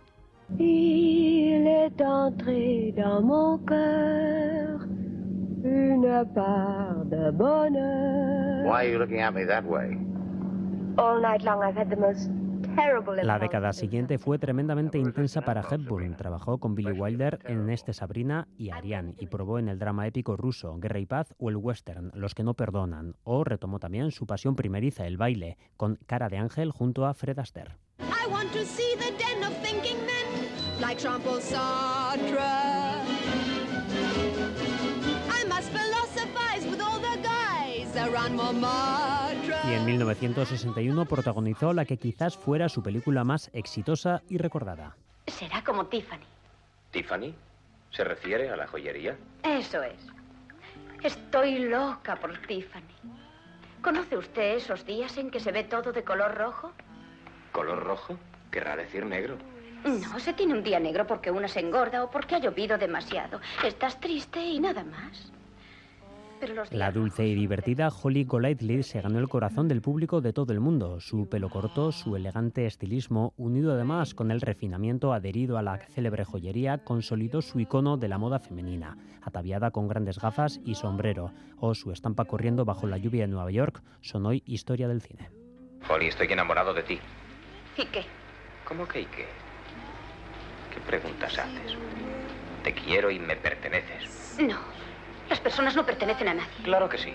Il 0.59 1.67
est 1.67 2.01
entré 2.01 2.93
dans 2.97 3.23
mon 3.23 3.59
cœur 3.67 4.81
une 5.69 6.25
part 6.35 7.05
de 7.07 7.31
bonheur. 7.31 8.65
Why 8.65 8.87
are 8.87 8.91
you 8.91 8.99
looking 8.99 9.21
at 9.21 9.33
me 9.33 9.45
that 9.47 9.65
way? 9.65 9.99
All 10.97 11.21
night 11.21 11.43
long 11.43 11.63
I've 11.63 11.77
had 11.77 11.91
the 11.91 11.97
most 11.97 12.31
terrible 12.75 13.15
La 13.23 13.39
década 13.39 13.73
siguiente 13.73 14.19
fue 14.19 14.39
tremendamente 14.39 14.99
intensa 14.99 15.43
para 15.43 15.63
Hepburn. 15.63 16.17
Trabajó 16.17 16.59
con 16.59 16.75
Billy 16.75 16.93
Wilder 16.93 17.39
en 17.45 17.71
Este 17.71 17.93
Sabrina 17.93 18.49
y 18.57 18.71
Ariane 18.71 19.15
y 19.19 19.27
probó 19.27 19.59
en 19.59 19.69
el 19.69 19.79
drama 19.79 20.07
épico 20.07 20.37
ruso 20.37 20.77
Guerra 20.79 20.99
y 20.99 21.07
Paz 21.07 21.35
o 21.39 21.51
el 21.51 21.57
western 21.57 22.11
Los 22.15 22.35
que 22.35 22.43
no 22.43 22.55
perdonan. 22.55 23.15
O 23.25 23.45
retomó 23.45 23.79
también 23.79 24.11
su 24.11 24.27
pasión 24.27 24.57
primeriza, 24.57 25.07
el 25.07 25.17
baile, 25.17 25.57
con 25.77 25.99
Cara 26.07 26.29
de 26.29 26.39
Ángel 26.39 26.73
junto 26.73 27.07
a 27.07 27.15
Fred 27.15 27.39
Astaire. 27.39 27.77
I 28.01 28.31
want 28.31 28.53
to 28.53 28.65
see 28.65 28.97
the 28.99 29.13
den 29.17 29.45
of 29.45 29.53
thinking 29.63 29.99
men, 30.05 30.49
like 30.81 31.01
Y 39.65 39.73
en 39.73 39.85
1961 39.85 41.05
protagonizó 41.07 41.73
la 41.73 41.85
que 41.85 41.97
quizás 41.97 42.37
fuera 42.37 42.69
su 42.69 42.83
película 42.83 43.25
más 43.25 43.51
exitosa 43.53 44.23
y 44.29 44.39
recordada. 44.39 44.97
Será 45.27 45.63
como 45.63 45.87
Tiffany. 45.87 46.25
¿Tiffany? 46.91 47.35
¿Se 47.91 48.05
refiere 48.05 48.51
a 48.51 48.57
la 48.57 48.67
joyería? 48.67 49.17
Eso 49.43 49.83
es. 49.83 49.99
Estoy 51.03 51.59
loca 51.69 52.17
por 52.17 52.37
Tiffany. 52.47 52.83
¿Conoce 53.83 54.17
usted 54.17 54.57
esos 54.57 54.85
días 54.85 55.17
en 55.17 55.31
que 55.31 55.41
se 55.41 55.53
ve 55.53 55.65
todo 55.65 55.93
de 55.93 56.03
color 56.03 56.35
rojo? 56.35 56.73
¿Color 57.53 57.85
rojo? 57.85 58.19
Querrá 58.51 58.77
decir 58.77 59.07
negro. 59.07 59.37
No, 59.85 60.19
se 60.19 60.33
tiene 60.33 60.55
un 60.55 60.65
día 60.65 60.81
negro 60.81 61.07
porque 61.07 61.31
una 61.31 61.47
se 61.47 61.61
engorda 61.61 62.03
o 62.03 62.11
porque 62.11 62.35
ha 62.35 62.41
llovido 62.41 62.77
demasiado. 62.79 63.41
Estás 63.65 64.01
triste 64.01 64.41
y 64.41 64.59
nada 64.59 64.83
más. 64.83 65.31
La 66.71 66.93
dulce 66.93 67.27
y 67.27 67.35
divertida 67.35 67.89
Holly 67.89 68.25
Golightly 68.25 68.83
se 68.83 69.01
ganó 69.01 69.19
el 69.19 69.29
corazón 69.29 69.69
del 69.69 69.81
público 69.81 70.21
de 70.21 70.33
todo 70.33 70.53
el 70.53 70.61
mundo. 70.61 71.01
Su 71.01 71.29
pelo 71.29 71.49
corto, 71.49 71.93
su 71.93 72.17
elegante 72.17 72.67
estilismo, 72.67 73.35
unido 73.37 73.73
además 73.73 74.15
con 74.15 74.31
el 74.31 74.41
refinamiento 74.41 75.13
adherido 75.13 75.59
a 75.59 75.63
la 75.63 75.79
célebre 75.79 76.25
joyería, 76.25 76.79
consolidó 76.85 77.43
su 77.43 77.61
icono 77.61 77.97
de 77.97 78.09
la 78.09 78.19
moda 78.19 78.39
femenina, 78.39 78.97
ataviada 79.23 79.71
con 79.71 79.89
grandes 79.89 80.19
gafas 80.19 80.61
y 80.65 80.75
sombrero, 80.75 81.33
o 81.59 81.75
su 81.75 81.93
estampa 81.93 82.25
corriendo 82.25 82.65
bajo 82.65 82.87
la 82.87 82.99
lluvia 82.99 83.23
de 83.23 83.29
Nueva 83.29 83.51
York, 83.51 83.83
son 84.01 84.27
hoy 84.27 84.43
historia 84.47 84.89
del 84.89 85.03
cine. 85.03 85.31
Holly, 85.89 86.07
estoy 86.07 86.29
enamorado 86.31 86.75
de 86.75 86.83
ti. 86.83 86.99
¿Y 87.77 87.87
qué? 87.87 88.05
¿Cómo 88.65 88.87
que 88.87 89.03
y 89.03 89.07
qué? 89.07 89.27
¿Qué 90.75 90.81
preguntas 90.87 91.39
haces? 91.39 91.77
Te 92.63 92.73
quiero 92.75 93.11
y 93.11 93.19
me 93.19 93.37
perteneces. 93.37 94.37
No. 94.41 94.59
Las 95.29 95.41
personas 95.41 95.77
no 95.77 95.85
pertenecen 95.85 96.29
a 96.29 96.35
nadie. 96.35 96.63
Claro 96.65 96.89
que 96.89 96.99
sí. 96.99 97.15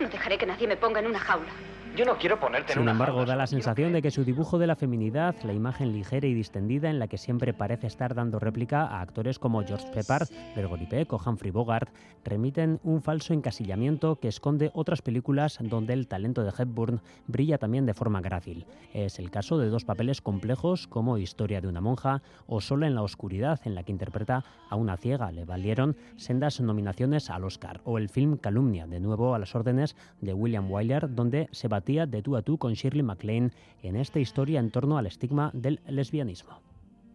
No 0.00 0.08
dejaré 0.08 0.38
que 0.38 0.46
nadie 0.46 0.66
me 0.66 0.76
ponga 0.76 1.00
en 1.00 1.06
una 1.06 1.18
jaula. 1.20 1.52
Yo 1.96 2.04
no 2.04 2.18
quiero 2.18 2.40
ponerte 2.40 2.72
en 2.72 2.78
Sin 2.78 2.82
una 2.82 2.90
embargo, 2.90 3.18
jaula. 3.18 3.32
da 3.34 3.36
la 3.36 3.46
sensación 3.46 3.92
de 3.92 4.02
que 4.02 4.10
su 4.10 4.24
dibujo 4.24 4.58
de 4.58 4.66
la 4.66 4.74
feminidad, 4.74 5.36
la 5.44 5.52
imagen 5.52 5.92
ligera 5.92 6.26
y 6.26 6.34
distendida 6.34 6.90
en 6.90 6.98
la 6.98 7.06
que 7.06 7.18
siempre 7.18 7.54
parece 7.54 7.86
estar 7.86 8.16
dando 8.16 8.40
réplica 8.40 8.82
a 8.82 9.00
actores 9.00 9.38
como 9.38 9.62
George 9.62 9.86
Peppard, 9.94 10.26
Gregory 10.56 10.86
Peck 10.86 11.12
o 11.12 11.20
Humphrey 11.24 11.52
Bogart, 11.52 11.88
remiten 12.24 12.80
un 12.82 13.00
falso 13.00 13.32
encasillamiento 13.32 14.16
que 14.16 14.26
esconde 14.26 14.72
otras 14.74 15.02
películas 15.02 15.58
donde 15.60 15.92
el 15.92 16.08
talento 16.08 16.42
de 16.42 16.52
Hepburn 16.58 17.00
brilla 17.28 17.58
también 17.58 17.86
de 17.86 17.94
forma 17.94 18.20
grácil. 18.20 18.66
Es 18.92 19.20
el 19.20 19.30
caso 19.30 19.56
de 19.58 19.68
dos 19.68 19.84
papeles 19.84 20.20
complejos 20.20 20.88
como 20.88 21.16
Historia 21.16 21.60
de 21.60 21.68
una 21.68 21.80
monja 21.80 22.22
o 22.48 22.60
Solo 22.60 22.86
en 22.86 22.96
la 22.96 23.02
oscuridad, 23.02 23.60
en 23.64 23.76
la 23.76 23.84
que 23.84 23.92
interpreta 23.92 24.42
a 24.68 24.74
una 24.74 24.96
ciega. 24.96 25.30
Le 25.30 25.44
valieron 25.44 25.96
sendas 26.16 26.60
nominaciones 26.60 27.30
al 27.30 27.44
Oscar. 27.44 27.82
O 27.84 27.98
el 27.98 28.08
film 28.08 28.36
Calumnia, 28.36 28.88
de 28.88 28.98
nuevo 28.98 29.32
a 29.36 29.38
las 29.38 29.54
órdenes 29.54 29.94
de 30.20 30.34
William 30.34 30.68
Wyler, 30.68 31.14
donde 31.14 31.48
se 31.52 31.68
de 31.84 32.22
tú 32.22 32.36
a 32.36 32.42
tú 32.42 32.56
con 32.58 32.72
Shirley 32.72 33.02
MacLaine 33.02 33.52
en 33.82 33.96
esta 33.96 34.18
historia 34.18 34.58
en 34.60 34.70
torno 34.70 34.96
al 34.96 35.06
estigma 35.06 35.50
del 35.52 35.80
lesbianismo. 35.86 36.60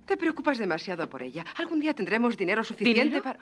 Te 0.05 0.15
preocupas 0.15 0.57
demasiado 0.57 1.09
por 1.09 1.21
ella. 1.21 1.45
Algún 1.57 1.79
día 1.79 1.93
tendremos 1.93 2.37
dinero 2.37 2.63
suficiente 2.63 3.03
¿Dinero? 3.03 3.23
para... 3.23 3.39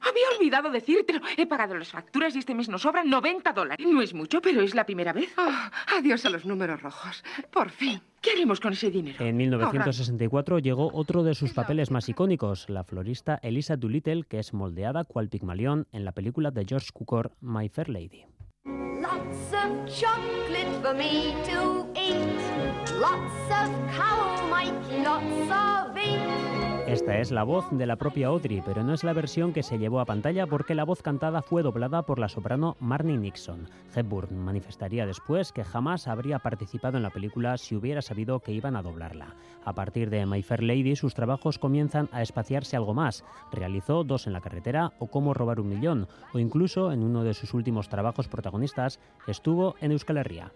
Había 0.00 0.24
olvidado 0.36 0.70
decírtelo. 0.70 1.20
He 1.36 1.46
pagado 1.46 1.74
las 1.74 1.90
facturas 1.90 2.34
y 2.36 2.38
este 2.38 2.54
mes 2.54 2.68
nos 2.68 2.82
sobran 2.82 3.08
90 3.08 3.52
dólares. 3.52 3.86
No 3.86 4.02
es 4.02 4.14
mucho, 4.14 4.40
pero 4.40 4.60
es 4.60 4.74
la 4.74 4.84
primera 4.84 5.12
vez. 5.12 5.32
Ah, 5.36 5.70
adiós 5.98 6.24
a 6.26 6.30
los 6.30 6.44
números 6.44 6.80
rojos. 6.82 7.24
Por 7.50 7.70
fin. 7.70 8.00
¿Qué 8.20 8.32
haremos 8.32 8.60
con 8.60 8.72
ese 8.72 8.90
dinero? 8.90 9.24
En 9.24 9.36
1964 9.36 10.58
llegó 10.58 10.90
otro 10.92 11.22
de 11.22 11.34
sus 11.34 11.52
papeles 11.52 11.90
más 11.90 12.08
icónicos, 12.08 12.68
la 12.68 12.84
florista 12.84 13.38
Elisa 13.42 13.76
Doolittle, 13.76 14.24
que 14.24 14.38
es 14.38 14.52
moldeada 14.52 15.04
cual 15.04 15.28
Pigmalión 15.28 15.86
en 15.92 16.04
la 16.04 16.12
película 16.12 16.50
de 16.50 16.64
George 16.64 16.90
Cukor, 16.92 17.32
My 17.40 17.68
Fair 17.68 17.88
Lady. 17.88 18.26
Lots 18.68 19.52
of 19.52 19.88
chocolate 19.88 20.82
for 20.82 20.92
me 20.92 21.36
to 21.44 21.86
eat. 21.94 22.90
Lots 22.94 23.44
of 23.50 23.70
cow, 23.94 24.48
Mikey, 24.50 25.04
lots 25.04 25.50
of 25.52 25.96
eat. 25.96 26.75
Esta 26.86 27.18
es 27.18 27.32
la 27.32 27.42
voz 27.42 27.66
de 27.72 27.84
la 27.84 27.96
propia 27.96 28.28
Audrey, 28.28 28.62
pero 28.64 28.84
no 28.84 28.94
es 28.94 29.02
la 29.02 29.12
versión 29.12 29.52
que 29.52 29.64
se 29.64 29.76
llevó 29.76 29.98
a 29.98 30.04
pantalla 30.04 30.46
porque 30.46 30.76
la 30.76 30.84
voz 30.84 31.02
cantada 31.02 31.42
fue 31.42 31.64
doblada 31.64 32.02
por 32.02 32.20
la 32.20 32.28
soprano 32.28 32.76
Marnie 32.78 33.16
Nixon. 33.16 33.68
Hepburn 33.92 34.38
manifestaría 34.38 35.04
después 35.04 35.50
que 35.50 35.64
jamás 35.64 36.06
habría 36.06 36.38
participado 36.38 36.96
en 36.96 37.02
la 37.02 37.10
película 37.10 37.58
si 37.58 37.74
hubiera 37.74 38.02
sabido 38.02 38.38
que 38.38 38.52
iban 38.52 38.76
a 38.76 38.82
doblarla. 38.82 39.34
A 39.64 39.72
partir 39.72 40.10
de 40.10 40.26
My 40.26 40.44
Fair 40.44 40.62
Lady, 40.62 40.94
sus 40.94 41.12
trabajos 41.12 41.58
comienzan 41.58 42.08
a 42.12 42.22
espaciarse 42.22 42.76
algo 42.76 42.94
más. 42.94 43.24
Realizó 43.50 44.04
Dos 44.04 44.28
en 44.28 44.32
la 44.32 44.40
carretera 44.40 44.92
o 45.00 45.08
Cómo 45.08 45.34
robar 45.34 45.58
un 45.58 45.68
millón, 45.68 46.06
o 46.32 46.38
incluso 46.38 46.92
en 46.92 47.02
uno 47.02 47.24
de 47.24 47.34
sus 47.34 47.52
últimos 47.52 47.88
trabajos 47.88 48.28
protagonistas 48.28 49.00
estuvo 49.26 49.74
en 49.80 49.90
Euskal 49.90 50.18
Herria. 50.18 50.52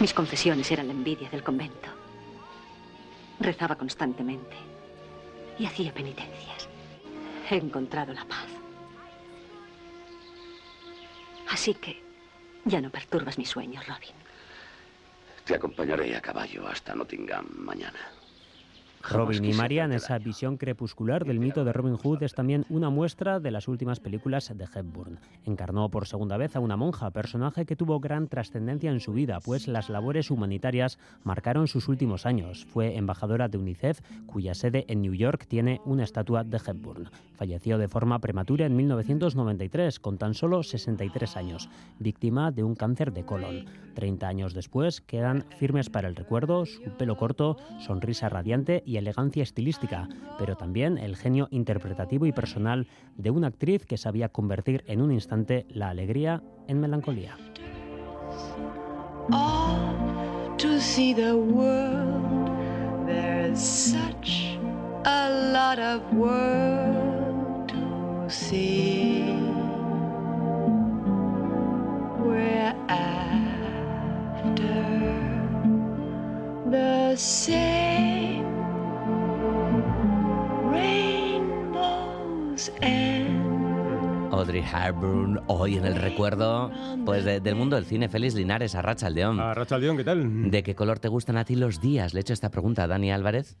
Mis 0.00 0.14
confesiones 0.14 0.72
eran 0.72 0.86
la 0.86 0.94
envidia 0.94 1.28
del 1.28 1.42
convento. 1.42 1.88
Rezaba 3.38 3.76
constantemente 3.76 4.71
y 5.62 5.66
hacía 5.66 5.94
penitencias. 5.94 6.68
He 7.48 7.54
encontrado 7.54 8.12
la 8.12 8.24
paz. 8.24 8.48
Así 11.48 11.72
que 11.74 12.02
ya 12.64 12.80
no 12.80 12.90
perturbas 12.90 13.38
mis 13.38 13.50
sueños, 13.50 13.86
Robin. 13.86 14.16
Te 15.44 15.54
acompañaré 15.54 16.16
a 16.16 16.20
caballo 16.20 16.66
hasta 16.66 16.96
Nottingham 16.96 17.46
mañana. 17.54 18.00
Robin 19.10 19.44
y 19.44 19.52
Marian, 19.52 19.92
esa 19.92 20.18
visión 20.18 20.56
crepuscular 20.56 21.24
del 21.24 21.38
mito 21.38 21.64
de 21.64 21.72
Robin 21.72 21.96
Hood, 21.96 22.22
es 22.22 22.34
también 22.34 22.64
una 22.68 22.90
muestra 22.90 23.40
de 23.40 23.50
las 23.50 23.68
últimas 23.68 24.00
películas 24.00 24.52
de 24.54 24.64
Hepburn. 24.64 25.18
Encarnó 25.44 25.88
por 25.90 26.06
segunda 26.06 26.36
vez 26.36 26.56
a 26.56 26.60
una 26.60 26.76
monja, 26.76 27.10
personaje 27.10 27.66
que 27.66 27.76
tuvo 27.76 28.00
gran 28.00 28.28
trascendencia 28.28 28.90
en 28.90 29.00
su 29.00 29.12
vida, 29.12 29.40
pues 29.40 29.68
las 29.68 29.88
labores 29.88 30.30
humanitarias 30.30 30.98
marcaron 31.24 31.68
sus 31.68 31.88
últimos 31.88 32.26
años. 32.26 32.64
Fue 32.66 32.96
embajadora 32.96 33.48
de 33.48 33.58
UNICEF, 33.58 34.00
cuya 34.26 34.54
sede 34.54 34.84
en 34.88 35.02
New 35.02 35.14
York 35.14 35.46
tiene 35.46 35.80
una 35.84 36.04
estatua 36.04 36.44
de 36.44 36.60
Hepburn. 36.64 37.08
Falleció 37.34 37.78
de 37.78 37.88
forma 37.88 38.20
prematura 38.20 38.66
en 38.66 38.76
1993, 38.76 39.98
con 40.00 40.18
tan 40.18 40.34
solo 40.34 40.62
63 40.62 41.36
años, 41.36 41.68
víctima 41.98 42.50
de 42.50 42.62
un 42.62 42.74
cáncer 42.74 43.12
de 43.12 43.24
colon. 43.24 43.64
Treinta 43.94 44.28
años 44.28 44.54
después, 44.54 45.00
quedan 45.00 45.44
firmes 45.58 45.90
para 45.90 46.08
el 46.08 46.16
recuerdo 46.16 46.64
su 46.66 46.90
pelo 46.96 47.16
corto, 47.16 47.56
sonrisa 47.80 48.28
radiante 48.28 48.82
y 48.86 48.91
elegancia 48.96 49.42
estilística, 49.42 50.08
pero 50.38 50.56
también 50.56 50.98
el 50.98 51.16
genio 51.16 51.48
interpretativo 51.50 52.26
y 52.26 52.32
personal 52.32 52.86
de 53.16 53.30
una 53.30 53.48
actriz 53.48 53.86
que 53.86 53.96
sabía 53.96 54.28
convertir 54.28 54.84
en 54.86 55.00
un 55.00 55.12
instante 55.12 55.66
la 55.68 55.88
alegría 55.90 56.42
en 56.68 56.80
melancolía. 56.80 57.36
Audrey 84.30 84.62
Hepburn, 84.62 85.40
hoy 85.46 85.76
en 85.76 85.84
el 85.84 85.94
recuerdo 85.96 86.70
pues 87.04 87.24
de- 87.24 87.40
del 87.40 87.54
mundo 87.54 87.76
del 87.76 87.84
cine. 87.84 88.08
Félix 88.08 88.34
Linares, 88.34 88.74
Arracha 88.74 89.06
Aldeón. 89.06 89.40
Arracha 89.40 89.74
Aldeón, 89.76 89.96
¿qué 89.96 90.04
tal? 90.04 90.50
¿De 90.50 90.62
qué 90.62 90.74
color 90.74 90.98
te 90.98 91.08
gustan 91.08 91.36
a 91.36 91.44
ti 91.44 91.54
los 91.56 91.80
días? 91.80 92.14
Le 92.14 92.20
he 92.20 92.22
hecho 92.22 92.32
esta 92.32 92.50
pregunta 92.50 92.84
a 92.84 92.86
Dani 92.86 93.12
Álvarez. 93.12 93.56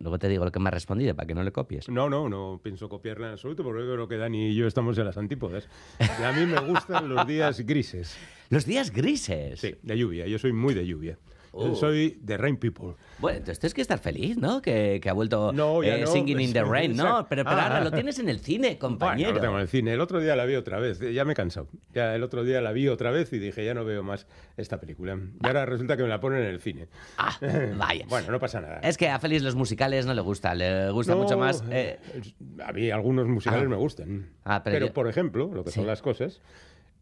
Luego 0.00 0.18
te 0.18 0.28
digo 0.28 0.44
lo 0.44 0.52
que 0.52 0.58
me 0.60 0.68
ha 0.68 0.70
respondido 0.72 1.14
para 1.14 1.26
que 1.26 1.34
no 1.34 1.42
le 1.44 1.52
copies. 1.52 1.88
No, 1.88 2.10
no, 2.10 2.28
no 2.28 2.60
pienso 2.62 2.88
copiarla 2.88 3.28
en 3.28 3.32
absoluto, 3.34 3.62
porque 3.62 3.86
yo 3.86 3.92
creo 3.92 4.08
que 4.08 4.16
Dani 4.16 4.48
y 4.48 4.54
yo 4.54 4.66
estamos 4.66 4.98
en 4.98 5.04
las 5.06 5.16
antípodas. 5.16 5.68
Y 6.00 6.22
a 6.22 6.32
mí 6.32 6.44
me 6.46 6.58
gustan 6.60 7.08
los 7.08 7.26
días 7.26 7.60
grises. 7.60 8.16
¿Los 8.50 8.66
días 8.66 8.90
grises? 8.90 9.60
Sí, 9.60 9.74
de 9.82 9.96
lluvia. 9.98 10.26
Yo 10.26 10.38
soy 10.38 10.52
muy 10.52 10.74
de 10.74 10.86
lluvia. 10.86 11.16
Oh. 11.56 11.74
Soy 11.76 12.18
de 12.20 12.36
Rain 12.36 12.56
People. 12.56 12.94
Bueno, 13.20 13.38
entonces 13.38 13.60
tienes 13.60 13.74
que 13.74 13.80
estar 13.82 13.98
feliz, 14.00 14.36
¿no? 14.36 14.60
Que, 14.60 14.98
que 15.00 15.08
ha 15.08 15.12
vuelto 15.12 15.52
No, 15.52 15.82
eh, 15.84 16.00
no. 16.00 16.06
Singing 16.08 16.40
in 16.40 16.52
the 16.52 16.64
Rain, 16.64 16.96
¿no? 16.96 17.26
Pero, 17.28 17.44
pero 17.44 17.50
Ah, 17.50 17.62
ahora 17.64 17.76
ah. 17.78 17.84
lo 17.84 17.92
tienes 17.92 18.18
en 18.18 18.28
el 18.28 18.40
cine, 18.40 18.66
Bueno, 18.68 18.78
compañero. 18.80 19.32
lo 19.32 19.40
tengo 19.40 19.54
en 19.54 19.60
el 19.62 19.68
cine. 19.68 19.92
El 19.94 20.00
otro 20.00 20.18
día 20.20 20.34
la 20.34 20.44
vi 20.46 20.56
otra 20.56 20.80
vez. 20.80 20.98
Ya 20.98 21.24
me 21.24 21.32
he 21.32 21.36
cansado. 21.36 21.68
Ya 21.94 22.14
el 22.14 22.22
otro 22.24 22.42
día 22.42 22.60
la 22.60 22.72
vi 22.72 22.88
otra 22.88 23.10
vez 23.12 23.32
y 23.32 23.38
dije, 23.38 23.64
ya 23.64 23.72
no 23.74 23.84
veo 23.84 24.02
más 24.02 24.26
esta 24.56 24.80
película. 24.80 25.16
Y 25.42 25.46
ahora 25.46 25.64
resulta 25.64 25.96
que 25.96 26.02
me 26.02 26.08
la 26.08 26.18
ponen 26.20 26.40
en 26.40 26.46
el 26.46 26.60
cine. 26.60 26.88
Ah, 27.18 27.38
vaya. 27.76 28.04
Bueno, 28.08 28.32
no 28.32 28.40
pasa 28.40 28.60
nada. 28.60 28.80
Es 28.82 28.96
que 28.98 29.08
a 29.08 29.18
Félix 29.20 29.42
los 29.42 29.54
musicales 29.54 30.06
no 30.06 30.14
le 30.14 30.20
gusta, 30.22 30.54
le 30.54 30.90
gusta 30.90 31.14
No, 31.14 31.22
mucho 31.22 31.38
más. 31.38 31.62
eh, 31.70 31.98
A 32.64 32.72
mí 32.72 32.90
algunos 32.90 33.26
musicales 33.28 33.64
Ah. 33.66 33.68
me 33.68 33.76
gustan. 33.76 34.28
Ah, 34.44 34.62
pero 34.64 34.74
pero 34.74 34.86
yo- 34.88 34.92
por 34.92 35.08
ejemplo, 35.08 35.50
lo 35.54 35.62
que 35.64 35.70
Sí. 35.70 35.76
son 35.76 35.86
las 35.86 36.02
cosas, 36.02 36.40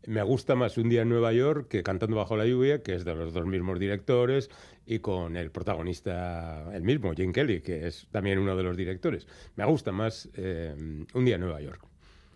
me 0.06 0.22
gusta 0.22 0.54
más 0.54 0.76
Un 0.78 0.88
día 0.88 1.02
en 1.02 1.08
Nueva 1.08 1.32
York 1.32 1.68
que 1.68 1.82
Cantando 1.82 2.16
bajo 2.16 2.36
la 2.36 2.46
lluvia, 2.46 2.82
que 2.82 2.94
es 2.94 3.04
de 3.04 3.14
los 3.14 3.32
dos 3.32 3.46
mismos 3.46 3.78
directores 3.78 4.50
y 4.86 4.98
con 4.98 5.36
el 5.36 5.50
protagonista, 5.50 6.68
el 6.74 6.82
mismo, 6.82 7.12
Jane 7.16 7.32
Kelly, 7.32 7.60
que 7.60 7.86
es 7.86 8.08
también 8.10 8.38
uno 8.38 8.56
de 8.56 8.62
los 8.64 8.76
directores. 8.76 9.26
Me 9.56 9.64
gusta 9.64 9.92
más 9.92 10.28
eh, 10.34 10.74
Un 11.14 11.24
día 11.24 11.36
en 11.36 11.40
Nueva 11.42 11.60
York. 11.60 11.86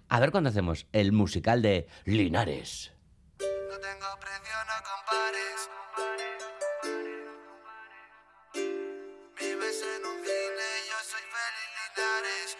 a 0.09 0.21
ver 0.21 0.31
cuándo 0.31 0.51
hacemos 0.51 0.87
el 0.93 1.13
musical 1.13 1.63
de 1.63 1.87
Linares. 2.05 2.93
Vives 9.39 9.83
en 9.83 10.03
un 10.11 10.19
cine, 10.25 10.69
yo 10.89 10.99
soy 11.11 11.25
Félix 11.35 11.71
Linares. 11.97 12.57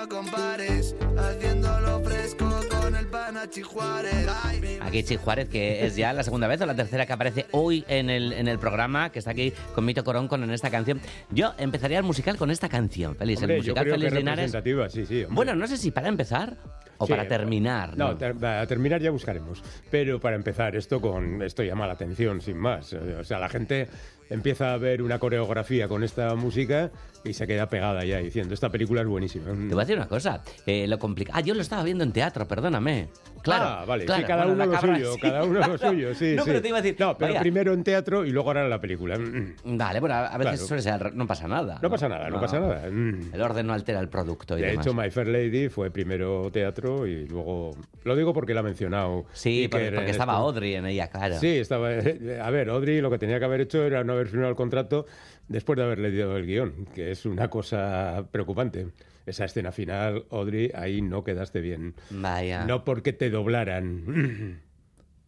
No 0.00 0.08
compares. 0.08 0.96
Haciéndolo 1.18 2.00
fresco 2.00 2.48
con 2.70 2.94
el 2.96 3.06
Panachi 3.06 3.62
Juárez. 3.62 4.26
Ay, 4.44 4.60
mi- 4.60 4.78
Aquí 4.80 5.02
Chi 5.02 5.16
Juárez, 5.16 5.48
que 5.48 5.84
es 5.84 5.96
ya 5.96 6.12
la 6.12 6.22
segunda 6.22 6.46
vez 6.48 6.60
o 6.62 6.66
la 6.66 6.74
tercera 6.74 7.04
que 7.06 7.12
aparece 7.12 7.46
hoy 7.50 7.84
en 7.88 8.08
el, 8.08 8.32
en 8.32 8.48
el 8.48 8.58
programa, 8.58 9.10
que 9.12 9.18
está 9.18 9.32
aquí 9.32 9.52
con 9.74 9.84
Mito 9.84 10.02
Corón 10.04 10.26
con 10.28 10.42
en 10.42 10.50
esta 10.50 10.70
canción. 10.70 11.00
Yo 11.30 11.52
empezaría 11.58 11.98
el 11.98 12.04
musical 12.04 12.36
con 12.38 12.50
esta 12.50 12.68
canción, 12.68 13.14
Félix. 13.16 13.40
Hombre, 13.42 13.58
el 13.58 13.62
yo 13.62 13.74
musical 13.74 14.02
es 14.02 14.12
Linares. 14.12 14.52
representativa, 14.52 14.88
sí, 14.88 15.04
sí. 15.06 15.26
Bueno, 15.28 15.54
no 15.54 15.66
sé 15.66 15.76
si 15.76 15.90
para 15.90 16.08
empezar 16.08 16.56
o 16.98 17.06
Sí, 17.06 17.12
para 17.12 17.28
terminar. 17.28 17.96
No, 17.96 18.08
¿no? 18.12 18.16
ter- 18.16 18.44
a 18.44 18.66
terminar 18.66 19.00
ya 19.02 19.10
buscaremos. 19.10 19.62
Pero 19.90 20.18
para 20.20 20.36
empezar, 20.36 20.76
esto 20.76 21.00
con 21.00 21.42
esto 21.42 21.62
llama 21.62 21.86
la 21.86 21.92
atención, 21.94 22.40
sin 22.40 22.56
más. 22.56 22.92
O 22.94 23.24
sea, 23.24 23.38
la 23.38 23.48
gente 23.48 23.88
empieza 24.30 24.72
a 24.72 24.78
ver 24.78 25.02
una 25.02 25.18
coreografía 25.18 25.88
con 25.88 26.02
esta 26.04 26.34
música 26.34 26.90
y 27.24 27.34
se 27.34 27.46
queda 27.46 27.68
pegada 27.68 28.04
ya 28.04 28.18
diciendo, 28.18 28.54
esta 28.54 28.70
película 28.70 29.02
es 29.02 29.06
buenísima. 29.06 29.46
Te 29.46 29.52
voy 29.74 29.82
a 29.82 29.84
decir 29.84 29.96
una 29.96 30.08
cosa, 30.08 30.42
eh, 30.66 30.86
lo 30.86 30.98
complicado... 30.98 31.38
Ah, 31.38 31.42
yo 31.42 31.52
lo 31.54 31.60
estaba 31.60 31.82
viendo 31.82 32.02
en 32.04 32.12
teatro, 32.12 32.48
perdóname. 32.48 33.08
Claro, 33.42 33.64
ah, 33.64 33.84
vale, 33.86 34.04
claro. 34.04 34.20
sí, 34.22 34.26
cada 34.26 34.46
uno 34.46 34.66
lo 34.66 34.70
cabra, 34.72 34.96
suyo, 34.96 35.12
sí, 35.14 35.20
cada 35.20 35.44
uno 35.44 35.56
claro. 35.58 35.72
lo 35.72 35.78
suyo, 35.90 36.14
sí, 36.14 36.34
No, 36.36 36.42
sí. 36.44 36.48
pero 36.50 36.62
te 36.62 36.68
iba 36.68 36.78
a 36.78 36.82
decir... 36.82 36.96
No, 36.98 37.16
pero 37.18 37.32
vaya, 37.32 37.40
primero 37.40 37.72
en 37.72 37.82
teatro 37.84 38.24
y 38.24 38.30
luego 38.30 38.48
ahora 38.50 38.64
en 38.64 38.70
la 38.70 38.80
película. 38.80 39.18
Mm, 39.18 39.76
Vale, 39.76 40.00
bueno, 40.00 40.14
a 40.14 40.38
veces 40.38 40.52
Claro. 40.60 40.66
suele 40.66 40.82
ser... 40.82 41.14
No 41.14 41.26
pasa 41.26 41.48
nada. 41.48 41.78
No 41.82 41.90
pasa 41.90 42.08
nada, 42.08 42.30
no, 42.30 42.40
pasa 42.40 42.60
nada. 42.60 42.88
Mm. 42.90 43.34
El 43.34 43.40
orden 43.42 43.66
no 43.66 43.72
altera 43.72 44.00
el 44.00 44.08
producto 44.08 44.56
y 44.58 44.62
De 44.62 44.68
demás. 44.68 44.86
hecho, 44.86 44.94
My 44.94 45.10
Fair 45.10 45.28
Lady 45.28 45.68
fue 45.68 45.90
primero 45.90 46.50
teatro 46.52 47.06
y 47.06 47.26
luego... 47.26 47.70
Lo 48.04 48.16
digo 48.16 48.32
porque 48.32 48.54
la 48.54 48.60
ha 48.60 48.62
mencionado. 48.62 49.24
Sí, 49.32 49.68
porque, 49.70 49.90
porque 49.92 50.10
estaba 50.10 50.34
esto. 50.34 50.42
Audrey 50.44 50.74
en 50.74 50.86
ella, 50.86 51.08
claro. 51.08 51.38
Sí, 51.38 51.48
estaba. 51.58 51.88
A 51.88 52.50
ver, 52.50 52.70
Audrey 52.70 53.00
lo 53.02 53.10
que 53.10 53.18
tenía 53.18 53.38
que 53.38 53.44
haber 53.44 53.60
hecho 53.60 53.84
era 53.84 54.02
no 54.04 54.19
haber 54.20 54.30
firmado 54.30 54.50
el 54.50 54.56
contrato 54.56 55.06
después 55.48 55.76
de 55.76 55.84
haber 55.84 55.98
leído 55.98 56.36
el 56.36 56.46
guion, 56.46 56.86
que 56.94 57.10
es 57.10 57.26
una 57.26 57.48
cosa 57.48 58.26
preocupante. 58.30 58.88
Esa 59.26 59.44
escena 59.44 59.70
final, 59.70 60.24
Audrey, 60.30 60.70
ahí 60.74 61.02
no 61.02 61.24
quedaste 61.24 61.60
bien. 61.60 61.94
Vaya. 62.10 62.64
No 62.64 62.84
porque 62.84 63.12
te 63.12 63.30
doblaran. 63.30 64.60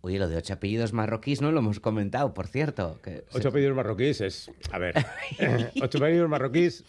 Oye, 0.01 0.19
lo 0.19 0.29
de 0.29 0.37
ocho 0.37 0.55
apellidos 0.55 0.93
marroquíes 0.93 1.41
no 1.41 1.53
lo 1.53 1.61
hemos 1.61 1.79
comentado, 1.79 2.35
por 2.35 2.49
cierto. 2.49 3.01
Que 3.03 3.25
Ocho 3.33 3.51
apellidos 3.51 3.77
marroquíes 3.77 4.21
es. 4.21 4.51
A 4.73 4.79
ver. 4.79 4.95
Ocho 5.81 5.99
apellidos 5.99 6.29
marroquíes 6.29 6.85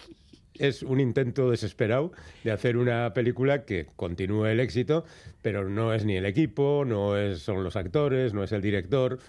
es 0.56 0.84
un 0.84 1.00
intento 1.00 1.50
desesperado 1.50 2.12
de 2.44 2.52
hacer 2.52 2.78
una 2.78 3.14
película 3.14 3.66
que 3.66 3.88
continúe 3.96 4.46
el 4.46 4.60
éxito, 4.60 5.06
pero 5.42 5.70
no 5.70 5.94
es 5.94 6.06
ni 6.06 6.16
el 6.16 6.26
equipo, 6.26 6.86
no 6.86 7.18
es, 7.18 7.40
son 7.40 7.64
los 7.64 7.76
actores, 7.76 8.34
no 8.34 8.44
es 8.44 8.52
el 8.52 8.62
director. 8.62 9.20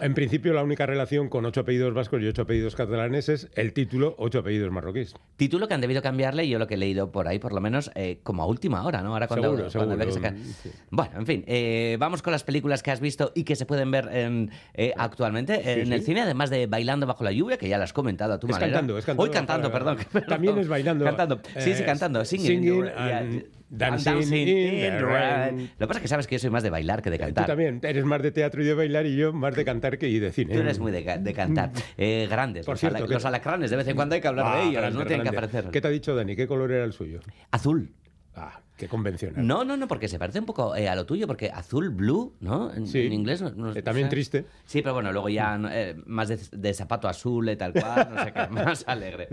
En 0.00 0.14
principio, 0.14 0.52
la 0.54 0.62
única 0.62 0.86
relación 0.86 1.28
con 1.28 1.44
ocho 1.46 1.60
apellidos 1.62 1.92
vascos 1.92 2.22
y 2.22 2.26
ocho 2.26 2.42
apellidos 2.42 2.76
catalanes 2.76 3.28
es 3.28 3.48
el 3.56 3.72
título 3.72 4.14
Ocho 4.18 4.38
apellidos 4.38 4.70
marroquíes. 4.70 5.14
Título 5.36 5.66
que 5.66 5.74
han 5.74 5.80
debido 5.80 6.00
cambiarle, 6.00 6.48
yo 6.48 6.58
lo 6.60 6.68
que 6.68 6.74
he 6.74 6.78
leído 6.78 7.10
por 7.10 7.26
ahí, 7.26 7.38
por 7.40 7.52
lo 7.52 7.60
menos, 7.60 7.90
eh, 7.96 8.20
como 8.22 8.42
a 8.42 8.46
última 8.46 8.84
hora, 8.84 9.02
¿no? 9.02 9.12
Ahora 9.12 9.26
cuando, 9.26 9.48
Seguro, 9.48 9.70
cuando 9.72 9.94
había 9.94 10.06
que 10.06 10.12
seguro, 10.12 10.30
sacar- 10.30 10.44
sí. 10.62 10.70
Bueno, 10.90 11.12
en 11.18 11.26
fin, 11.26 11.44
eh, 11.48 11.96
vamos 11.98 12.22
con 12.22 12.30
las 12.32 12.44
películas 12.44 12.82
que 12.84 12.92
has 12.92 13.00
visto 13.00 13.32
y 13.34 13.42
que 13.42 13.56
se 13.56 13.66
pueden 13.66 13.90
ver 13.90 14.08
en, 14.12 14.50
eh, 14.74 14.92
actualmente 14.96 15.80
en 15.80 15.86
sí. 15.88 15.92
el 15.92 16.02
cine, 16.02 16.20
además 16.22 16.50
de 16.50 16.66
Bailando 16.66 17.06
bajo 17.06 17.24
la 17.24 17.32
lluvia, 17.32 17.56
que 17.58 17.68
ya 17.68 17.76
las 17.76 17.88
has 17.90 17.92
comentado 17.92 18.32
a 18.34 18.38
tu 18.38 18.46
Es 18.46 18.52
manera. 18.52 18.72
cantando, 18.72 18.96
es 18.96 19.04
cantando. 19.04 19.22
Hoy 19.24 19.30
cantando, 19.30 19.72
perdón. 19.72 19.98
También 20.28 20.56
es 20.58 20.68
bailando. 20.68 21.04
Cantando. 21.04 21.40
Sí, 21.58 21.74
sí, 21.74 21.82
cantando. 21.82 22.24
Singing, 22.24 22.46
singing 22.62 22.84
and 22.96 23.44
dancing 23.70 24.12
dancing 24.14 24.36
in 24.36 24.48
in 24.48 24.80
the 24.80 24.90
the 24.90 25.04
rain. 25.04 25.56
rain. 25.56 25.70
Lo 25.78 25.86
que 25.86 25.88
pasa 25.88 25.98
es 25.98 26.02
que 26.02 26.08
sabes 26.08 26.26
que 26.26 26.34
yo 26.34 26.38
soy 26.40 26.50
más 26.50 26.62
de 26.62 26.70
bailar 26.70 27.00
que 27.02 27.10
de 27.10 27.18
Tú 27.18 27.24
cantar. 27.24 27.46
también 27.46 27.80
eres 27.82 28.04
más 28.04 28.20
de 28.22 28.30
teatro 28.32 28.62
y 28.62 28.66
de 28.66 28.74
bailar 28.74 29.06
y 29.06 29.16
yo 29.16 29.32
más 29.32 29.54
de 29.54 29.64
cantar 29.64 29.96
que 29.98 30.08
y 30.08 30.18
de 30.18 30.32
cine. 30.32 30.54
Tú 30.54 30.60
eres 30.60 30.78
muy 30.78 30.92
de, 30.92 31.04
ca- 31.04 31.18
de 31.18 31.32
cantar. 31.32 31.70
Eh, 31.96 32.26
grandes. 32.30 32.66
Por 32.66 32.74
los, 32.74 32.80
cierto, 32.80 32.98
ala- 32.98 33.06
que- 33.06 33.14
los 33.14 33.24
alacranes, 33.24 33.70
de 33.70 33.76
vez 33.76 33.88
en 33.88 33.96
cuando 33.96 34.14
hay 34.14 34.20
que 34.20 34.28
hablar 34.28 34.46
Ah, 34.48 34.56
de 34.56 34.62
ellos, 34.64 34.80
grande, 34.82 34.98
no 34.98 35.06
tienen 35.06 35.22
que 35.24 35.28
aparecer. 35.30 35.64
¿Qué 35.70 35.80
te 35.80 35.88
ha 35.88 35.90
dicho 35.90 36.14
Dani? 36.14 36.36
¿Qué 36.36 36.46
color 36.46 36.70
era 36.72 36.84
el 36.84 36.92
suyo? 36.92 37.20
Azul. 37.50 37.92
Ah, 38.34 38.60
qué 38.76 38.86
convencional. 38.86 39.44
No, 39.46 39.64
no, 39.64 39.76
no, 39.76 39.88
porque 39.88 40.06
se 40.08 40.18
parece 40.18 40.38
un 40.38 40.46
poco 40.46 40.74
eh, 40.76 40.88
a 40.88 40.94
lo 40.94 41.04
tuyo, 41.04 41.26
porque 41.26 41.50
azul, 41.52 41.90
blue, 41.90 42.36
¿no? 42.40 42.72
En, 42.72 42.86
Sí. 42.86 43.00
en 43.06 43.12
inglés 43.12 43.42
no, 43.42 43.50
no- 43.50 43.74
Eh, 43.74 43.82
también 43.82 44.06
no 44.06 44.10
sé. 44.10 44.14
triste. 44.16 44.44
Sí, 44.64 44.82
pero 44.82 44.94
bueno, 44.94 45.12
luego 45.12 45.28
ya 45.28 45.60
eh, 45.72 45.96
más 46.06 46.28
de, 46.28 46.38
de 46.52 46.72
zapato 46.74 47.08
azul 47.08 47.50
y 47.50 47.56
tal 47.56 47.72
cual, 47.72 48.08
no 48.14 48.24
sé 48.24 48.32
qué, 48.32 48.46
más 48.50 48.84
alegre. 48.86 49.28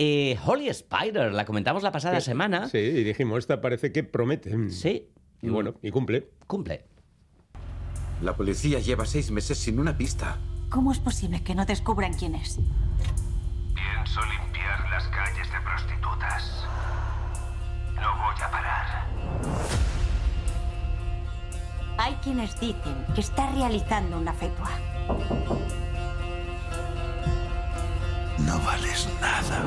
Eh, 0.00 0.38
Holy 0.46 0.68
Spider, 0.68 1.32
la 1.32 1.44
comentamos 1.44 1.82
la 1.82 1.90
pasada 1.90 2.20
semana. 2.20 2.68
Sí, 2.68 2.78
y 2.78 3.02
dijimos, 3.02 3.40
esta 3.40 3.60
parece 3.60 3.90
que 3.90 4.04
promete. 4.04 4.70
Sí. 4.70 5.08
Y 5.42 5.48
bueno, 5.48 5.74
y 5.82 5.90
cumple. 5.90 6.30
Cumple. 6.46 6.84
La 8.22 8.36
policía 8.36 8.78
lleva 8.78 9.04
seis 9.06 9.32
meses 9.32 9.58
sin 9.58 9.80
una 9.80 9.98
pista. 9.98 10.38
¿Cómo 10.70 10.92
es 10.92 11.00
posible 11.00 11.42
que 11.42 11.54
no 11.54 11.64
descubran 11.66 12.12
quién 12.14 12.36
es? 12.36 12.60
Pienso 13.74 14.20
limpiar 14.24 14.88
las 14.90 15.04
calles 15.08 15.50
de 15.50 15.60
prostitutas. 15.60 16.64
No 17.96 18.16
voy 18.16 18.40
a 18.40 18.50
parar. 18.50 19.08
Hay 21.98 22.14
quienes 22.22 22.58
dicen 22.60 23.04
que 23.14 23.20
está 23.20 23.50
realizando 23.50 24.18
una 24.18 24.32
fetua. 24.32 24.70
No 28.48 28.58
vales 28.60 29.06
nada. 29.20 29.62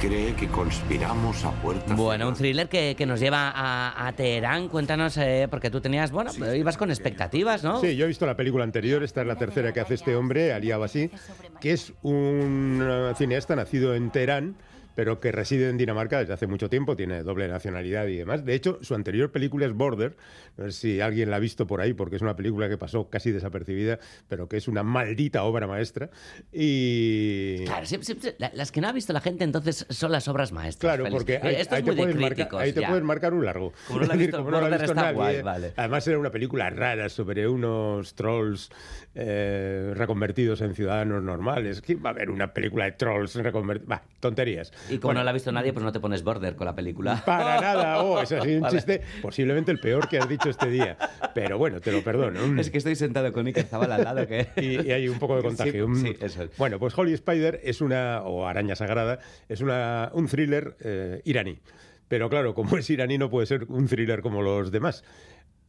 Cree 0.00 0.34
que 0.34 0.48
conspiramos 0.48 1.44
a 1.44 1.50
puertas. 1.60 1.94
Bueno, 1.94 2.28
un 2.28 2.34
thriller 2.34 2.66
que, 2.70 2.94
que 2.96 3.04
nos 3.04 3.20
lleva 3.20 3.50
a, 3.54 4.06
a 4.08 4.12
Teherán. 4.14 4.68
Cuéntanos, 4.68 5.18
eh, 5.18 5.46
porque 5.50 5.68
tú 5.68 5.82
tenías, 5.82 6.10
bueno, 6.10 6.30
ibas 6.54 6.78
con 6.78 6.90
expectativas, 6.90 7.62
¿no? 7.62 7.78
Sí, 7.82 7.94
yo 7.94 8.06
he 8.06 8.08
visto 8.08 8.24
la 8.24 8.36
película 8.36 8.64
anterior, 8.64 9.02
esta 9.02 9.20
es 9.20 9.26
la 9.26 9.36
tercera 9.36 9.74
que 9.74 9.80
hace 9.80 9.92
este 9.92 10.16
hombre, 10.16 10.54
Ali 10.54 10.70
Abassi, 10.72 11.10
que 11.60 11.72
es 11.72 11.92
un 12.00 12.80
eh, 12.82 13.12
cineasta 13.18 13.54
nacido 13.54 13.94
en 13.94 14.10
Teherán, 14.10 14.56
pero 14.94 15.20
que 15.20 15.32
reside 15.32 15.68
en 15.70 15.76
Dinamarca 15.78 16.18
desde 16.20 16.32
hace 16.32 16.46
mucho 16.46 16.68
tiempo, 16.68 16.96
tiene 16.96 17.22
doble 17.22 17.48
nacionalidad 17.48 18.06
y 18.06 18.16
demás. 18.16 18.44
De 18.44 18.54
hecho, 18.54 18.78
su 18.82 18.94
anterior 18.94 19.30
película 19.32 19.66
es 19.66 19.72
Border, 19.72 20.16
no 20.56 20.64
sé 20.66 20.72
si 20.72 21.00
alguien 21.00 21.30
la 21.30 21.36
ha 21.36 21.40
visto 21.40 21.66
por 21.66 21.80
ahí, 21.80 21.92
porque 21.94 22.16
es 22.16 22.22
una 22.22 22.36
película 22.36 22.68
que 22.68 22.76
pasó 22.78 23.08
casi 23.08 23.30
desapercibida, 23.32 23.98
pero 24.28 24.48
que 24.48 24.56
es 24.56 24.68
una 24.68 24.82
maldita 24.82 25.44
obra 25.44 25.66
maestra. 25.66 26.10
Y... 26.52 27.64
Claro, 27.64 27.86
sí, 27.86 27.98
sí, 28.02 28.16
sí, 28.20 28.30
la- 28.38 28.50
las 28.54 28.70
que 28.72 28.80
no 28.80 28.88
ha 28.88 28.92
visto 28.92 29.12
la 29.12 29.20
gente 29.20 29.44
entonces 29.44 29.86
son 29.88 30.12
las 30.12 30.28
obras 30.28 30.52
maestras. 30.52 30.90
Claro, 30.92 31.04
Félix. 31.04 31.18
porque 31.18 31.34
Eh, 31.34 31.40
ahí, 31.42 31.54
Esto 31.56 31.74
ahí 31.74 31.80
es 31.80 31.84
te 31.86 31.90
de 31.90 31.96
puedes 31.96 32.14
marcar, 32.16 32.34
críticos. 32.36 32.60
ahí 32.62 32.72
te 32.72 32.80
ya. 32.80 32.88
puedes 32.88 33.04
marcar 33.04 33.34
un 33.34 33.44
largo. 33.44 33.72
Como 33.86 34.00
no 34.00 34.06
la 34.06 34.14
ha 34.14 34.16
visto 34.16 34.36
como 34.38 34.50
no 34.50 34.60
la 34.60 34.66
ha 34.66 34.70
Border, 34.70 34.80
visto 34.80 34.92
está 34.92 35.02
nadie. 35.02 35.14
guay, 35.16 35.42
vale. 35.42 35.72
Además 35.76 36.06
era 36.08 36.18
una 36.18 36.30
película 36.30 36.70
rara 36.70 37.08
sobre 37.08 37.48
unos 37.48 38.14
trolls 38.14 38.70
eh, 39.14 39.92
reconvertidos 39.94 40.60
en 40.60 40.74
ciudadanos 40.74 41.22
normales. 41.22 41.80
¿Quién 41.80 42.02
va 42.04 42.10
a 42.10 42.14
ver 42.14 42.30
una 42.30 42.52
película 42.52 42.84
de 42.84 42.92
trolls 42.92 43.34
reconvertidos? 43.36 43.90
Va, 43.92 44.02
tonterías. 44.20 44.72
Y 44.88 44.98
como 44.98 45.14
no 45.14 45.22
la 45.24 45.30
ha 45.30 45.32
visto 45.34 45.52
nadie, 45.52 45.72
pues 45.72 45.84
no 45.84 45.92
te 45.92 46.00
pones 46.00 46.22
border 46.24 46.56
con 46.56 46.64
la 46.66 46.74
película. 46.74 47.22
Para 47.24 47.60
nada, 47.60 48.02
oh, 48.02 48.20
es 48.20 48.32
así 48.32 48.54
un 48.54 48.62
Vale. 48.62 48.76
chiste, 48.76 49.02
posiblemente 49.22 49.70
el 49.70 49.78
peor 49.78 50.08
que 50.08 50.18
has 50.18 50.28
dicho 50.28 50.48
este 50.48 50.68
día. 50.70 50.96
Pero 51.34 51.58
bueno, 51.58 51.80
te 51.80 51.92
lo 51.92 52.02
perdono. 52.02 52.60
Es 52.60 52.70
que 52.70 52.78
estoy 52.78 52.96
sentado 52.96 53.32
con 53.32 53.46
Iker 53.46 53.64
Zabal 53.64 53.92
al 53.92 54.04
lado 54.04 54.26
que... 54.26 54.48
y, 54.56 54.86
y 54.88 54.92
hay 54.92 55.08
un 55.08 55.18
poco 55.18 55.36
de 55.36 55.42
contagio. 55.48 55.86
Sí, 55.86 55.90
Mm. 55.90 55.96
sí, 56.02 56.16
eso 56.20 56.42
es. 56.44 56.56
Bueno, 56.56 56.78
pues 56.78 56.96
Holy 56.96 57.12
Spider 57.12 57.60
es 57.64 57.80
una, 57.80 58.22
o 58.22 58.46
Araña 58.46 58.74
Sagrada, 58.76 59.18
es 59.48 59.60
una, 59.60 60.10
un 60.14 60.26
thriller 60.28 60.76
eh, 60.80 61.20
iraní. 61.24 61.58
Pero 62.08 62.28
claro, 62.28 62.54
como 62.54 62.76
es 62.76 62.90
iraní 62.90 63.18
no 63.18 63.30
puede 63.30 63.46
ser 63.46 63.64
un 63.68 63.86
thriller 63.86 64.20
como 64.22 64.42
los 64.42 64.72
demás. 64.72 65.04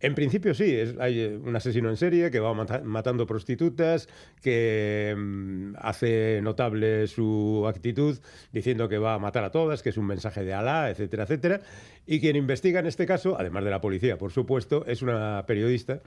En 0.01 0.15
principio 0.15 0.53
sí, 0.53 0.75
es, 0.75 0.95
hay 0.99 1.19
eh, 1.19 1.37
un 1.37 1.55
asesino 1.55 1.89
en 1.89 1.97
serie 1.97 2.31
que 2.31 2.39
va 2.39 2.53
mata- 2.53 2.81
matando 2.83 3.25
prostitutas, 3.27 4.07
que 4.41 5.15
mm, 5.17 5.73
hace 5.77 6.39
notable 6.41 7.07
su 7.07 7.65
actitud 7.67 8.19
diciendo 8.51 8.89
que 8.89 8.97
va 8.97 9.13
a 9.13 9.19
matar 9.19 9.43
a 9.43 9.51
todas, 9.51 9.83
que 9.83 9.89
es 9.89 9.97
un 9.97 10.07
mensaje 10.07 10.43
de 10.43 10.53
Alá, 10.53 10.89
etcétera, 10.89 11.23
etcétera. 11.23 11.61
Y 12.07 12.19
quien 12.19 12.35
investiga 12.35 12.79
en 12.79 12.87
este 12.87 13.05
caso, 13.05 13.37
además 13.39 13.63
de 13.63 13.69
la 13.69 13.79
policía, 13.79 14.17
por 14.17 14.31
supuesto, 14.31 14.85
es 14.87 15.01
una 15.03 15.45
periodista 15.45 16.01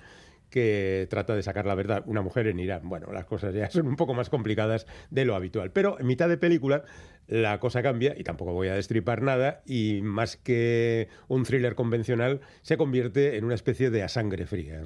que 0.54 1.08
trata 1.10 1.34
de 1.34 1.42
sacar 1.42 1.66
la 1.66 1.74
verdad, 1.74 2.04
una 2.06 2.22
mujer 2.22 2.46
en 2.46 2.60
Irán. 2.60 2.88
Bueno, 2.88 3.08
las 3.12 3.24
cosas 3.24 3.52
ya 3.52 3.68
son 3.70 3.88
un 3.88 3.96
poco 3.96 4.14
más 4.14 4.30
complicadas 4.30 4.86
de 5.10 5.24
lo 5.24 5.34
habitual. 5.34 5.72
Pero 5.72 5.98
en 5.98 6.06
mitad 6.06 6.28
de 6.28 6.38
película 6.38 6.84
la 7.26 7.58
cosa 7.58 7.82
cambia, 7.82 8.14
y 8.16 8.22
tampoco 8.22 8.52
voy 8.52 8.68
a 8.68 8.74
destripar 8.74 9.20
nada, 9.20 9.62
y 9.66 9.98
más 10.02 10.36
que 10.36 11.08
un 11.26 11.42
thriller 11.42 11.74
convencional, 11.74 12.40
se 12.62 12.76
convierte 12.76 13.36
en 13.36 13.44
una 13.44 13.56
especie 13.56 13.90
de 13.90 14.04
a 14.04 14.08
sangre 14.08 14.46
fría. 14.46 14.84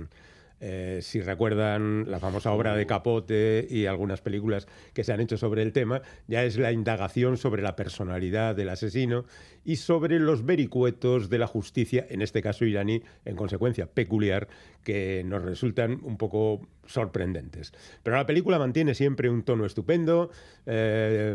Eh, 0.61 0.99
si 1.03 1.21
recuerdan 1.21 2.11
la 2.11 2.19
famosa 2.19 2.53
obra 2.53 2.75
de 2.75 2.87
Capote 2.87 3.67
y 3.71 3.87
algunas 3.87 4.21
películas 4.21 4.67
que 4.93 5.05
se 5.05 5.13
han 5.13 5.21
hecho 5.21 5.37
sobre 5.37 5.63
el 5.63 5.73
tema, 5.73 6.03
ya 6.27 6.45
es 6.45 6.59
la 6.59 6.73
indagación 6.73 7.37
sobre 7.37 7.63
la 7.63 7.77
personalidad 7.77 8.57
del 8.57 8.69
asesino 8.71 9.25
y 9.65 9.77
sobre 9.77 10.19
los 10.19 10.45
vericuetos 10.45 11.29
de 11.31 11.39
la 11.39 11.47
justicia, 11.47 12.07
en 12.09 12.23
este 12.23 12.43
caso 12.43 12.65
iraní, 12.65 13.03
en 13.25 13.37
consecuencia 13.37 13.87
peculiar, 13.87 14.49
que 14.83 15.23
nos 15.25 15.43
resultan 15.43 16.01
un 16.03 16.17
poco 16.17 16.67
sorprendentes. 16.87 17.73
Pero 18.03 18.17
la 18.17 18.25
película 18.25 18.59
mantiene 18.59 18.95
siempre 18.95 19.29
un 19.29 19.43
tono 19.43 19.67
estupendo, 19.67 20.31
eh, 20.65 21.35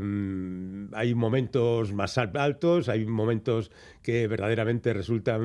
hay 0.94 1.14
momentos 1.14 1.94
más 1.94 2.18
al- 2.18 2.36
altos, 2.38 2.90
hay 2.90 3.06
momentos 3.06 3.72
que 4.02 4.28
verdaderamente 4.28 4.94
resultan 4.94 5.44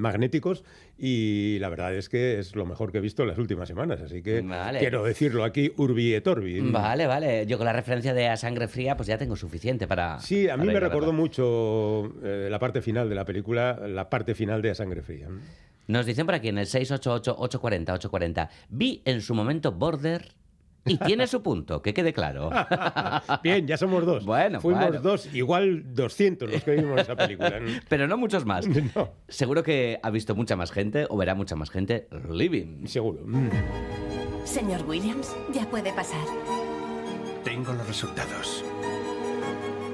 magnéticos 0.00 0.64
y 0.98 1.58
la 1.60 1.70
verdad 1.70 1.94
es 1.94 2.08
que 2.08 2.38
es 2.38 2.54
lo 2.54 2.66
mejor 2.66 2.92
que 2.92 2.98
he 2.98 3.00
visto 3.08 3.22
en 3.22 3.28
las 3.28 3.38
últimas 3.38 3.66
semanas, 3.66 4.00
así 4.02 4.22
que 4.22 4.42
Vale. 4.42 4.78
quiero 4.78 5.02
decirlo 5.02 5.44
aquí 5.44 5.72
urbi 5.76 6.14
et 6.14 6.26
orbi. 6.26 6.60
Vale, 6.60 7.06
vale. 7.06 7.46
Yo 7.46 7.56
con 7.56 7.64
la 7.64 7.72
referencia 7.72 8.12
de 8.12 8.28
a 8.28 8.36
sangre 8.36 8.68
fría, 8.68 8.96
pues 8.96 9.06
ya 9.06 9.16
tengo 9.16 9.34
suficiente 9.34 9.86
para. 9.86 10.20
Sí, 10.20 10.48
a 10.48 10.56
mí 10.56 10.66
me 10.66 10.78
recordó 10.78 11.12
mucho 11.12 12.12
eh, 12.22 12.48
la 12.50 12.58
parte 12.58 12.82
final 12.82 13.08
de 13.08 13.14
la 13.14 13.24
película, 13.24 13.78
la 13.88 14.10
parte 14.10 14.34
final 14.34 14.60
de 14.62 14.70
A 14.70 14.74
Sangre 14.74 15.02
Fría. 15.02 15.28
Nos 15.86 16.04
dicen 16.04 16.26
por 16.26 16.34
aquí 16.34 16.48
en 16.48 16.58
el 16.58 16.66
688-840-840. 16.66 18.48
Vi 18.68 19.00
en 19.06 19.22
su 19.22 19.34
momento 19.34 19.72
Border 19.72 20.32
y 20.88 20.96
tiene 20.98 21.26
su 21.26 21.42
punto, 21.42 21.82
que 21.82 21.94
quede 21.94 22.12
claro. 22.12 22.50
Bien, 23.42 23.66
ya 23.66 23.76
somos 23.76 24.04
dos. 24.06 24.24
Bueno, 24.24 24.60
Fuimos 24.60 24.86
bueno. 24.86 25.00
dos, 25.00 25.32
igual 25.34 25.94
200 25.94 26.50
los 26.50 26.64
que 26.64 26.72
vimos 26.72 27.00
esa 27.00 27.16
película. 27.16 27.54
Pero 27.88 28.06
no 28.08 28.16
muchos 28.16 28.44
más. 28.44 28.66
Seguro 29.28 29.62
que 29.62 29.98
ha 30.02 30.10
visto 30.10 30.34
mucha 30.34 30.56
más 30.56 30.70
gente 30.72 31.06
o 31.08 31.16
verá 31.16 31.34
mucha 31.34 31.56
más 31.56 31.70
gente 31.70 32.08
Living. 32.30 32.86
Seguro. 32.86 33.20
Señor 34.44 34.82
Williams, 34.88 35.36
ya 35.52 35.68
puede 35.68 35.92
pasar. 35.92 36.24
Tengo 37.44 37.72
los 37.72 37.86
resultados. 37.86 38.64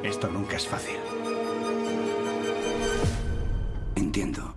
Esto 0.03 0.29
nunca 0.29 0.57
es 0.57 0.67
fácil. 0.67 0.97
Entiendo. 3.97 4.55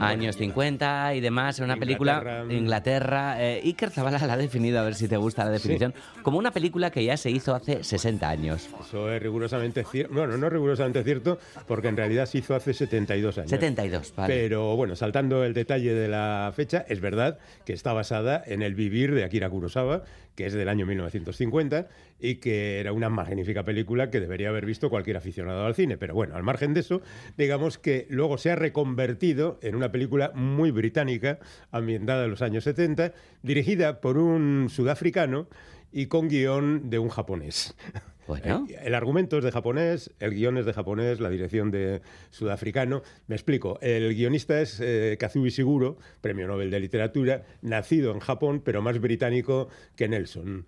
Años 0.00 0.36
50 0.36 1.14
y 1.14 1.20
demás, 1.20 1.58
una 1.60 1.76
película, 1.76 2.44
Inglaterra, 2.48 3.36
eh, 3.42 3.60
Iker 3.64 3.90
Zabala 3.90 4.18
la 4.18 4.32
ha 4.32 4.36
definido, 4.36 4.80
a 4.80 4.82
ver 4.82 4.94
si 4.94 5.08
te 5.08 5.16
gusta 5.16 5.44
la 5.44 5.50
definición, 5.50 5.94
como 6.22 6.38
una 6.38 6.50
película 6.50 6.90
que 6.90 7.04
ya 7.04 7.16
se 7.16 7.30
hizo 7.30 7.54
hace 7.54 7.84
60 7.84 8.28
años. 8.28 8.68
Eso 8.80 9.12
es 9.12 9.22
rigurosamente 9.22 9.84
cierto, 9.84 10.14
bueno, 10.14 10.36
no 10.36 10.48
rigurosamente 10.48 11.04
cierto, 11.04 11.38
porque 11.66 11.88
en 11.88 11.96
realidad 11.96 12.26
se 12.26 12.38
hizo 12.38 12.54
hace 12.54 12.74
72 12.74 13.38
años. 13.38 13.50
72, 13.50 14.14
vale. 14.16 14.34
Pero 14.34 14.76
bueno, 14.76 14.96
saltando 14.96 15.44
el 15.44 15.54
detalle 15.54 15.94
de 15.94 16.08
la 16.08 16.52
fecha, 16.54 16.84
es 16.88 17.00
verdad 17.00 17.38
que 17.64 17.72
está 17.72 17.92
basada 17.92 18.42
en 18.46 18.62
el 18.62 18.74
vivir 18.74 19.14
de 19.14 19.24
Akira 19.24 19.50
Kurosawa, 19.50 20.02
que 20.34 20.46
es 20.46 20.52
del 20.52 20.68
año 20.68 20.86
1950 20.86 21.88
y 22.18 22.36
que 22.36 22.80
era 22.80 22.92
una 22.92 23.08
magnífica 23.08 23.64
película 23.64 24.10
que 24.10 24.20
debería 24.20 24.48
haber 24.48 24.66
visto 24.66 24.90
cualquier 24.90 25.16
aficionado 25.16 25.64
al 25.64 25.74
cine. 25.74 25.96
Pero 25.96 26.14
bueno, 26.14 26.36
al 26.36 26.42
margen 26.42 26.74
de 26.74 26.80
eso, 26.80 27.02
digamos 27.36 27.78
que 27.78 28.06
luego 28.10 28.38
se 28.38 28.50
ha 28.50 28.56
reconvertido 28.56 29.58
en 29.62 29.74
una 29.74 29.92
película 29.92 30.32
muy 30.34 30.70
británica, 30.70 31.38
ambientada 31.70 32.24
en 32.24 32.30
los 32.30 32.42
años 32.42 32.64
70, 32.64 33.12
dirigida 33.42 34.00
por 34.00 34.18
un 34.18 34.68
sudafricano 34.70 35.48
y 35.92 36.06
con 36.06 36.28
guion 36.28 36.90
de 36.90 36.98
un 36.98 37.08
japonés. 37.08 37.74
Bueno. 38.30 38.68
El 38.80 38.94
argumento 38.94 39.38
es 39.38 39.44
de 39.44 39.50
japonés, 39.50 40.12
el 40.20 40.34
guion 40.34 40.56
es 40.56 40.64
de 40.64 40.72
japonés, 40.72 41.18
la 41.18 41.30
dirección 41.30 41.72
de 41.72 42.00
sudafricano. 42.30 43.02
Me 43.26 43.34
explico. 43.34 43.76
El 43.82 44.14
guionista 44.14 44.60
es 44.60 44.78
eh, 44.80 45.16
Kazuo 45.18 45.46
Ishiguro, 45.46 45.98
premio 46.20 46.46
Nobel 46.46 46.70
de 46.70 46.78
Literatura, 46.78 47.42
nacido 47.60 48.12
en 48.12 48.20
Japón, 48.20 48.62
pero 48.64 48.82
más 48.82 49.00
británico 49.00 49.68
que 49.96 50.08
Nelson. 50.08 50.64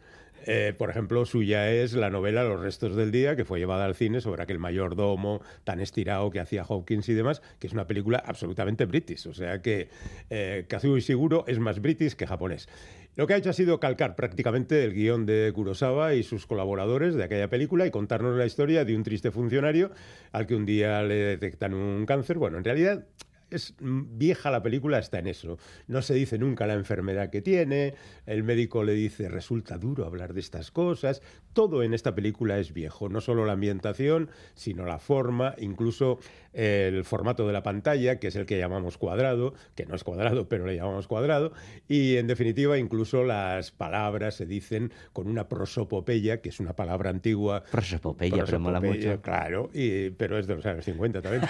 Eh, 0.46 0.74
por 0.76 0.90
ejemplo, 0.90 1.24
suya 1.24 1.70
es 1.70 1.92
la 1.92 2.10
novela 2.10 2.42
Los 2.42 2.60
restos 2.60 2.96
del 2.96 3.12
día, 3.12 3.36
que 3.36 3.44
fue 3.44 3.60
llevada 3.60 3.84
al 3.84 3.94
cine 3.94 4.20
sobre 4.20 4.42
aquel 4.42 4.58
mayordomo 4.58 5.40
tan 5.62 5.80
estirado 5.80 6.30
que 6.30 6.40
hacía 6.40 6.64
Hawkins 6.68 7.08
y 7.08 7.14
demás, 7.14 7.42
que 7.60 7.68
es 7.68 7.72
una 7.72 7.86
película 7.86 8.20
absolutamente 8.26 8.86
british. 8.86 9.28
O 9.28 9.34
sea 9.34 9.62
que 9.62 9.88
eh, 10.30 10.64
Kazuo 10.68 10.96
Ishiguro 10.96 11.44
es 11.46 11.60
más 11.60 11.80
british 11.80 12.14
que 12.14 12.26
japonés. 12.26 12.68
Lo 13.14 13.26
que 13.26 13.34
ha 13.34 13.36
hecho 13.36 13.50
ha 13.50 13.52
sido 13.52 13.78
calcar 13.78 14.16
prácticamente 14.16 14.84
el 14.84 14.94
guion 14.94 15.26
de 15.26 15.52
Kurosawa 15.54 16.14
y 16.14 16.22
sus 16.22 16.46
colaboradores 16.46 17.14
de 17.14 17.24
aquella 17.24 17.50
película 17.50 17.86
y 17.86 17.90
contarnos 17.90 18.38
la 18.38 18.46
historia 18.46 18.86
de 18.86 18.96
un 18.96 19.02
triste 19.02 19.30
funcionario 19.30 19.90
al 20.32 20.46
que 20.46 20.54
un 20.54 20.64
día 20.64 21.02
le 21.02 21.16
detectan 21.16 21.74
un 21.74 22.06
cáncer. 22.06 22.38
Bueno, 22.38 22.56
en 22.56 22.64
realidad 22.64 23.04
es 23.52 23.74
vieja 23.80 24.50
la 24.50 24.62
película, 24.62 24.98
está 24.98 25.18
en 25.18 25.26
eso. 25.26 25.58
No 25.86 26.00
se 26.00 26.14
dice 26.14 26.38
nunca 26.38 26.66
la 26.66 26.72
enfermedad 26.72 27.28
que 27.28 27.42
tiene, 27.42 27.94
el 28.24 28.44
médico 28.44 28.82
le 28.82 28.94
dice 28.94 29.28
resulta 29.28 29.76
duro 29.76 30.06
hablar 30.06 30.32
de 30.32 30.40
estas 30.40 30.70
cosas. 30.70 31.20
Todo 31.52 31.82
en 31.82 31.92
esta 31.92 32.14
película 32.14 32.58
es 32.58 32.72
viejo, 32.72 33.10
no 33.10 33.20
solo 33.20 33.44
la 33.44 33.52
ambientación, 33.52 34.30
sino 34.54 34.86
la 34.86 34.98
forma, 34.98 35.54
incluso 35.58 36.18
el 36.52 37.04
formato 37.04 37.46
de 37.46 37.52
la 37.52 37.62
pantalla, 37.62 38.18
que 38.18 38.28
es 38.28 38.36
el 38.36 38.46
que 38.46 38.58
llamamos 38.58 38.98
cuadrado, 38.98 39.54
que 39.74 39.86
no 39.86 39.94
es 39.94 40.04
cuadrado, 40.04 40.48
pero 40.48 40.66
le 40.66 40.76
llamamos 40.76 41.06
cuadrado, 41.06 41.52
y 41.88 42.16
en 42.16 42.26
definitiva 42.26 42.78
incluso 42.78 43.24
las 43.24 43.70
palabras 43.70 44.34
se 44.34 44.46
dicen 44.46 44.92
con 45.12 45.28
una 45.28 45.48
prosopopeya, 45.48 46.40
que 46.40 46.50
es 46.50 46.60
una 46.60 46.74
palabra 46.74 47.10
antigua. 47.10 47.62
Prosopopeya, 47.70 48.44
pero 48.44 48.60
mola 48.60 48.80
mucho. 48.80 49.20
Claro, 49.22 49.70
y, 49.72 50.10
pero 50.10 50.38
es 50.38 50.46
de 50.46 50.56
los 50.56 50.66
años 50.66 50.84
50 50.84 51.22
también. 51.22 51.42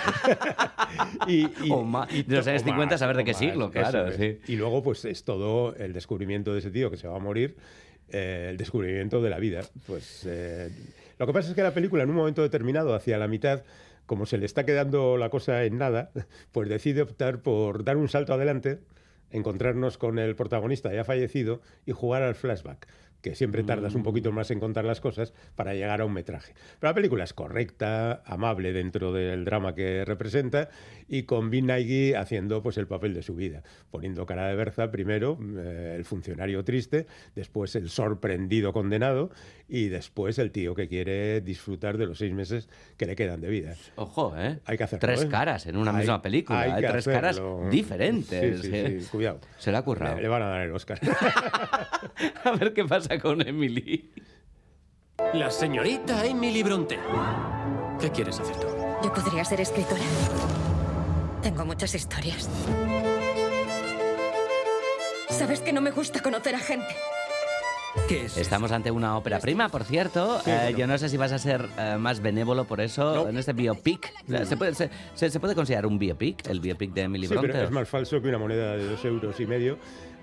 y, 1.27 1.67
y, 1.67 1.71
o 1.71 1.83
más, 1.83 2.09
de 2.13 2.37
los 2.37 2.47
años 2.47 2.63
50, 2.63 2.99
saber 2.99 3.17
de 3.17 3.25
qué 3.25 3.35
siglo, 3.35 3.71
claro. 3.71 4.13
Sí. 4.13 4.39
Y 4.47 4.57
luego, 4.57 4.83
pues 4.83 5.05
es 5.05 5.25
todo 5.25 5.75
el 5.77 5.93
descubrimiento 5.93 6.53
de 6.53 6.61
ese 6.61 6.71
tío 6.71 6.91
que 6.91 6.97
se 6.97 7.09
va 7.09 7.17
a 7.17 7.21
morir, 7.21 7.57
eh, 8.09 8.49
el 8.51 8.57
descubrimiento 8.57 9.21
de 9.23 9.31
la 9.31 9.39
vida. 9.39 9.63
Pues 9.87 10.27
eh, 10.27 10.71
lo 11.19 11.27
que 11.27 11.33
pasa 11.33 11.51
es 11.51 11.55
que 11.55 11.63
la 11.63 11.75
película, 11.75 12.03
en 12.03 12.11
un 12.11 12.17
momento 12.17 12.43
determinado, 12.43 12.95
hacia 12.95 13.19
la 13.19 13.29
mitad, 13.29 13.63
como 14.07 14.27
se 14.27 14.39
le 14.39 14.47
está 14.47 14.65
quedando 14.65 15.17
la 15.17 15.31
cosa 15.31 15.65
en 15.65 15.79
nada, 15.79 16.11
pues 16.53 16.69
decide 16.69 17.03
optar 17.03 17.43
por 17.43 17.85
dar 17.85 17.97
un 17.97 18.09
salto 18.09 18.35
adelante, 18.35 18.81
encontrarnos 19.31 19.99
con 19.99 20.19
el 20.19 20.37
protagonista 20.37 20.93
ya 20.93 21.05
fallecido 21.05 21.61
y 21.87 21.93
jugar 21.93 22.23
al 22.23 22.35
flashback 22.35 22.87
que 23.23 23.35
siempre 23.35 23.63
tardas 23.63 23.95
un 23.95 24.03
poquito 24.03 24.33
más 24.33 24.51
en 24.51 24.61
contar 24.61 24.85
las 24.85 25.01
cosas 25.01 25.33
para 25.55 25.75
llegar 25.75 26.01
a 26.01 26.05
un 26.05 26.13
metraje. 26.13 26.53
Pero 26.81 26.91
la 26.91 26.95
película 26.95 27.25
es 27.25 27.33
correcta, 27.33 28.23
amable 28.27 28.73
dentro 28.73 29.13
del 29.13 29.45
drama 29.45 29.75
que 29.75 30.05
representa 30.05 30.69
y 31.09 31.23
con 31.23 31.49
Vin 31.49 31.67
Nagy 31.67 32.15
haciendo 32.15 32.63
pues 32.63 32.77
el 32.79 32.87
papel 32.87 33.15
de 33.15 33.23
su 33.23 33.35
vida, 33.35 33.63
poniendo 33.91 34.27
cara 34.27 34.49
de 34.49 34.57
berza 34.57 34.91
primero 34.91 35.39
eh, 35.57 35.95
el 35.97 36.05
funcionario 36.05 36.65
triste, 36.65 37.07
después 37.35 37.75
el 37.77 37.89
sorprendido 37.91 38.73
condenado 38.73 39.31
y 39.69 39.89
después 39.89 40.39
el 40.39 40.51
tío 40.51 40.75
que 40.75 40.89
quiere 40.89 41.41
disfrutar 41.41 41.97
de 41.99 42.07
los 42.07 42.19
seis 42.19 42.33
meses 42.35 42.69
que 42.97 43.07
le 43.07 43.15
quedan 43.17 43.41
de 43.41 43.49
vida. 43.49 43.75
Ojo, 43.97 44.35
¿eh? 44.37 44.59
Hay 44.65 44.77
que 44.77 44.85
hacerlo. 44.85 45.07
Tres 45.07 45.23
¿eh? 45.23 45.29
caras 45.29 45.67
en 45.67 45.77
una 45.77 45.93
Hay- 45.93 45.99
misma 45.99 46.21
película, 46.21 46.61
hay 46.61 46.83
¿eh? 46.85 46.89
tres 46.89 47.07
hacerlo. 47.07 47.59
caras 47.61 47.71
diferentes. 47.71 48.61
Sí, 48.63 48.69
sí, 48.71 49.01
sí, 49.01 49.07
cuidado. 49.11 49.39
Se 49.59 49.71
le 49.71 49.77
ha 49.77 49.83
currado. 49.83 50.17
Le, 50.17 50.23
le 50.23 50.29
van 50.29 50.43
a 50.43 50.47
dar 50.49 50.63
el 50.63 50.73
Oscar. 50.73 50.99
A 52.45 52.51
ver 52.53 52.73
qué 52.73 52.85
pasa 52.85 53.12
con 53.23 53.47
Emily. 53.47 54.11
La 55.35 55.51
señorita 55.51 56.25
Emily 56.27 56.63
Bronte. 56.63 56.99
¿Qué 58.01 58.11
quieres 58.11 58.39
hacer 58.41 58.57
tú? 58.57 58.67
Yo 59.05 59.13
podría 59.13 59.45
ser 59.45 59.61
escritora. 59.61 60.01
Tengo 61.43 61.65
muchas 61.65 61.95
historias. 61.95 62.49
Sabes 65.29 65.61
que 65.61 65.73
no 65.73 65.81
me 65.81 65.91
gusta 65.91 66.21
conocer 66.21 66.55
a 66.55 66.59
gente. 66.59 66.95
¿Qué 68.09 68.25
es? 68.25 68.37
Estamos 68.39 68.73
ante 68.73 68.91
una 68.91 69.17
ópera 69.19 69.39
prima, 69.39 69.69
por 69.69 69.85
cierto. 69.85 70.41
Sí, 70.41 70.51
Eh. 70.51 70.75
Yo 70.77 70.87
no 70.87 70.97
sé 70.99 71.09
si 71.09 71.17
vas 71.17 71.33
a 71.33 71.39
ser 71.39 71.69
eh, 71.79 71.97
más 71.99 72.21
benévolo 72.21 72.65
por 72.65 72.81
eso 72.81 73.29
en 73.29 73.37
este 73.37 73.53
biopic. 73.53 74.13
¿Se 74.47 74.57
puede, 74.57 74.75
se, 74.75 74.89
se- 75.15 75.31
se 75.31 75.41
puede 75.41 75.55
considerar 75.55 75.85
un 75.87 75.99
biopic? 75.99 76.47
¿El 76.49 76.61
biopic 76.61 76.93
de 76.93 77.03
Emily 77.03 77.27
Sí, 77.27 77.35
Bronte? 77.35 77.53
pero 77.53 77.65
es 77.65 77.71
más 77.71 77.89
falso 77.89 78.21
que 78.23 78.29
una 78.29 78.39
moneda 78.39 78.77
de 78.77 78.89
dos 78.89 79.05
euros 79.05 79.39
y 79.41 79.47
medio. 79.47 79.79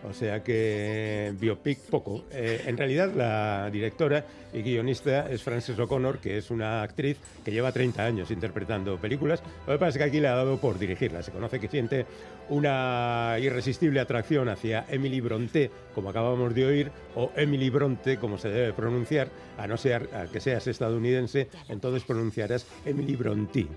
O 0.07 0.13
sea 0.13 0.43
que 0.43 1.33
biopic 1.39 1.79
poco. 1.89 2.23
Eh, 2.31 2.63
en 2.65 2.77
realidad 2.77 3.11
la 3.13 3.69
directora 3.69 4.25
y 4.53 4.61
guionista 4.61 5.29
es 5.29 5.43
Frances 5.43 5.77
O'Connor, 5.77 6.19
que 6.19 6.37
es 6.37 6.49
una 6.51 6.81
actriz 6.81 7.17
que 7.43 7.51
lleva 7.51 7.71
30 7.71 8.03
años 8.03 8.31
interpretando 8.31 8.97
películas. 8.97 9.43
Lo 9.67 9.73
que 9.73 9.79
pasa 9.79 9.89
es 9.89 9.97
que 9.97 10.03
aquí 10.03 10.19
le 10.19 10.27
ha 10.27 10.35
dado 10.35 10.57
por 10.57 10.79
dirigirla. 10.79 11.21
Se 11.21 11.31
conoce 11.31 11.59
que 11.59 11.67
siente 11.67 12.05
una 12.49 13.35
irresistible 13.39 13.99
atracción 13.99 14.49
hacia 14.49 14.85
Emily 14.89 15.21
Bronte, 15.21 15.69
como 15.93 16.09
acabamos 16.09 16.55
de 16.55 16.65
oír, 16.65 16.91
o 17.15 17.31
Emily 17.35 17.69
Bronte, 17.69 18.17
como 18.17 18.37
se 18.37 18.49
debe 18.49 18.73
pronunciar, 18.73 19.27
a 19.59 19.67
no 19.67 19.77
ser 19.77 20.09
a 20.13 20.25
que 20.31 20.39
seas 20.39 20.65
estadounidense, 20.67 21.49
entonces 21.67 22.03
pronunciarás 22.03 22.65
Emily 22.85 23.15
Bronte. 23.15 23.67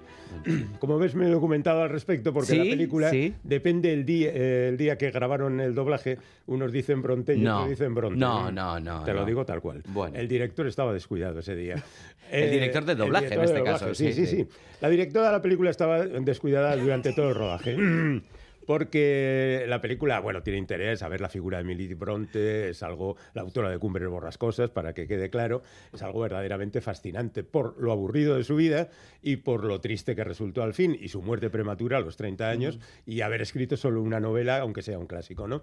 Como 0.78 0.99
ves, 0.99 1.14
me 1.14 1.26
he 1.26 1.30
documentado 1.30 1.83
al 1.83 1.91
respecto 1.91 2.33
porque 2.33 2.55
la 2.55 2.64
Sí, 2.64 2.70
película 2.70 3.11
sí. 3.11 3.35
depende 3.43 3.93
el 3.93 4.05
día, 4.07 4.30
eh, 4.33 4.68
el 4.70 4.76
día 4.78 4.97
que 4.97 5.11
grabaron 5.11 5.61
el 5.61 5.74
doblaje. 5.74 6.18
Unos 6.47 6.72
dicen 6.72 7.03
Bronte 7.03 7.35
y 7.35 7.41
No. 7.41 7.57
otros 7.59 7.70
dicen 7.70 7.95
Bronte. 7.95 8.18
No, 8.18 8.51
no, 8.51 8.80
no, 8.80 9.05
Te 9.05 9.12
lo 9.12 9.20
no. 9.20 9.26
digo 9.26 9.45
tal 9.45 9.61
cual. 9.61 9.83
Bueno. 9.89 10.16
El 10.18 10.28
director 10.28 10.66
estaba 10.66 10.93
descuidado 10.93 11.41
ese 11.41 11.55
día. 11.57 11.83
El 12.30 12.51
director 12.51 12.85
de 12.87 12.93
el 12.93 12.99
doblaje, 12.99 13.26
director 13.26 13.45
en 13.45 13.45
este 13.51 13.59
doblaje, 13.59 13.85
caso, 13.85 13.95
sí, 13.95 14.12
sí, 14.14 14.26
sí. 14.26 14.37
sí. 14.39 14.49
La 14.80 14.89
directora 14.89 15.26
de 15.26 15.33
la 15.33 15.43
película 15.43 15.70
estaba 15.70 16.07
descuidada 16.07 16.74
durante 16.76 17.12
todo 17.12 17.28
el 17.28 17.35
rodaje. 17.35 17.76
Porque 18.66 19.64
la 19.68 19.80
película, 19.80 20.20
bueno, 20.20 20.42
tiene 20.42 20.58
interés 20.58 21.02
a 21.02 21.08
ver 21.08 21.20
la 21.20 21.28
figura 21.28 21.58
de 21.58 21.62
Emily 21.62 21.94
Bronte, 21.94 22.70
es 22.70 22.82
algo, 22.82 23.16
la 23.34 23.42
autora 23.42 23.70
de 23.70 23.78
Cumbres 23.78 24.08
Borrascosas, 24.08 24.70
para 24.70 24.92
que 24.92 25.06
quede 25.06 25.30
claro, 25.30 25.62
es 25.92 26.02
algo 26.02 26.20
verdaderamente 26.20 26.80
fascinante 26.80 27.44
por 27.44 27.80
lo 27.80 27.92
aburrido 27.92 28.36
de 28.36 28.44
su 28.44 28.56
vida 28.56 28.88
y 29.22 29.36
por 29.36 29.64
lo 29.64 29.80
triste 29.80 30.14
que 30.14 30.24
resultó 30.24 30.62
al 30.62 30.74
fin 30.74 30.96
y 30.98 31.08
su 31.08 31.22
muerte 31.22 31.50
prematura 31.50 31.98
a 31.98 32.00
los 32.00 32.16
30 32.16 32.48
años 32.48 32.78
y 33.06 33.20
haber 33.20 33.42
escrito 33.42 33.76
solo 33.76 34.02
una 34.02 34.20
novela, 34.20 34.58
aunque 34.58 34.82
sea 34.82 34.98
un 34.98 35.06
clásico, 35.06 35.48
¿no? 35.48 35.62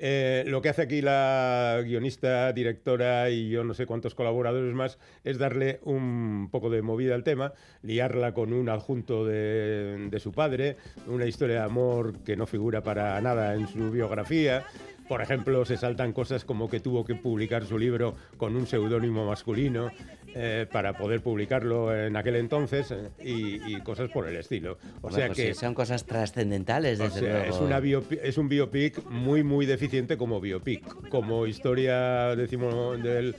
Eh, 0.00 0.44
lo 0.46 0.62
que 0.62 0.68
hace 0.68 0.82
aquí 0.82 1.02
la 1.02 1.80
guionista, 1.84 2.52
directora 2.52 3.30
y 3.30 3.48
yo 3.48 3.64
no 3.64 3.74
sé 3.74 3.84
cuántos 3.84 4.14
colaboradores 4.14 4.72
más 4.74 4.98
es 5.24 5.38
darle 5.38 5.80
un 5.82 6.48
poco 6.52 6.70
de 6.70 6.82
movida 6.82 7.14
al 7.14 7.24
tema, 7.24 7.52
liarla 7.82 8.32
con 8.32 8.52
un 8.52 8.68
adjunto 8.68 9.24
de, 9.24 10.08
de 10.08 10.20
su 10.20 10.32
padre, 10.32 10.76
una 11.08 11.26
historia 11.26 11.56
de 11.56 11.64
amor 11.64 12.22
que 12.22 12.36
no 12.36 12.46
figura 12.46 12.82
para 12.82 13.20
nada 13.20 13.54
en 13.54 13.66
su 13.66 13.90
biografía. 13.90 14.64
Por 15.08 15.22
ejemplo, 15.22 15.64
se 15.64 15.78
saltan 15.78 16.12
cosas 16.12 16.44
como 16.44 16.68
que 16.68 16.80
tuvo 16.80 17.04
que 17.04 17.14
publicar 17.14 17.64
su 17.64 17.78
libro 17.78 18.14
con 18.36 18.56
un 18.56 18.66
seudónimo 18.66 19.26
masculino. 19.26 19.90
Eh, 20.40 20.66
para 20.70 20.92
poder 20.96 21.20
publicarlo 21.20 21.92
en 21.92 22.16
aquel 22.16 22.36
entonces 22.36 22.92
eh, 22.92 23.08
y, 23.24 23.74
y 23.74 23.80
cosas 23.80 24.08
por 24.10 24.28
el 24.28 24.36
estilo. 24.36 24.78
O 24.98 25.00
Bueno, 25.02 25.16
sea 25.16 25.26
pues 25.26 25.36
que 25.38 25.54
sí, 25.54 25.60
son 25.60 25.74
cosas 25.74 26.04
trascendentales, 26.04 27.00
o 27.00 27.04
desde 27.04 27.20
sea, 27.20 27.32
luego. 27.40 27.54
es, 27.56 27.60
una 27.60 27.80
biopi- 27.80 28.20
es 28.22 28.38
un 28.38 28.48
biopic 28.48 29.04
muy, 29.10 29.42
muy 29.42 29.66
deficiente 29.66 30.16
como 30.16 30.40
biopic. 30.40 31.08
Como 31.08 31.46
historia, 31.48 32.36
decimos, 32.36 33.02
del, 33.02 33.34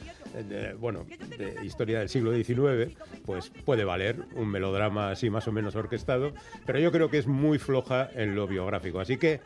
de- 0.50 0.74
bueno, 0.74 1.06
de 1.38 1.56
historia 1.66 2.00
del 2.00 2.10
siglo 2.10 2.34
XIX, 2.34 2.93
pues 3.26 3.50
puede 3.64 3.86
valer 3.86 4.18
un 4.36 4.50
melodrama 4.50 5.12
así 5.12 5.30
más 5.30 5.47
o 5.47 5.54
menos 5.54 5.76
orquestado, 5.76 6.34
pero 6.66 6.80
yo 6.80 6.91
creo 6.91 7.10
que 7.10 7.18
es 7.20 7.28
muy 7.28 7.60
floja 7.60 8.10
en 8.14 8.36
lo 8.36 8.45
biográfico. 8.45 9.00
Así 9.00 9.16
que, 9.18 9.39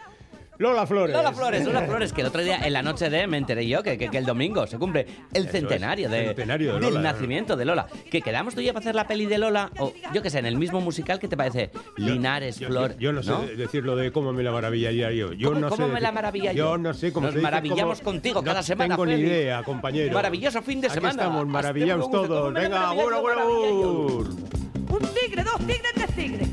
Lola 0.59 0.85
Flores. 0.85 1.15
Lola 1.15 1.33
Flores, 1.33 1.65
Lola 1.65 1.81
Flores, 1.81 2.13
que 2.13 2.21
el 2.21 2.27
otro 2.27 2.41
día 2.41 2.59
en 2.63 2.73
la 2.73 2.81
noche 2.83 3.09
de 3.09 3.25
me 3.27 3.37
enteré 3.37 3.67
yo 3.67 3.81
que, 3.81 3.97
que- 3.97 4.09
que 4.09 4.17
el 4.19 4.25
domingo 4.25 4.67
se 4.67 4.77
cumple 4.77 5.07
el 5.33 5.49
centenario, 5.49 6.09
de, 6.09 6.27
centenario 6.27 6.75
de 6.79 6.91
del 6.91 7.01
nacimiento 7.01 7.55
de 7.55 7.65
Lola. 7.65 7.87
Que 8.11 8.21
quedamos 8.21 8.53
tú 8.53 8.61
y 8.61 8.65
yo 8.65 8.73
para 8.73 8.81
hacer 8.83 8.95
la 8.95 9.07
peli 9.07 9.25
de 9.25 9.39
Lola, 9.39 9.71
o 9.79 9.93
yo 10.13 10.21
que 10.21 10.29
sé, 10.29 10.39
en 10.39 10.45
el 10.45 10.55
mismo 10.55 10.79
musical, 10.79 11.19
¿qué 11.19 11.27
te 11.27 11.35
parece? 11.35 11.71
Linares, 11.97 12.59
Yo, 12.59 12.67
Flor. 12.67 12.91
yo- 12.93 12.99
yo 12.99 13.13
no 13.13 13.23
sé 13.23 13.55
decir 13.55 13.83
lo 13.83 13.95
de 13.95 14.11
cómo 14.11 14.31
me 14.31 14.43
la 14.43 14.51
maravillaría 14.51 15.11
yo. 15.11 15.33
yo 15.33 15.49
¿Cómo- 15.49 15.59
no 15.59 15.69
cómo 15.69 15.87
sé 15.87 15.91
me 15.93 15.99
la 16.01 16.11
maravilla 16.11 16.51
yo? 16.53 16.65
Yo 16.73 16.77
no 16.77 16.93
sé 16.93 17.11
cómo 17.11 17.25
Nos 17.27 17.33
se 17.33 17.39
dice, 17.39 17.43
maravillamos 17.51 17.99
cómo- 17.99 18.11
contigo 18.11 18.43
cada 18.43 18.59
no 18.59 18.63
semana, 18.63 18.95
tengo 18.95 19.05
ni 19.07 19.13
idea, 19.15 19.63
compañero. 19.63 20.13
Maravilloso 20.13 20.61
fin 20.61 20.81
de 20.81 20.87
Aquí 20.87 20.95
semana. 20.95 21.11
estamos, 21.23 21.47
maravillados 21.47 22.11
todos. 22.11 22.27
¿cómo 22.27 22.49
me 22.51 22.53
la 22.53 22.59
Venga, 22.61 22.79
maravilla 22.79 23.03
bueno, 23.03 23.17
yo, 23.17 23.21
bueno. 23.21 23.39
maravilla 23.45 23.69
yo? 23.69 24.95
Un 24.95 24.99
tigre, 25.15 25.43
dos 25.43 25.57
tigres, 25.65 25.91
tres 25.95 26.15
tigres. 26.15 26.49